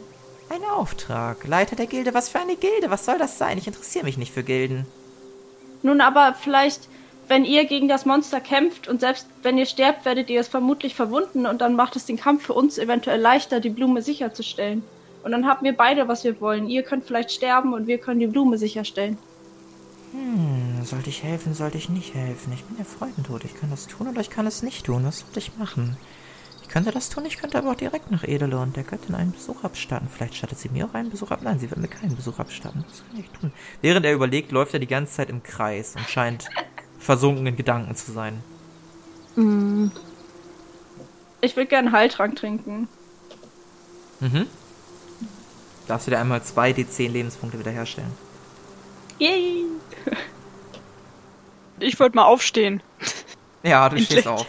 Ein 0.50 0.64
Auftrag. 0.66 1.48
Leiter 1.48 1.76
der 1.76 1.88
Gilde. 1.88 2.14
Was 2.14 2.30
für 2.30 2.40
eine 2.40 2.56
Gilde? 2.56 2.90
Was 2.90 3.06
soll 3.06 3.18
das 3.18 3.38
sein? 3.38 3.58
Ich 3.58 3.68
interessiere 3.68 4.06
mich 4.06 4.18
nicht 4.18 4.34
für 4.34 4.44
Gilden. 4.44 4.86
Nun 5.82 6.02
aber 6.02 6.36
vielleicht, 6.40 6.88
wenn 7.28 7.46
ihr 7.46 7.66
gegen 7.66 7.88
das 7.88 8.06
Monster 8.06 8.42
kämpft 8.42 8.88
und 8.88 9.00
selbst 9.00 9.28
wenn 9.42 9.58
ihr 9.58 9.66
sterbt, 9.66 10.06
werdet 10.06 10.30
ihr 10.30 10.40
es 10.40 10.48
vermutlich 10.48 10.96
verwunden 10.96 11.46
und 11.46 11.62
dann 11.62 11.76
macht 11.76 11.96
es 11.96 12.06
den 12.06 12.18
Kampf 12.18 12.46
für 12.46 12.54
uns 12.54 12.78
eventuell 12.78 13.20
leichter, 13.20 13.60
die 13.60 13.70
Blume 13.70 14.02
sicherzustellen. 14.02 14.84
Und 15.24 15.32
dann 15.32 15.48
haben 15.48 15.64
wir 15.64 15.76
beide, 15.76 16.08
was 16.08 16.24
wir 16.24 16.40
wollen. 16.42 16.68
Ihr 16.68 16.84
könnt 16.84 17.06
vielleicht 17.06 17.32
sterben 17.32 17.74
und 17.74 17.88
wir 17.88 17.98
können 17.98 18.20
die 18.20 18.28
Blume 18.28 18.58
sicherstellen. 18.58 19.18
Hm, 20.12 20.84
sollte 20.84 21.10
ich 21.10 21.24
helfen, 21.24 21.54
sollte 21.54 21.78
ich 21.78 21.90
nicht 21.90 22.14
helfen? 22.14 22.52
Ich 22.54 22.64
bin 22.64 22.78
der 22.78 22.86
Freudentod. 22.86 23.46
Ich 23.46 23.56
kann 23.56 23.72
das 23.72 23.88
tun 23.88 24.08
oder 24.08 24.22
ich 24.22 24.30
kann 24.30 24.46
es 24.46 24.62
nicht 24.62 24.86
tun. 24.86 25.06
Was 25.06 25.20
sollte 25.20 25.40
ich 25.40 25.58
machen? 25.58 25.98
Ich 26.62 26.70
könnte 26.70 26.92
das 26.92 27.10
tun, 27.10 27.26
ich 27.26 27.38
könnte 27.38 27.58
aber 27.58 27.72
auch 27.72 27.76
direkt 27.76 28.10
nach 28.12 28.24
Edele 28.24 28.58
und 28.58 28.76
der 28.76 28.84
Göttin 28.84 29.16
einen 29.16 29.32
Besuch 29.32 29.64
abstatten. 29.64 30.08
Vielleicht 30.08 30.36
stattet 30.36 30.58
sie 30.58 30.70
mir 30.70 30.86
auch 30.86 30.94
einen 30.94 31.10
Besuch 31.10 31.32
ab. 31.32 31.40
Nein, 31.44 31.60
sie 31.60 31.70
wird 31.70 31.80
mir 31.80 31.88
keinen 31.88 32.16
Besuch 32.16 32.40
abstatten. 32.40 32.84
Was 32.90 33.04
kann 33.08 33.20
ich 33.20 33.30
tun? 33.30 33.54
Während 33.82 34.06
er 34.06 34.14
überlegt, 34.14 34.52
läuft 34.52 34.74
er 34.74 34.80
die 34.80 34.88
ganze 34.88 35.14
Zeit 35.14 35.30
im 35.30 35.44
Kreis 35.44 35.96
und 35.96 36.10
scheint 36.10 36.50
versunken 37.04 37.46
in 37.46 37.56
Gedanken 37.56 37.96
zu 37.96 38.12
sein. 38.12 38.42
Mm, 39.36 39.88
Ich 41.42 41.56
will 41.56 41.66
gerne 41.66 41.92
Heiltrank 41.92 42.36
trinken. 42.36 42.88
Mhm. 44.20 44.48
Darfst 45.88 46.08
du 46.08 46.12
dir 46.12 46.20
einmal 46.20 46.42
zwei 46.44 46.72
D10 46.72 47.10
Lebenspunkte 47.10 47.60
wiederherstellen. 47.60 48.12
Yay! 49.20 49.66
Ich 51.80 52.00
wollte 52.00 52.16
mal 52.16 52.24
aufstehen. 52.26 52.82
Ja, 53.64 53.90
du 53.90 53.96
Endlich. 53.98 54.06
stehst 54.12 54.28
auf. 54.28 54.46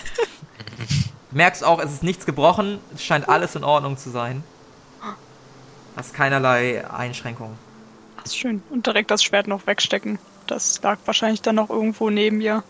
Merkst 1.32 1.64
auch, 1.64 1.80
es 1.80 1.90
ist 1.92 2.02
nichts 2.04 2.26
gebrochen. 2.26 2.78
Es 2.94 3.02
scheint 3.02 3.28
alles 3.28 3.56
in 3.56 3.64
Ordnung 3.64 3.96
zu 3.96 4.10
sein. 4.10 4.44
Hast 5.96 6.14
keinerlei 6.14 6.88
Einschränkungen. 6.88 7.56
Das 8.16 8.26
ist 8.26 8.36
schön. 8.36 8.62
Und 8.70 8.86
direkt 8.86 9.10
das 9.10 9.24
Schwert 9.24 9.48
noch 9.48 9.66
wegstecken. 9.66 10.18
Das 10.46 10.80
lag 10.82 10.98
wahrscheinlich 11.06 11.42
dann 11.42 11.54
noch 11.56 11.70
irgendwo 11.70 12.10
neben 12.10 12.40
ihr. 12.40 12.62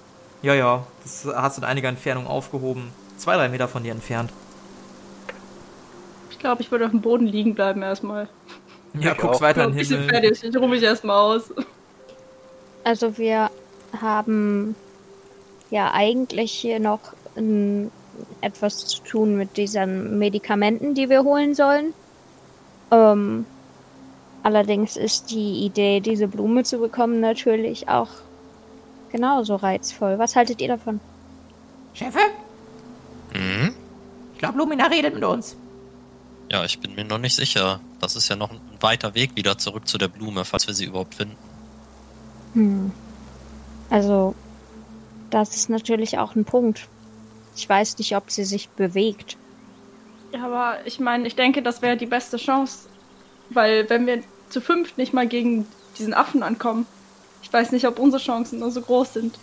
Ja, 0.42 0.54
ja, 0.54 0.86
das 1.02 1.26
hast 1.34 1.56
du 1.58 1.62
in 1.62 1.66
einiger 1.66 1.88
Entfernung 1.88 2.26
aufgehoben. 2.26 2.90
Zwei, 3.16 3.36
drei 3.36 3.48
Meter 3.48 3.66
von 3.68 3.82
dir 3.82 3.92
entfernt. 3.92 4.30
Ich 6.30 6.38
glaube, 6.38 6.62
ich 6.62 6.70
würde 6.70 6.84
auf 6.84 6.90
dem 6.90 7.00
Boden 7.00 7.26
liegen 7.26 7.54
bleiben 7.54 7.82
erstmal. 7.82 8.28
Ja, 9.00 9.12
Ich 9.12 9.18
guckst 9.18 9.36
auch. 9.38 9.40
weiter 9.40 9.62
Ein 9.62 9.68
in 9.70 9.72
den 9.74 9.78
bisschen 9.78 10.00
Himmel. 10.00 10.10
fertig. 10.22 10.44
Ich 10.44 10.56
ruhe 10.56 10.68
mich 10.68 10.82
erstmal 10.82 11.16
aus. 11.36 11.44
Also 12.84 13.16
wir 13.16 13.50
haben 14.00 14.74
ja 15.70 15.92
eigentlich 15.92 16.52
hier 16.52 16.78
noch 16.80 17.00
ähm, 17.36 17.90
etwas 18.42 18.86
zu 18.86 19.02
tun 19.02 19.36
mit 19.36 19.56
diesen 19.56 20.18
Medikamenten, 20.18 20.94
die 20.94 21.08
wir 21.08 21.22
holen 21.24 21.54
sollen. 21.54 21.94
Ähm, 22.90 23.46
allerdings 24.44 24.96
ist 24.96 25.30
die 25.32 25.64
Idee, 25.64 25.98
diese 25.98 26.28
Blume 26.28 26.62
zu 26.62 26.78
bekommen, 26.78 27.18
natürlich 27.20 27.88
auch 27.88 28.08
genauso 29.10 29.56
reizvoll. 29.56 30.18
Was 30.18 30.36
haltet 30.36 30.60
ihr 30.60 30.68
davon? 30.68 31.00
Chefe, 31.94 32.18
Mhm. 33.34 33.74
ich 34.32 34.38
glaube, 34.38 34.58
Lumina 34.58 34.86
redet 34.86 35.14
mit 35.14 35.24
uns. 35.24 35.56
Ja, 36.50 36.64
ich 36.64 36.78
bin 36.78 36.94
mir 36.94 37.04
noch 37.04 37.18
nicht 37.18 37.34
sicher. 37.34 37.80
Das 38.00 38.14
ist 38.14 38.28
ja 38.28 38.36
noch 38.36 38.50
ein 38.50 38.60
weiter 38.80 39.14
Weg 39.14 39.34
wieder 39.34 39.58
zurück 39.58 39.88
zu 39.88 39.98
der 39.98 40.08
Blume, 40.08 40.44
falls 40.44 40.66
wir 40.66 40.74
sie 40.74 40.84
überhaupt 40.84 41.14
finden. 41.14 41.36
Hm. 42.52 42.92
Also, 43.90 44.34
das 45.30 45.56
ist 45.56 45.70
natürlich 45.70 46.18
auch 46.18 46.34
ein 46.36 46.44
Punkt. 46.44 46.86
Ich 47.56 47.68
weiß 47.68 47.98
nicht, 47.98 48.14
ob 48.16 48.30
sie 48.30 48.44
sich 48.44 48.68
bewegt. 48.68 49.36
Ja, 50.32 50.44
aber 50.46 50.76
ich 50.84 51.00
meine, 51.00 51.26
ich 51.26 51.34
denke, 51.34 51.62
das 51.62 51.82
wäre 51.82 51.96
die 51.96 52.06
beste 52.06 52.36
Chance. 52.36 52.88
Weil 53.50 53.88
wenn 53.88 54.06
wir 54.06 54.22
zu 54.54 54.60
fünf 54.60 54.96
nicht 54.96 55.12
mal 55.12 55.26
gegen 55.26 55.66
diesen 55.98 56.14
Affen 56.14 56.42
ankommen, 56.42 56.86
ich 57.42 57.52
weiß 57.52 57.72
nicht, 57.72 57.86
ob 57.86 57.98
unsere 57.98 58.22
Chancen 58.22 58.60
nur 58.60 58.70
so 58.70 58.80
groß 58.80 59.12
sind. 59.12 59.38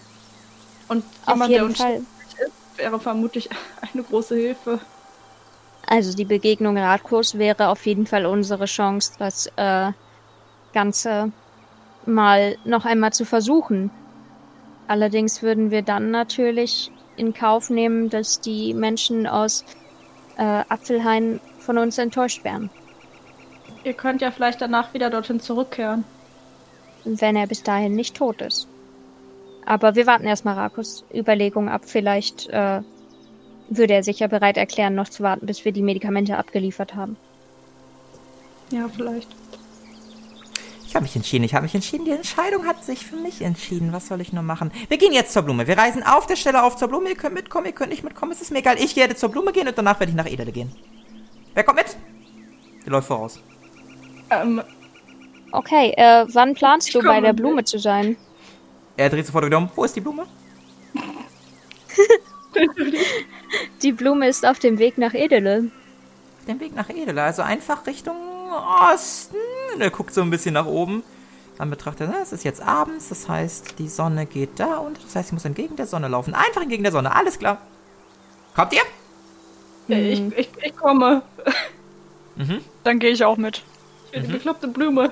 Und 0.88 1.04
Auf 1.26 1.34
jemand, 1.34 1.54
der 1.54 1.66
uns 1.66 1.78
Fall. 1.78 1.98
ist, 1.98 2.78
wäre 2.78 3.00
vermutlich 3.00 3.50
eine 3.94 4.04
große 4.04 4.36
Hilfe. 4.36 4.80
Also 5.88 6.16
die 6.16 6.26
Begegnung 6.26 6.78
Radkurs 6.78 7.38
wäre 7.38 7.68
auf 7.68 7.86
jeden 7.86 8.08
Fall 8.08 8.26
unsere 8.26 8.66
Chance, 8.66 9.14
das 9.20 9.48
äh, 9.58 9.92
Ganze 10.74 11.32
mal 12.06 12.58
noch 12.64 12.86
einmal 12.86 13.14
zu 13.14 13.26
versuchen. 13.26 13.92
Allerdings 14.88 15.42
würden 15.42 15.70
wir 15.72 15.82
dann 15.82 16.12
natürlich 16.12 16.92
in 17.18 17.34
Kauf 17.34 17.70
nehmen, 17.70 18.10
dass 18.10 18.40
die 18.40 18.74
Menschen 18.74 19.28
aus 19.28 19.66
äh, 20.38 20.64
Apfelhain 20.70 21.40
von 21.60 21.78
uns 21.78 21.98
enttäuscht 21.98 22.44
wären, 22.44 22.70
Ihr 23.84 23.94
könnt 23.94 24.22
ja 24.22 24.32
vielleicht 24.32 24.62
danach 24.62 24.94
wieder 24.94 25.10
dorthin 25.10 25.40
zurückkehren. 25.40 26.04
wenn 27.04 27.36
er 27.36 27.48
bis 27.48 27.64
dahin 27.64 27.96
nicht 27.96 28.16
tot 28.16 28.42
ist. 28.42 28.68
Aber 29.66 29.96
wir 29.96 30.06
warten 30.06 30.26
erstmal 30.26 30.56
Rakos 30.56 31.04
Überlegungen 31.14 31.70
ab. 31.70 31.82
Vielleicht 31.86 32.48
äh, 32.50 32.82
würde 33.70 33.94
er 33.94 34.04
sich 34.04 34.20
ja 34.20 34.28
bereit 34.28 34.58
erklären, 34.58 34.94
noch 34.94 35.10
zu 35.10 35.24
warten, 35.24 35.46
bis 35.46 35.66
wir 35.66 35.72
die 35.72 35.82
Medikamente 35.82 36.38
abgeliefert 36.38 36.94
haben. 36.96 37.18
Ja, 38.70 38.88
vielleicht. 38.88 39.28
Ich 40.88 40.96
habe 40.96 41.04
mich 41.04 41.16
entschieden, 41.16 41.46
ich 41.46 41.54
habe 41.56 41.64
mich 41.64 41.74
entschieden. 41.74 42.06
Die 42.06 42.12
Entscheidung 42.12 42.66
hat 42.66 42.84
sich 42.84 43.06
für 43.06 43.16
mich 43.16 43.42
entschieden. 43.42 43.94
Was 43.94 44.08
soll 44.08 44.20
ich 44.22 44.34
nur 44.34 44.44
machen? 44.44 44.72
Wir 44.90 44.98
gehen 44.98 45.14
jetzt 45.14 45.32
zur 45.32 45.42
Blume. 45.44 45.66
Wir 45.66 45.78
reisen 45.78 46.04
auf 46.04 46.28
der 46.28 46.36
Stelle 46.36 46.64
auf 46.64 46.76
zur 46.76 46.90
Blume. 46.90 47.10
Ihr 47.10 47.16
könnt 47.16 47.34
mitkommen, 47.34 47.66
ihr 47.66 47.72
könnt 47.72 47.92
nicht 47.92 48.04
mitkommen. 48.04 48.34
Es 48.34 48.42
ist 48.42 48.52
mir 48.52 48.60
egal. 48.60 48.76
Ich 48.78 48.96
werde 48.96 49.16
zur 49.16 49.30
Blume 49.30 49.54
gehen 49.54 49.68
und 49.68 49.78
danach 49.78 50.00
werde 50.00 50.12
ich 50.12 50.18
nach 50.18 50.28
Edele 50.28 50.52
gehen. 50.52 50.72
Wer 51.54 51.64
kommt 51.64 51.78
mit? 51.78 51.96
Der 52.86 52.92
läuft 52.92 53.08
voraus. 53.08 53.40
Ähm, 54.32 54.62
Okay, 55.52 55.94
äh, 55.98 56.26
wann 56.32 56.54
planst 56.54 56.94
du 56.96 57.02
bei 57.02 57.20
der 57.20 57.34
mit. 57.34 57.42
Blume 57.42 57.64
zu 57.64 57.78
sein? 57.78 58.16
Er 58.96 59.10
dreht 59.10 59.26
sofort 59.26 59.46
wieder 59.46 59.58
um. 59.58 59.70
Wo 59.76 59.84
ist 59.84 59.96
die 59.96 60.02
Blume? 60.02 60.26
Die 63.82 63.92
Blume 63.92 64.28
ist 64.28 64.46
auf 64.46 64.60
dem 64.60 64.78
Weg 64.80 64.98
nach 64.98 65.14
Edele. 65.14 65.72
Den 66.48 66.60
Weg 66.60 66.76
nach 66.76 66.90
Edele. 66.90 67.22
Also 67.24 67.42
einfach 67.42 67.86
Richtung 67.86 68.16
Osten. 68.94 69.36
Und 69.74 69.82
er 69.82 69.90
guckt 69.90 70.14
so 70.14 70.22
ein 70.22 70.30
bisschen 70.30 70.54
nach 70.54 70.66
oben. 70.66 71.04
Dann 71.58 71.70
betrachtet 71.70 72.10
er, 72.14 72.22
es 72.22 72.32
ist 72.32 72.44
jetzt 72.46 72.62
abends. 72.62 73.10
Das 73.10 73.28
heißt, 73.28 73.78
die 73.80 73.90
Sonne 73.90 74.26
geht 74.26 74.52
da 74.60 74.78
und 74.78 75.04
das 75.04 75.16
heißt, 75.16 75.30
ich 75.30 75.34
muss 75.34 75.46
entgegen 75.46 75.76
der 75.76 75.88
Sonne 75.88 76.08
laufen. 76.08 76.34
Einfach 76.34 76.62
entgegen 76.62 76.84
der 76.84 76.92
Sonne. 76.92 77.14
Alles 77.14 77.40
klar. 77.40 77.58
Kommt 78.56 78.74
ihr? 78.74 78.84
ich, 79.88 80.22
ich, 80.38 80.50
ich 80.64 80.78
komme. 80.78 81.24
Mhm. 82.36 82.62
Dann 82.84 83.00
gehe 83.00 83.12
ich 83.12 83.26
auch 83.26 83.38
mit. 83.38 83.64
Ich 84.12 84.18
will 84.18 84.28
die 84.28 84.34
bekloppte 84.34 84.68
Blume. 84.68 85.12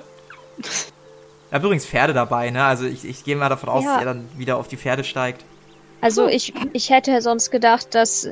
Ich 0.57 1.53
habe 1.53 1.65
übrigens 1.65 1.85
Pferde 1.85 2.13
dabei, 2.13 2.49
ne? 2.51 2.63
Also 2.63 2.85
ich, 2.85 3.05
ich 3.05 3.23
gehe 3.23 3.35
mal 3.35 3.49
davon 3.49 3.69
aus, 3.69 3.83
Ja. 3.83 3.93
dass 3.93 4.01
ihr 4.01 4.05
dann 4.05 4.29
wieder 4.37 4.57
auf 4.57 4.67
die 4.67 4.77
Pferde 4.77 5.03
steigt. 5.03 5.43
Also 6.01 6.27
ich, 6.27 6.53
ich 6.73 6.89
hätte 6.91 7.21
sonst 7.21 7.51
gedacht, 7.51 7.93
dass 7.93 8.23
äh, 8.23 8.31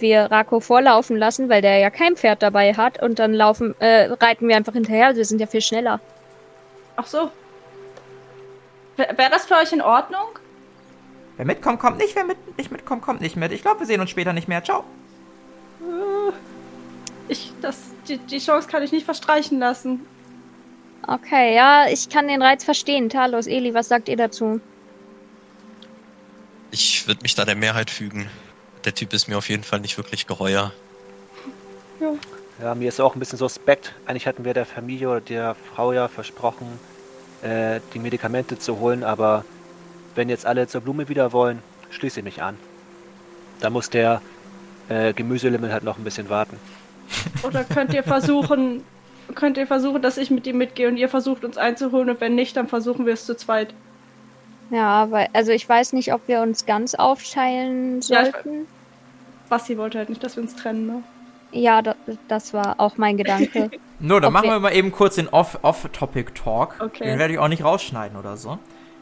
wir 0.00 0.30
Rako 0.30 0.60
vorlaufen 0.60 1.16
lassen, 1.16 1.48
weil 1.50 1.60
der 1.60 1.78
ja 1.78 1.90
kein 1.90 2.16
Pferd 2.16 2.42
dabei 2.42 2.72
hat 2.74 3.02
und 3.02 3.18
dann 3.18 3.34
laufen, 3.34 3.74
äh, 3.80 4.04
reiten 4.12 4.48
wir 4.48 4.56
einfach 4.56 4.72
hinterher. 4.72 5.14
Wir 5.14 5.24
sind 5.24 5.40
ja 5.40 5.46
viel 5.46 5.60
schneller. 5.60 6.00
Ach 6.96 7.06
so. 7.06 7.30
Wäre 8.96 9.18
wär 9.18 9.28
das 9.28 9.44
für 9.44 9.54
euch 9.56 9.72
in 9.72 9.82
Ordnung? 9.82 10.38
Wer 11.36 11.44
mitkommt, 11.44 11.80
kommt 11.80 11.98
nicht. 11.98 12.14
Wer 12.14 12.24
mit, 12.24 12.56
nicht 12.56 12.70
mitkommt, 12.70 13.02
kommt 13.02 13.20
nicht 13.20 13.36
mit. 13.36 13.52
Ich 13.52 13.62
glaube, 13.62 13.80
wir 13.80 13.86
sehen 13.86 14.00
uns 14.00 14.10
später 14.10 14.32
nicht 14.32 14.48
mehr. 14.48 14.62
Ciao. 14.64 14.84
Ich, 17.28 17.52
das, 17.60 17.78
die, 18.08 18.18
die 18.18 18.38
Chance 18.38 18.68
kann 18.68 18.82
ich 18.82 18.92
nicht 18.92 19.04
verstreichen 19.04 19.58
lassen. 19.58 20.00
Okay, 21.06 21.54
ja, 21.54 21.86
ich 21.88 22.08
kann 22.08 22.28
den 22.28 22.42
Reiz 22.42 22.64
verstehen. 22.64 23.08
Talos, 23.08 23.46
Eli, 23.46 23.74
was 23.74 23.88
sagt 23.88 24.08
ihr 24.08 24.16
dazu? 24.16 24.60
Ich 26.70 27.06
würde 27.06 27.22
mich 27.22 27.34
da 27.34 27.44
der 27.44 27.56
Mehrheit 27.56 27.90
fügen. 27.90 28.28
Der 28.84 28.94
Typ 28.94 29.12
ist 29.12 29.28
mir 29.28 29.38
auf 29.38 29.48
jeden 29.48 29.62
Fall 29.62 29.80
nicht 29.80 29.96
wirklich 29.96 30.26
geheuer. 30.26 30.72
Ja, 32.60 32.74
mir 32.74 32.88
ist 32.88 33.00
auch 33.00 33.14
ein 33.14 33.18
bisschen 33.18 33.38
suspekt. 33.38 33.94
Eigentlich 34.06 34.26
hatten 34.26 34.44
wir 34.44 34.54
der 34.54 34.66
Familie 34.66 35.08
oder 35.08 35.20
der 35.20 35.54
Frau 35.54 35.92
ja 35.92 36.08
versprochen, 36.08 36.66
äh, 37.42 37.80
die 37.92 37.98
Medikamente 37.98 38.58
zu 38.58 38.78
holen, 38.78 39.04
aber 39.04 39.44
wenn 40.14 40.28
jetzt 40.28 40.46
alle 40.46 40.66
zur 40.66 40.80
Blume 40.80 41.08
wieder 41.08 41.32
wollen, 41.32 41.62
schließe 41.90 42.20
ich 42.20 42.24
mich 42.24 42.42
an. 42.42 42.56
Da 43.60 43.70
muss 43.70 43.90
der 43.90 44.22
äh, 44.88 45.12
Gemüselimit 45.12 45.72
halt 45.72 45.84
noch 45.84 45.98
ein 45.98 46.04
bisschen 46.04 46.28
warten. 46.28 46.58
Oder 47.42 47.64
könnt 47.64 47.92
ihr 47.94 48.02
versuchen, 48.02 48.82
könnt 49.34 49.56
ihr 49.58 49.66
versuchen, 49.66 50.02
dass 50.02 50.16
ich 50.16 50.30
mit 50.30 50.46
ihm 50.46 50.58
mitgehe 50.58 50.88
und 50.88 50.96
ihr 50.96 51.08
versucht 51.08 51.44
uns 51.44 51.56
einzuholen 51.56 52.10
und 52.10 52.20
wenn 52.20 52.34
nicht, 52.34 52.56
dann 52.56 52.68
versuchen 52.68 53.06
wir 53.06 53.14
es 53.14 53.26
zu 53.26 53.36
zweit. 53.36 53.74
Ja, 54.70 55.10
weil, 55.10 55.28
also 55.32 55.52
ich 55.52 55.68
weiß 55.68 55.92
nicht, 55.92 56.12
ob 56.12 56.26
wir 56.26 56.40
uns 56.40 56.66
ganz 56.66 56.94
aufteilen 56.94 58.00
Ja, 58.02 58.24
sollten. 58.24 58.66
Basti 59.48 59.76
wollte 59.76 59.98
halt 59.98 60.08
nicht, 60.08 60.22
dass 60.24 60.36
wir 60.36 60.42
uns 60.42 60.56
trennen, 60.56 60.86
ne? 60.86 61.02
Ja, 61.52 61.82
da, 61.82 61.94
das 62.28 62.52
war 62.52 62.80
auch 62.80 62.96
mein 62.96 63.16
Gedanke. 63.16 63.70
Nur, 64.00 64.20
dann 64.20 64.28
Ob 64.28 64.32
machen 64.32 64.46
wir- 64.48 64.52
wir 64.56 64.60
mal 64.60 64.74
eben 64.74 64.90
kurz 64.90 65.14
den 65.16 65.28
Off- 65.28 65.58
Off-Topic-Talk. 65.62 66.76
Okay. 66.80 67.04
Den 67.04 67.18
werde 67.18 67.34
ich 67.34 67.38
auch 67.38 67.48
nicht 67.48 67.62
rausschneiden 67.62 68.18
oder 68.18 68.36
so. 68.36 68.58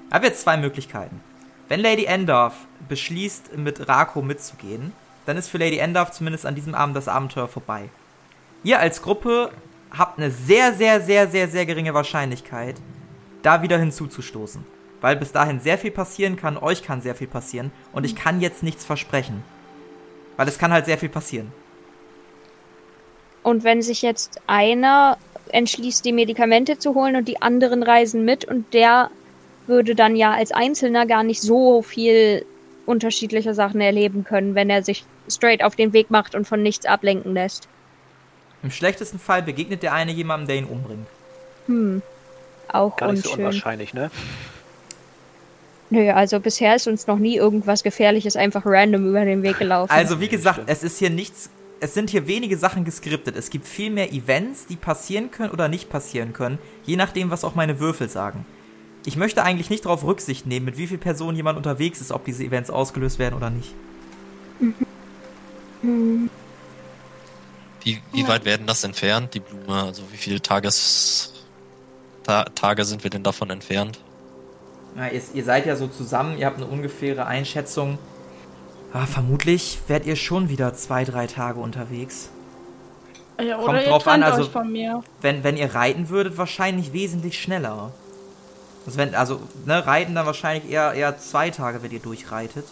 Ich 0.08 0.14
habe 0.14 0.26
jetzt 0.26 0.42
zwei 0.42 0.56
Möglichkeiten. 0.58 1.20
Wenn 1.68 1.80
Lady 1.80 2.04
Endorf 2.04 2.54
beschließt, 2.88 3.56
mit 3.56 3.88
Rako 3.88 4.20
mitzugehen, 4.20 4.92
dann 5.26 5.36
ist 5.36 5.48
für 5.48 5.58
Lady 5.58 5.78
Endorf 5.78 6.10
zumindest 6.10 6.46
an 6.46 6.54
diesem 6.54 6.74
Abend 6.74 6.96
das 6.96 7.08
Abenteuer 7.08 7.48
vorbei. 7.48 7.88
Ihr 8.64 8.78
als 8.78 9.02
Gruppe 9.02 9.50
habt 9.90 10.18
eine 10.18 10.30
sehr, 10.30 10.72
sehr, 10.72 11.00
sehr, 11.00 11.28
sehr, 11.28 11.48
sehr 11.48 11.66
geringe 11.66 11.94
Wahrscheinlichkeit, 11.94 12.76
da 13.42 13.62
wieder 13.62 13.78
hinzuzustoßen. 13.78 14.64
Weil 15.00 15.16
bis 15.16 15.32
dahin 15.32 15.58
sehr 15.58 15.78
viel 15.78 15.90
passieren 15.90 16.36
kann, 16.36 16.56
euch 16.56 16.84
kann 16.84 17.02
sehr 17.02 17.16
viel 17.16 17.26
passieren 17.26 17.72
und 17.92 18.04
ich 18.04 18.14
kann 18.14 18.40
jetzt 18.40 18.62
nichts 18.62 18.84
versprechen. 18.84 19.42
Weil 20.36 20.48
es 20.48 20.58
kann 20.58 20.72
halt 20.72 20.86
sehr 20.86 20.98
viel 20.98 21.08
passieren. 21.08 21.52
Und 23.42 23.64
wenn 23.64 23.82
sich 23.82 24.02
jetzt 24.02 24.40
einer 24.46 25.18
entschließt, 25.48 26.04
die 26.04 26.12
Medikamente 26.12 26.78
zu 26.78 26.94
holen 26.94 27.16
und 27.16 27.26
die 27.26 27.42
anderen 27.42 27.82
reisen 27.82 28.24
mit 28.24 28.44
und 28.44 28.72
der 28.72 29.10
würde 29.66 29.94
dann 29.94 30.16
ja 30.16 30.32
als 30.32 30.52
Einzelner 30.52 31.06
gar 31.06 31.24
nicht 31.24 31.42
so 31.42 31.82
viel 31.82 32.46
unterschiedliche 32.86 33.54
Sachen 33.54 33.80
erleben 33.80 34.24
können, 34.24 34.54
wenn 34.54 34.70
er 34.70 34.82
sich 34.82 35.04
straight 35.28 35.62
auf 35.62 35.76
den 35.76 35.92
Weg 35.92 36.10
macht 36.10 36.34
und 36.34 36.46
von 36.46 36.62
nichts 36.62 36.86
ablenken 36.86 37.34
lässt. 37.34 37.68
Im 38.62 38.70
schlechtesten 38.70 39.18
Fall 39.18 39.42
begegnet 39.42 39.82
der 39.82 39.92
eine 39.92 40.12
jemandem, 40.12 40.46
der 40.48 40.56
ihn 40.56 40.64
umbringt. 40.64 41.06
Hm. 41.66 42.02
Auch 42.68 42.96
Gar 42.96 43.12
nicht 43.12 43.24
so 43.24 43.30
unschön. 43.30 43.46
unwahrscheinlich, 43.46 43.94
ne? 43.94 44.10
Nö, 45.90 46.10
also 46.10 46.40
bisher 46.40 46.74
ist 46.74 46.86
uns 46.86 47.06
noch 47.06 47.18
nie 47.18 47.36
irgendwas 47.36 47.82
Gefährliches 47.82 48.34
einfach 48.34 48.62
random 48.64 49.08
über 49.08 49.24
den 49.24 49.42
Weg 49.42 49.58
gelaufen. 49.58 49.92
Also 49.92 50.20
wie 50.20 50.28
gesagt, 50.28 50.62
es 50.66 50.82
ist 50.82 50.98
hier 50.98 51.10
nichts, 51.10 51.50
es 51.80 51.92
sind 51.92 52.08
hier 52.08 52.26
wenige 52.26 52.56
Sachen 52.56 52.84
geskriptet. 52.84 53.36
Es 53.36 53.50
gibt 53.50 53.66
viel 53.66 53.90
mehr 53.90 54.10
Events, 54.10 54.66
die 54.66 54.76
passieren 54.76 55.30
können 55.30 55.50
oder 55.50 55.68
nicht 55.68 55.90
passieren 55.90 56.32
können, 56.32 56.58
je 56.84 56.96
nachdem, 56.96 57.30
was 57.30 57.44
auch 57.44 57.54
meine 57.54 57.78
Würfel 57.78 58.08
sagen. 58.08 58.46
Ich 59.04 59.16
möchte 59.16 59.42
eigentlich 59.42 59.68
nicht 59.70 59.84
darauf 59.84 60.04
Rücksicht 60.04 60.46
nehmen, 60.46 60.64
mit 60.66 60.78
wie 60.78 60.86
vielen 60.86 61.00
Personen 61.00 61.36
jemand 61.36 61.56
unterwegs 61.56 62.00
ist, 62.00 62.12
ob 62.12 62.24
diese 62.24 62.44
Events 62.44 62.70
ausgelöst 62.70 63.18
werden 63.18 63.34
oder 63.34 63.50
nicht. 63.50 63.74
Wie, 67.82 68.00
wie 68.12 68.28
weit 68.28 68.44
werden 68.44 68.66
das 68.66 68.84
entfernt, 68.84 69.34
die 69.34 69.40
Blume? 69.40 69.82
Also 69.82 70.02
wie 70.12 70.16
viele 70.16 70.40
Tages 70.40 71.32
Ta 72.22 72.44
Tage 72.44 72.84
sind 72.84 73.02
wir 73.02 73.10
denn 73.10 73.24
davon 73.24 73.50
entfernt? 73.50 73.98
Na, 74.94 75.10
ihr, 75.10 75.20
ihr 75.34 75.44
seid 75.44 75.66
ja 75.66 75.74
so 75.74 75.88
zusammen, 75.88 76.38
ihr 76.38 76.46
habt 76.46 76.58
eine 76.58 76.66
ungefähre 76.66 77.26
Einschätzung. 77.26 77.98
Ah, 78.92 79.06
vermutlich 79.06 79.78
werdet 79.88 80.06
ihr 80.06 80.16
schon 80.16 80.48
wieder 80.48 80.74
zwei, 80.74 81.04
drei 81.04 81.26
Tage 81.26 81.58
unterwegs. 81.58 82.28
Ja, 83.42 83.56
Kommt 83.56 83.86
drauf 83.86 84.06
an, 84.06 84.22
also- 84.22 84.42
euch 84.42 84.50
von 84.50 84.70
mir. 84.70 85.02
Wenn, 85.22 85.42
wenn 85.42 85.56
ihr 85.56 85.74
reiten 85.74 86.10
würdet, 86.10 86.36
wahrscheinlich 86.36 86.92
wesentlich 86.92 87.40
schneller. 87.40 87.92
Also, 88.86 88.98
wenn, 88.98 89.14
also 89.14 89.40
ne, 89.66 89.86
reiten 89.86 90.14
dann 90.14 90.26
wahrscheinlich 90.26 90.70
eher, 90.70 90.92
eher 90.92 91.18
zwei 91.18 91.50
Tage, 91.50 91.82
wenn 91.82 91.90
ihr 91.90 92.00
durchreitet. 92.00 92.66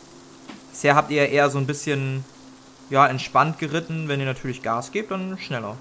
Bisher 0.71 0.95
habt 0.95 1.11
ihr 1.11 1.29
eher 1.29 1.51
so 1.51 1.59
ein 1.59 1.67
bisschen, 1.67 2.25
ja, 2.91 3.07
entspannt 3.07 3.59
geritten. 3.59 4.09
Wenn 4.09 4.21
ihr 4.21 4.27
natürlich 4.27 4.63
Gas 4.63 4.93
gebt, 4.93 5.11
dann 5.11 5.39
schneller. 5.39 5.77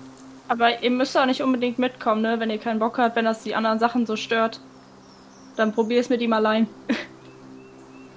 Aber 0.47 0.81
ihr 0.81 0.91
müsst 0.91 1.15
auch 1.17 1.25
nicht 1.25 1.41
unbedingt 1.41 1.77
mitkommen, 1.77 2.21
ne? 2.21 2.39
Wenn 2.39 2.49
ihr 2.49 2.57
keinen 2.57 2.79
Bock 2.79 2.97
habt, 2.97 3.15
wenn 3.15 3.25
das 3.25 3.43
die 3.43 3.55
anderen 3.55 3.79
Sachen 3.79 4.05
so 4.05 4.15
stört. 4.15 4.61
Dann 5.55 5.73
probier 5.73 5.99
es 5.99 6.09
mit 6.09 6.21
ihm 6.21 6.33
allein. 6.33 6.67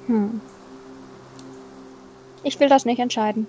Hm. 0.06 0.40
Ich 2.42 2.58
will 2.58 2.68
das 2.68 2.84
nicht 2.84 2.98
entscheiden. 2.98 3.46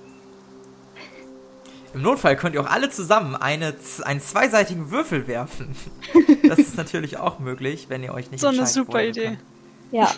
Im 1.94 2.02
Notfall 2.02 2.36
könnt 2.36 2.56
ihr 2.56 2.62
auch 2.62 2.70
alle 2.70 2.90
zusammen 2.90 3.36
eine, 3.36 3.76
einen 4.04 4.20
zweiseitigen 4.22 4.90
Würfel 4.92 5.28
werfen. 5.28 5.76
Das 6.48 6.60
ist 6.60 6.76
natürlich 6.78 7.18
auch 7.18 7.40
möglich, 7.40 7.86
wenn 7.90 8.04
ihr 8.04 8.14
euch 8.14 8.30
nicht 8.30 8.42
So 8.42 8.48
eine 8.48 8.68
super 8.68 8.94
wollt, 8.94 9.16
Idee. 9.18 9.26
könnt. 9.28 9.40
Ja. 9.92 10.12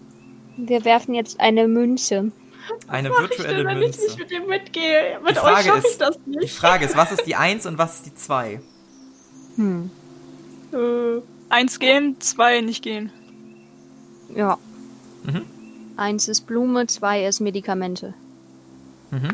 Wir 0.56 0.84
werfen 0.86 1.14
jetzt 1.14 1.38
eine 1.38 1.68
Münze. 1.68 2.32
Eine 2.88 3.10
Mach 3.10 3.20
ich 3.22 3.28
denn, 3.36 3.38
virtuelle 3.38 3.64
wenn 3.66 3.76
ich 3.76 3.84
Münze. 3.84 4.02
nicht 4.04 4.18
mit 4.18 4.30
ihm 4.30 4.46
mitgehe? 4.48 5.20
Mit 5.22 5.32
Die 5.32 5.40
euch 5.40 5.42
Frage 5.42 5.64
schaffe 5.68 5.78
ich 5.80 5.84
ist- 5.92 6.00
das 6.00 6.18
Die 6.24 6.30
nicht. 6.30 6.56
Frage 6.56 6.84
ist, 6.86 6.96
was 6.96 7.12
ist 7.12 7.26
die 7.26 7.36
1 7.36 7.66
und 7.66 7.76
was 7.78 7.96
ist 7.96 8.06
die 8.06 8.14
2? 8.14 8.60
Hm. 9.56 9.90
Äh, 10.72 11.20
Eins 11.50 11.78
gehen, 11.78 12.16
zwei 12.20 12.60
nicht 12.62 12.82
gehen. 12.82 13.12
Ja. 14.34 14.58
Mhm. 15.24 15.42
Eins 15.96 16.26
ist 16.26 16.46
Blume, 16.46 16.86
zwei 16.88 17.24
ist 17.26 17.40
Medikamente. 17.40 18.14
Mhm. 19.12 19.28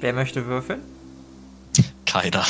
Wer 0.00 0.12
möchte 0.12 0.46
würfeln? 0.46 0.80
Keiner. 2.06 2.44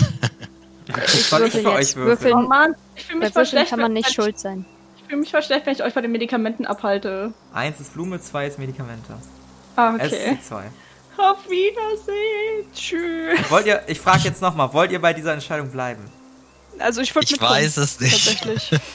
Soll 1.06 1.46
ich 1.46 1.52
für 1.54 1.72
euch 1.72 1.96
würfeln? 1.96 2.34
oh 2.34 2.40
Mann, 2.42 2.74
ich 2.94 3.04
fühle 3.04 3.20
mich 3.20 3.48
schlecht. 3.48 3.70
kann 3.70 3.80
man 3.80 3.86
wenn- 3.88 3.94
nicht 3.94 4.12
schuld 4.12 4.38
sein. 4.38 4.64
Ich 4.96 5.04
fühle 5.04 5.20
mich 5.20 5.30
voll 5.30 5.42
schlecht, 5.42 5.66
wenn 5.66 5.72
ich 5.72 5.82
euch 5.82 5.92
von 5.92 6.02
den 6.02 6.12
Medikamenten 6.12 6.66
abhalte. 6.66 7.32
1 7.52 7.80
ist 7.80 7.94
Blume, 7.94 8.20
2 8.20 8.46
ist 8.48 8.58
Medikamente. 8.58 9.14
Ah, 9.76 9.94
Es 9.98 10.12
ist 10.12 10.18
okay. 10.18 10.38
die 10.40 10.42
2. 10.42 10.64
Auf 11.18 11.48
Wiedersehen. 11.48 12.72
Tschüss. 12.74 13.50
Wollt 13.50 13.66
ihr, 13.66 13.82
ich 13.86 14.00
frage 14.00 14.22
jetzt 14.24 14.42
nochmal, 14.42 14.72
wollt 14.72 14.90
ihr 14.92 15.00
bei 15.00 15.12
dieser 15.12 15.32
Entscheidung 15.32 15.70
bleiben? 15.70 16.02
Also 16.78 17.00
ich 17.00 17.14
würde 17.14 17.26
Ich 17.30 17.40
weiß 17.40 17.76
es 17.78 18.00
nicht. 18.00 18.12
Tatsächlich. 18.12 18.70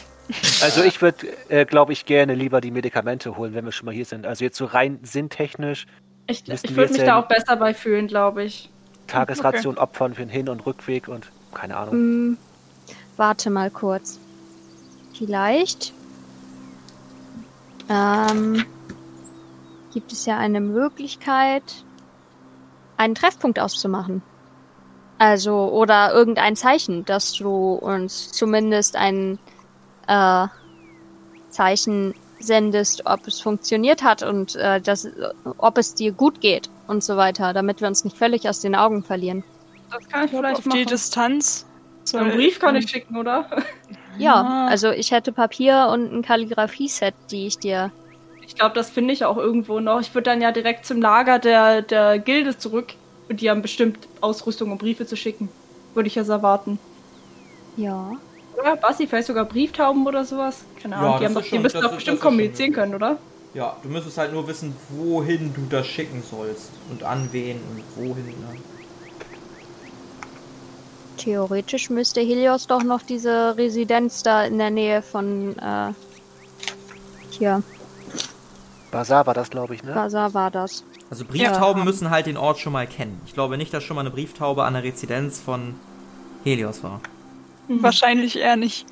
Also 0.62 0.82
ich 0.84 1.02
würde, 1.02 1.28
äh, 1.50 1.66
glaube 1.66 1.92
ich, 1.92 2.06
gerne 2.06 2.36
lieber 2.36 2.62
die 2.62 2.72
Medikamente 2.72 3.36
holen, 3.36 3.54
wenn 3.54 3.66
wir 3.66 3.74
schon 3.74 3.86
mal 3.88 3.94
hier 3.94 4.06
sind. 4.06 4.26
Also 4.26 4.46
jetzt 4.46 4.56
so 4.56 4.64
rein 4.64 5.00
sinntechnisch, 5.04 5.88
Ich, 6.32 6.48
ich 6.50 6.76
würde 6.76 6.94
mich 6.94 7.04
da 7.04 7.20
auch 7.20 7.28
besser 7.28 7.56
bei 7.58 7.74
fühlen, 7.74 8.08
glaube 8.08 8.44
ich. 8.44 8.70
Tagesration 9.08 9.78
opfern 9.78 10.14
für 10.14 10.22
den 10.22 10.30
Hin- 10.30 10.50
und 10.50 10.66
Rückweg 10.66 11.08
und 11.08 11.32
keine 11.54 11.76
Ahnung. 11.76 11.94
Hm, 11.94 12.38
warte 13.18 13.50
mal 13.50 13.70
kurz. 13.70 14.20
Vielleicht 15.14 15.94
ähm, 17.90 18.66
gibt 19.94 20.12
es 20.12 20.26
ja 20.26 20.38
eine 20.38 20.62
Möglichkeit, 20.62 21.64
einen 22.98 23.16
Treffpunkt 23.16 23.60
auszumachen. 23.60 24.22
Also, 25.18 25.70
oder 25.72 26.14
irgendein 26.14 26.56
Zeichen, 26.56 27.06
dass 27.06 27.34
du 27.34 27.74
uns 27.74 28.32
zumindest 28.32 28.96
ein 28.96 29.38
äh, 30.08 30.48
Zeichen 31.50 32.16
sendest, 32.44 33.06
ob 33.06 33.28
es 33.28 33.40
funktioniert 33.42 34.04
hat 34.04 34.24
und 34.24 34.56
äh, 34.56 34.82
dass, 34.82 35.08
ob 35.58 35.78
es 35.78 35.94
dir 35.96 36.12
gut 36.12 36.42
geht 36.42 36.70
und 36.88 37.04
so 37.04 37.18
weiter, 37.18 37.54
damit 37.54 37.82
wir 37.82 37.88
uns 37.88 38.04
nicht 38.04 38.18
völlig 38.18 38.48
aus 38.50 38.60
den 38.60 38.76
Augen 38.76 39.04
verlieren. 39.04 39.44
Das 39.92 40.08
kann 40.10 40.26
ich 40.26 40.34
Auf 40.34 40.40
vielleicht 40.40 40.66
die 40.66 40.70
machen. 40.70 40.86
Distanz. 40.88 41.66
So 42.04 42.18
einen 42.18 42.32
Brief 42.32 42.60
kann 42.60 42.76
ich 42.76 42.90
schicken, 42.90 43.18
oder? 43.18 43.46
Ja, 44.18 44.42
Ja. 44.44 44.68
also 44.68 44.90
ich 44.92 45.12
hätte 45.12 45.32
Papier 45.32 45.88
und 45.92 46.12
ein 46.14 46.22
Kalligrafie-Set, 46.22 47.14
die 47.32 47.48
ich 47.48 47.58
dir. 47.60 47.92
Ich 48.46 48.56
glaube, 48.56 48.76
das 48.76 48.90
finde 48.90 49.14
ich 49.14 49.24
auch 49.24 49.38
irgendwo 49.38 49.80
noch. 49.80 50.02
Ich 50.02 50.14
würde 50.14 50.30
dann 50.30 50.42
ja 50.42 50.52
direkt 50.52 50.86
zum 50.86 51.02
Lager 51.02 51.40
der, 51.40 51.82
der 51.82 52.20
Gilde 52.20 52.58
zurück. 52.58 52.94
Und 53.30 53.40
die 53.40 53.50
haben 53.50 53.62
bestimmt 53.62 54.00
Ausrüstung, 54.20 54.72
um 54.74 54.78
Briefe 54.78 55.06
zu 55.06 55.16
schicken. 55.16 55.48
Würde 55.94 56.08
ich 56.08 56.16
ja 56.16 56.26
so 56.26 56.34
erwarten. 56.34 56.78
Ja. 57.78 58.12
Oder? 58.60 58.76
Basti, 58.76 59.08
vielleicht 59.08 59.28
sogar 59.28 59.46
Brieftauben 59.46 60.06
oder 60.06 60.24
sowas? 60.26 60.64
Keine 60.82 60.96
Ja, 60.96 61.02
Ahnung. 61.16 61.18
die, 61.20 61.24
das 61.24 61.30
haben 61.30 61.34
doch, 61.36 61.42
ist 61.42 61.46
die 61.46 61.50
schon- 61.56 61.62
müssen 61.64 61.82
doch 61.82 61.90
ist- 61.90 61.96
bestimmt 61.96 62.18
schon 62.20 62.24
kommunizieren 62.30 62.74
können, 62.74 62.96
oder? 62.96 63.18
Ja, 63.54 63.76
du 63.84 63.90
müsstest 63.90 64.18
halt 64.18 64.32
nur 64.34 64.48
wissen, 64.48 64.76
wohin 64.90 65.54
du 65.54 65.62
das 65.70 65.86
schicken 65.88 66.24
sollst. 66.30 66.70
Und 66.90 67.04
an 67.04 67.28
wen 67.32 67.58
und 67.58 67.84
wohin. 67.98 68.26
Ne? 68.28 68.58
Theoretisch 71.18 71.90
müsste 71.90 72.22
Helios 72.22 72.68
doch 72.68 72.84
noch 72.84 73.02
diese 73.02 73.56
Residenz 73.58 74.24
da 74.24 74.44
in 74.46 74.58
der 74.58 74.72
Nähe 74.72 75.02
von 75.02 75.56
äh, 75.60 75.94
hier, 77.30 77.62
Basar 78.92 79.26
war 79.28 79.34
das, 79.34 79.50
glaube 79.50 79.76
ich, 79.76 79.84
ne? 79.84 79.94
Basar 79.94 80.34
war 80.34 80.52
das. 80.52 80.84
Also 81.10 81.24
Brieftauben 81.26 81.80
Ja. 81.82 81.86
müssen 81.86 82.10
halt 82.10 82.26
den 82.26 82.38
Ort 82.38 82.60
schon 82.60 82.74
mal 82.74 82.88
kennen. 82.88 83.22
Ich 83.26 83.34
glaube 83.34 83.58
nicht, 83.58 83.74
dass 83.74 83.84
schon 83.84 83.96
mal 83.96 84.02
eine 84.02 84.10
Brieftaube 84.12 84.64
an 84.64 84.74
der 84.74 84.84
Residenz 84.84 85.40
von 85.40 85.76
Helios 86.44 86.84
war. 86.84 87.00
Wahrscheinlich 87.80 88.38
eher 88.38 88.56
nicht. 88.56 88.86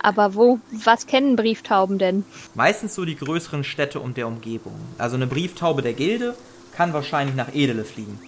Aber 0.00 0.34
wo, 0.34 0.58
was 0.70 1.06
kennen 1.06 1.36
Brieftauben 1.36 1.98
denn? 1.98 2.24
Meistens 2.54 2.94
so 2.94 3.04
die 3.04 3.16
größeren 3.16 3.64
Städte 3.64 4.00
um 4.00 4.12
der 4.12 4.26
Umgebung. 4.26 4.74
Also 4.98 5.16
eine 5.16 5.26
Brieftaube 5.26 5.80
der 5.80 5.94
Gilde 5.94 6.34
kann 6.72 6.92
wahrscheinlich 6.92 7.36
nach 7.36 7.54
Edele 7.54 7.84
fliegen. 7.84 8.18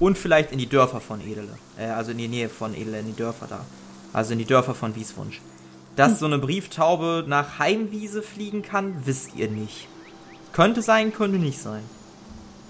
Und 0.00 0.18
vielleicht 0.18 0.52
in 0.52 0.58
die 0.58 0.68
Dörfer 0.68 1.00
von 1.00 1.20
Edele. 1.20 1.56
Äh, 1.78 1.86
also 1.86 2.10
in 2.10 2.18
die 2.18 2.28
Nähe 2.28 2.48
von 2.48 2.74
Edele, 2.74 3.00
in 3.00 3.06
die 3.06 3.16
Dörfer 3.16 3.46
da. 3.48 3.64
Also 4.12 4.32
in 4.32 4.38
die 4.38 4.44
Dörfer 4.44 4.74
von 4.74 4.94
Wieswunsch. 4.96 5.40
Dass 5.96 6.18
so 6.18 6.26
eine 6.26 6.38
Brieftaube 6.38 7.24
nach 7.26 7.58
Heimwiese 7.58 8.20
fliegen 8.20 8.62
kann, 8.62 8.94
wisst 9.04 9.36
ihr 9.36 9.48
nicht. 9.48 9.86
Könnte 10.52 10.82
sein, 10.82 11.12
könnte 11.14 11.38
nicht 11.38 11.58
sein. 11.58 11.82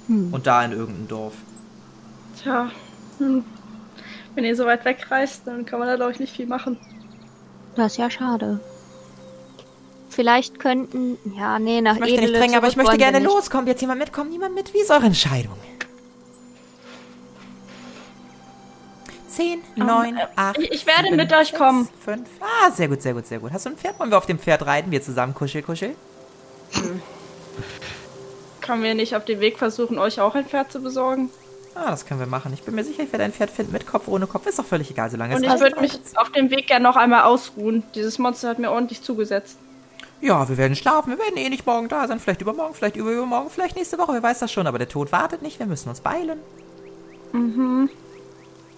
Hm. 0.06 0.32
Und 0.32 0.46
da 0.46 0.64
in 0.64 0.72
irgendeinem 0.72 1.08
Dorf. 1.08 1.34
Tja, 2.40 2.70
hm. 3.18 3.44
Wenn 4.34 4.44
ihr 4.44 4.56
so 4.56 4.64
weit 4.66 4.84
wegreist, 4.84 5.42
dann 5.46 5.64
kann 5.66 5.78
man 5.78 5.88
da, 5.88 5.96
glaube 5.96 6.12
ich, 6.12 6.20
nicht 6.20 6.34
viel 6.34 6.46
machen. 6.46 6.78
Das 7.76 7.92
ist 7.92 7.98
ja 7.98 8.10
schade. 8.10 8.60
Vielleicht 10.10 10.60
könnten. 10.60 11.18
Ja, 11.36 11.58
nee, 11.58 11.80
nach 11.80 11.94
Ich 11.94 12.00
möchte 12.00 12.14
nicht 12.16 12.24
Edele 12.28 12.38
drängen, 12.38 12.56
aber 12.56 12.68
ich 12.68 12.76
möchte 12.76 12.96
gerne 12.98 13.18
nicht. 13.20 13.26
los. 13.26 13.50
Kommt 13.50 13.66
jetzt 13.68 13.80
jemand 13.80 13.98
mit? 14.00 14.12
Kommt 14.12 14.30
niemand 14.30 14.54
mit? 14.54 14.72
Wie 14.72 14.78
ist 14.78 14.90
eure 14.90 15.06
Entscheidung? 15.06 15.54
Zehn, 19.28 19.60
neun, 19.74 20.16
äh, 20.16 20.26
acht. 20.36 20.58
ich- 20.58 20.70
ich 20.70 20.86
werde 20.86 21.04
sieben, 21.04 21.16
mit 21.16 21.32
euch 21.32 21.48
sechs, 21.48 21.58
kommen. 21.58 21.88
Fünf. 22.04 22.28
Ah, 22.40 22.70
sehr 22.70 22.86
gut, 22.86 23.02
sehr 23.02 23.14
gut, 23.14 23.26
sehr 23.26 23.40
gut. 23.40 23.52
Hast 23.52 23.66
du 23.66 23.70
ein 23.70 23.76
Pferd? 23.76 23.98
Wollen 23.98 24.10
wir 24.10 24.18
auf 24.18 24.26
dem 24.26 24.38
Pferd 24.38 24.64
reiten? 24.64 24.92
Wir 24.92 25.02
zusammen 25.02 25.34
kuschel, 25.34 25.62
kuschel? 25.62 25.96
Können 28.60 28.82
wir 28.84 28.94
nicht 28.94 29.16
auf 29.16 29.24
dem 29.24 29.40
Weg 29.40 29.58
versuchen, 29.58 29.98
euch 29.98 30.20
auch 30.20 30.36
ein 30.36 30.46
Pferd 30.46 30.70
zu 30.70 30.80
besorgen? 30.80 31.30
Ah, 31.74 31.90
das 31.90 32.06
können 32.06 32.20
wir 32.20 32.26
machen. 32.26 32.52
Ich 32.54 32.62
bin 32.62 32.74
mir 32.74 32.84
sicher, 32.84 33.02
ich 33.02 33.12
werde 33.12 33.24
ein 33.24 33.32
Pferd 33.32 33.50
finden 33.50 33.72
mit 33.72 33.86
Kopf, 33.86 34.06
ohne 34.06 34.26
Kopf. 34.26 34.46
Ist 34.46 34.58
doch 34.58 34.64
völlig 34.64 34.90
egal, 34.90 35.10
solange 35.10 35.34
Und 35.34 35.38
es 35.38 35.42
ich 35.42 35.48
passt. 35.48 35.62
würde 35.62 35.80
mich 35.80 35.98
auf 36.16 36.30
dem 36.30 36.50
Weg 36.50 36.66
gerne 36.68 36.84
noch 36.84 36.96
einmal 36.96 37.22
ausruhen. 37.22 37.82
Dieses 37.94 38.18
Monster 38.18 38.48
hat 38.50 38.58
mir 38.58 38.70
ordentlich 38.70 39.02
zugesetzt. 39.02 39.58
Ja, 40.20 40.48
wir 40.48 40.56
werden 40.56 40.76
schlafen. 40.76 41.10
Wir 41.10 41.18
werden 41.18 41.36
eh 41.36 41.48
nicht 41.48 41.66
morgen 41.66 41.88
da 41.88 42.06
sein. 42.06 42.20
Vielleicht 42.20 42.40
übermorgen, 42.40 42.74
vielleicht 42.74 42.96
übermorgen, 42.96 43.50
vielleicht 43.50 43.76
nächste 43.76 43.98
Woche. 43.98 44.12
Wer 44.12 44.22
weiß 44.22 44.38
das 44.38 44.52
schon. 44.52 44.66
Aber 44.66 44.78
der 44.78 44.88
Tod 44.88 45.10
wartet 45.12 45.42
nicht. 45.42 45.58
Wir 45.58 45.66
müssen 45.66 45.88
uns 45.88 46.00
beeilen. 46.00 46.38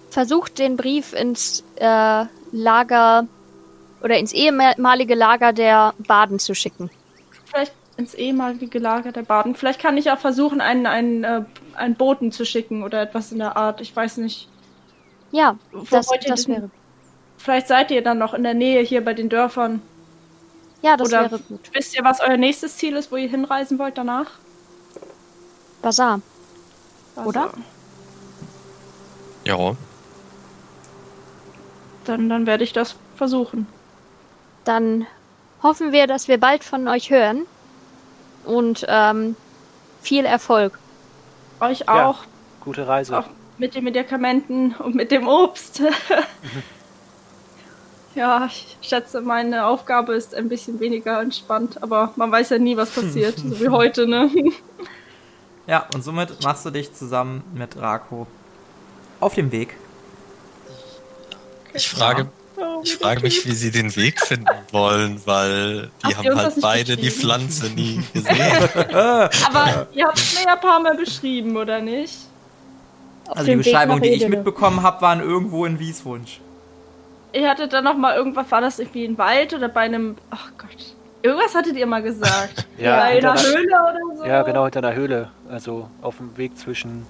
Versucht 0.09 0.57
den 0.57 0.77
Brief 0.77 1.13
ins 1.13 1.63
äh, 1.75 2.25
Lager 2.51 3.27
oder 4.01 4.17
ins 4.17 4.33
ehemalige 4.33 5.13
Lager 5.15 5.53
der 5.53 5.93
Baden 5.99 6.39
zu 6.39 6.55
schicken. 6.55 6.89
Vielleicht 7.45 7.73
ins 7.97 8.13
ehemalige 8.13 8.79
Lager 8.79 9.11
der 9.11 9.23
Baden. 9.23 9.55
Vielleicht 9.55 9.79
kann 9.81 9.97
ich 9.97 10.11
auch 10.11 10.19
versuchen, 10.19 10.59
einen, 10.61 10.85
einen, 10.85 11.23
äh, 11.23 11.41
einen 11.77 11.95
Boten 11.95 12.31
zu 12.31 12.45
schicken 12.45 12.83
oder 12.83 13.01
etwas 13.01 13.31
in 13.31 13.39
der 13.39 13.55
Art. 13.57 13.81
Ich 13.81 13.95
weiß 13.95 14.17
nicht. 14.17 14.47
Ja, 15.31 15.57
Wo 15.71 15.83
das, 15.89 16.07
das 16.25 16.43
denn- 16.45 16.55
wäre. 16.55 16.69
Vielleicht 17.37 17.67
seid 17.67 17.91
ihr 17.91 18.01
dann 18.03 18.17
noch 18.17 18.33
in 18.33 18.43
der 18.43 18.53
Nähe 18.55 18.81
hier 18.81 19.03
bei 19.05 19.13
den 19.13 19.29
Dörfern. 19.29 19.81
Ja, 20.81 20.97
das 20.97 21.07
oder 21.09 21.21
wäre 21.31 21.39
gut. 21.39 21.69
wisst 21.73 21.95
ihr, 21.95 22.03
was 22.03 22.19
euer 22.21 22.37
nächstes 22.37 22.77
Ziel 22.77 22.95
ist, 22.95 23.11
wo 23.11 23.15
ihr 23.15 23.29
hinreisen 23.29 23.77
wollt 23.79 23.97
danach? 23.97 24.31
Basar. 25.81 26.21
Also, 27.15 27.29
Oder? 27.29 27.51
Ja. 29.43 29.75
Dann, 32.05 32.29
dann 32.29 32.45
werde 32.45 32.63
ich 32.63 32.73
das 32.73 32.95
versuchen. 33.15 33.67
Dann 34.63 35.05
hoffen 35.63 35.91
wir, 35.91 36.07
dass 36.07 36.27
wir 36.27 36.39
bald 36.39 36.63
von 36.63 36.87
euch 36.87 37.09
hören. 37.09 37.45
Und 38.45 38.85
ähm, 38.87 39.35
viel 40.01 40.25
Erfolg. 40.25 40.79
Euch 41.59 41.79
Ja. 41.81 42.09
auch. 42.09 42.19
Gute 42.61 42.87
Reise. 42.87 43.17
Auch 43.17 43.25
mit 43.57 43.75
den 43.75 43.83
Medikamenten 43.83 44.75
und 44.75 44.95
mit 44.95 45.11
dem 45.11 45.27
Obst. 45.27 45.81
ja, 48.15 48.45
ich 48.47 48.77
schätze, 48.81 49.21
meine 49.21 49.65
Aufgabe 49.65 50.13
ist 50.13 50.35
ein 50.35 50.49
bisschen 50.49 50.79
weniger 50.79 51.19
entspannt, 51.21 51.81
aber 51.81 52.11
man 52.15 52.31
weiß 52.31 52.51
ja 52.51 52.59
nie, 52.59 52.77
was 52.77 52.91
passiert, 52.91 53.37
so 53.39 53.59
wie 53.59 53.69
heute, 53.69 54.07
ne? 54.07 54.29
Ja, 55.69 55.85
und 55.93 56.01
somit 56.01 56.41
machst 56.45 56.65
du 56.65 56.69
dich 56.69 56.93
zusammen 56.93 57.43
mit 57.53 57.75
Rako 57.75 58.25
auf 59.19 59.33
dem 59.33 59.51
Weg. 59.51 59.75
Ich 61.73 61.89
frage, 61.89 62.29
Oh, 62.59 62.81
ich 62.83 62.95
frage 62.97 63.21
mich, 63.21 63.45
wie 63.45 63.51
sie 63.51 63.69
den 63.71 63.95
Weg 63.95 64.19
finden 64.19 64.47
wollen, 64.71 65.21
weil 65.25 65.89
die 66.03 66.15
Habt 66.15 66.25
ihr 66.25 66.31
haben 66.31 66.39
halt 66.41 66.53
beide 66.61 66.97
die? 66.97 67.11
Pflanze 67.11 67.67
nie 67.69 68.01
gesehen. 68.13 68.35
Aber 68.89 69.87
ihr 69.93 70.07
habt 70.07 70.17
es 70.17 70.33
mir 70.39 70.45
ja 70.47 70.53
ein 70.53 70.59
paar 70.59 70.79
Mal 70.79 70.95
beschrieben, 70.95 71.55
oder 71.55 71.79
nicht? 71.81 72.15
Auf 73.27 73.37
Also 73.37 73.51
die 73.51 73.57
Beschreibung, 73.57 74.01
die 74.01 74.09
ich 74.09 74.27
mitbekommen 74.27 74.81
habe, 74.81 75.01
waren 75.01 75.19
irgendwo 75.19 75.65
in 75.65 75.79
Wieswunsch. 75.79 76.39
Ihr 77.33 77.49
hattet 77.49 77.73
dann 77.73 77.83
noch 77.83 77.97
mal 77.97 78.15
irgendwas, 78.15 78.49
war 78.49 78.61
das 78.61 78.79
irgendwie 78.79 79.05
ein 79.05 79.17
Wald 79.17 79.53
oder 79.53 79.67
bei 79.69 79.81
einem, 79.81 80.15
ach 80.31 80.49
Gott, 80.57 80.95
irgendwas 81.21 81.53
hattet 81.53 81.75
ihr 81.75 81.85
mal 81.85 82.01
gesagt. 82.01 82.65
Ja, 82.79 82.97
bei 82.97 83.17
einer- 83.17 83.33
Höhle 83.33 83.67
oder 83.67 84.17
so. 84.17 84.25
Ja, 84.25 84.43
genau, 84.43 84.63
hinter 84.63 84.79
einer 84.79 84.93
Höhle. 84.95 85.29
Also 85.49 85.89
auf 86.01 86.17
dem 86.17 86.35
Weg 86.37 86.57
zwischen 86.57 87.05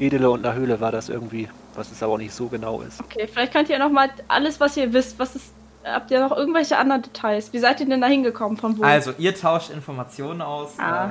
Edele 0.00 0.30
und 0.30 0.44
einer 0.44 0.54
Höhle 0.56 0.80
war 0.80 0.90
das 0.92 1.08
irgendwie, 1.08 1.48
was 1.74 1.90
es 1.90 2.02
aber 2.02 2.14
auch 2.14 2.18
nicht 2.18 2.34
so 2.34 2.48
genau 2.48 2.80
ist. 2.82 3.00
Okay, 3.00 3.28
vielleicht 3.30 3.52
könnt 3.52 3.68
ihr 3.68 3.78
noch 3.78 3.90
mal 3.90 4.10
alles, 4.28 4.60
was 4.60 4.76
ihr 4.76 4.92
wisst, 4.92 5.18
was 5.18 5.36
ist, 5.36 5.52
habt 5.84 6.10
ihr 6.10 6.20
noch 6.20 6.36
irgendwelche 6.36 6.76
anderen 6.76 7.02
Details? 7.02 7.52
Wie 7.52 7.58
seid 7.58 7.80
ihr 7.80 7.86
denn 7.86 8.00
da 8.00 8.06
hingekommen, 8.06 8.56
von 8.56 8.78
wo? 8.78 8.82
Also, 8.82 9.12
ihr 9.18 9.34
tauscht 9.34 9.70
Informationen 9.70 10.42
aus. 10.42 10.78
Ah. 10.78 11.10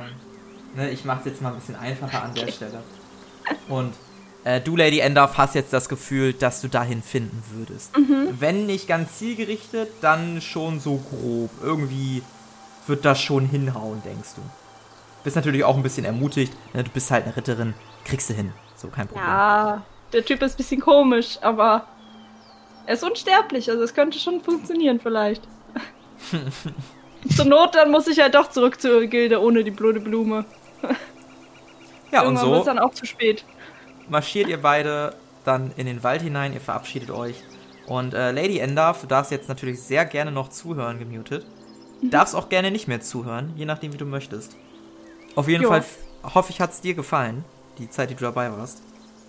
ne, 0.74 0.90
ich 0.90 1.04
mache 1.04 1.20
es 1.20 1.26
jetzt 1.26 1.42
mal 1.42 1.50
ein 1.50 1.56
bisschen 1.56 1.76
einfacher 1.76 2.22
an 2.22 2.34
der 2.34 2.48
Stelle. 2.48 2.82
Und 3.68 3.92
äh, 4.44 4.60
du, 4.60 4.76
Lady 4.76 5.00
Endorf, 5.00 5.36
hast 5.38 5.54
jetzt 5.54 5.72
das 5.72 5.88
Gefühl, 5.88 6.32
dass 6.32 6.60
du 6.60 6.68
dahin 6.68 7.02
finden 7.02 7.42
würdest. 7.54 7.92
Wenn 8.38 8.66
nicht 8.66 8.88
ganz 8.88 9.18
zielgerichtet, 9.18 9.88
dann 10.00 10.40
schon 10.40 10.80
so 10.80 10.96
grob. 10.96 11.50
Irgendwie 11.62 12.22
wird 12.86 13.04
das 13.04 13.20
schon 13.20 13.46
hinhauen, 13.46 14.02
denkst 14.04 14.30
du. 14.36 14.42
Bist 15.22 15.36
natürlich 15.36 15.62
auch 15.62 15.76
ein 15.76 15.82
bisschen 15.84 16.04
ermutigt. 16.04 16.52
Ne? 16.74 16.82
Du 16.82 16.90
bist 16.90 17.10
halt 17.10 17.24
eine 17.24 17.36
Ritterin. 17.36 17.74
Kriegst 18.04 18.30
du 18.30 18.34
hin. 18.34 18.52
So, 18.76 18.88
kein 18.88 19.06
Problem. 19.06 19.24
Ja, 19.24 19.82
der 20.12 20.24
Typ 20.24 20.42
ist 20.42 20.54
ein 20.54 20.56
bisschen 20.58 20.80
komisch, 20.80 21.38
aber 21.42 21.86
er 22.86 22.94
ist 22.94 23.04
unsterblich, 23.04 23.70
also 23.70 23.82
es 23.82 23.94
könnte 23.94 24.18
schon 24.18 24.40
funktionieren 24.42 25.00
vielleicht. 25.00 25.42
Zur 27.36 27.44
Not, 27.44 27.74
dann 27.74 27.90
muss 27.90 28.08
ich 28.08 28.16
ja 28.16 28.28
doch 28.28 28.50
zurück 28.50 28.80
zur 28.80 29.06
Gilde 29.06 29.40
ohne 29.40 29.62
die 29.64 29.70
blöde 29.70 30.00
Blume. 30.00 30.44
Ja, 32.10 32.22
und 32.24 32.36
Irgendwann 32.36 32.52
es 32.52 32.58
so 32.58 32.64
dann 32.64 32.78
auch 32.78 32.92
zu 32.94 33.06
spät. 33.06 33.44
marschiert 34.08 34.48
ihr 34.48 34.60
beide 34.60 35.14
dann 35.44 35.72
in 35.76 35.86
den 35.86 36.02
Wald 36.02 36.22
hinein, 36.22 36.52
ihr 36.52 36.60
verabschiedet 36.60 37.10
euch. 37.10 37.44
Und 37.86 38.14
äh, 38.14 38.32
Lady 38.32 38.58
Endorf, 38.58 39.00
du 39.00 39.06
darfst 39.06 39.30
jetzt 39.32 39.48
natürlich 39.48 39.80
sehr 39.82 40.04
gerne 40.04 40.30
noch 40.32 40.48
zuhören, 40.48 40.98
gemutet. 40.98 41.46
Darfst 42.00 42.34
auch 42.34 42.48
gerne 42.48 42.70
nicht 42.70 42.88
mehr 42.88 43.00
zuhören, 43.00 43.52
je 43.56 43.64
nachdem, 43.64 43.92
wie 43.92 43.96
du 43.98 44.04
möchtest. 44.06 44.56
Auf 45.34 45.48
jeden 45.48 45.62
Jo. 45.64 45.68
Fall 45.68 45.84
hoffe 46.22 46.50
ich, 46.52 46.60
hat 46.60 46.70
es 46.70 46.80
dir 46.80 46.94
gefallen, 46.94 47.44
die 47.78 47.88
Zeit, 47.90 48.10
die 48.10 48.14
du 48.14 48.24
dabei 48.24 48.52
warst. 48.52 48.82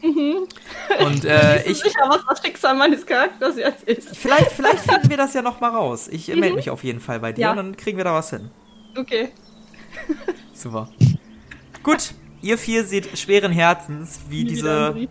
Und 0.04 1.26
äh, 1.26 1.62
Ich 1.64 1.72
ich, 1.72 1.78
sicher, 1.84 2.02
was 2.10 2.22
das 2.30 2.42
Schicksal 2.46 2.76
meines 2.76 3.06
Charakters 3.06 3.56
jetzt 3.58 3.84
ist. 3.84 4.16
vielleicht, 4.18 4.52
vielleicht 4.52 4.80
finden 4.80 5.10
wir 5.10 5.18
das 5.18 5.34
ja 5.34 5.42
noch 5.42 5.62
mal 5.62 5.70
raus. 5.70 6.08
Ich 6.10 6.30
äh, 6.30 6.36
melde 6.36 6.56
mich 6.58 6.70
auf 6.70 6.84
jeden 6.84 7.00
Fall 7.00 7.20
bei 7.20 7.32
dir 7.32 7.42
Ja. 7.42 7.52
und 7.52 7.58
dann 7.58 7.78
kriegen 7.78 7.98
wir 7.98 8.04
da 8.04 8.14
was 8.14 8.30
hin. 8.30 8.50
Okay. 8.98 9.30
Super. 10.54 10.90
Gut, 11.84 12.14
ihr 12.42 12.58
vier 12.58 12.84
seht 12.84 13.18
schweren 13.18 13.52
Herzens, 13.52 14.20
wie 14.30 14.44
diese 14.44 15.08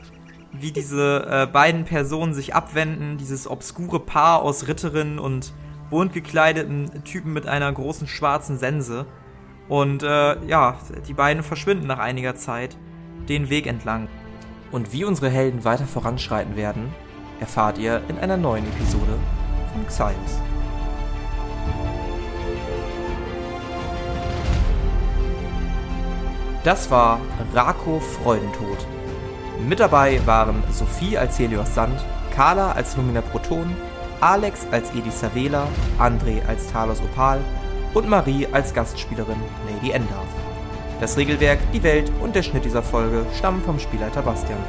wie 0.55 0.70
diese 0.70 1.26
äh, 1.30 1.47
beiden 1.51 1.84
Personen 1.84 2.34
sich 2.34 2.55
abwenden, 2.55 3.16
dieses 3.16 3.49
obskure 3.49 3.99
Paar 4.01 4.43
aus 4.43 4.68
Ritterinnen 4.68 5.18
und 5.18 5.53
bunt 5.88 6.12
gekleideten 6.12 7.03
Typen 7.05 7.32
mit 7.32 7.47
einer 7.47 7.72
großen 7.72 8.07
schwarzen 8.07 8.59
Sense. 8.59 9.07
Und 9.68 10.03
äh, 10.03 10.45
ja, 10.47 10.78
die 11.09 11.14
beiden 11.14 11.43
verschwinden 11.43 11.86
nach 11.86 11.99
einiger 11.99 12.36
Zeit 12.36 12.76
den 13.30 13.49
Weg 13.49 13.66
entlang. 13.66 14.09
Und 14.72 14.92
wie 14.94 15.04
unsere 15.04 15.28
Helden 15.28 15.64
weiter 15.64 15.84
voranschreiten 15.84 16.56
werden, 16.56 16.94
erfahrt 17.40 17.76
ihr 17.76 18.00
in 18.08 18.18
einer 18.18 18.38
neuen 18.38 18.64
Episode 18.64 19.18
von 19.72 19.86
Xios. 19.86 20.40
Das 26.64 26.90
war 26.90 27.20
Rako 27.52 28.00
Freudentod. 28.00 28.86
Mit 29.68 29.80
dabei 29.80 30.20
waren 30.26 30.62
Sophie 30.70 31.18
als 31.18 31.38
Helios 31.38 31.74
Sand, 31.74 32.02
Carla 32.34 32.72
als 32.72 32.96
Lumina 32.96 33.20
Proton, 33.20 33.76
Alex 34.20 34.66
als 34.70 34.90
Edisa 34.94 35.34
Vela, 35.34 35.66
André 35.98 36.46
als 36.46 36.70
Talos 36.72 37.00
Opal 37.02 37.40
und 37.92 38.08
Marie 38.08 38.46
als 38.52 38.72
Gastspielerin 38.72 39.40
Lady 39.68 39.90
Endarf. 39.90 40.41
Das 41.03 41.16
Regelwerk, 41.16 41.59
die 41.72 41.82
Welt 41.82 42.12
und 42.20 42.36
der 42.36 42.44
Schnitt 42.44 42.64
dieser 42.64 42.80
Folge 42.80 43.26
stammen 43.36 43.61
vom 43.62 43.80
Spielleiter 43.80 44.22
Bastian. 44.22 44.61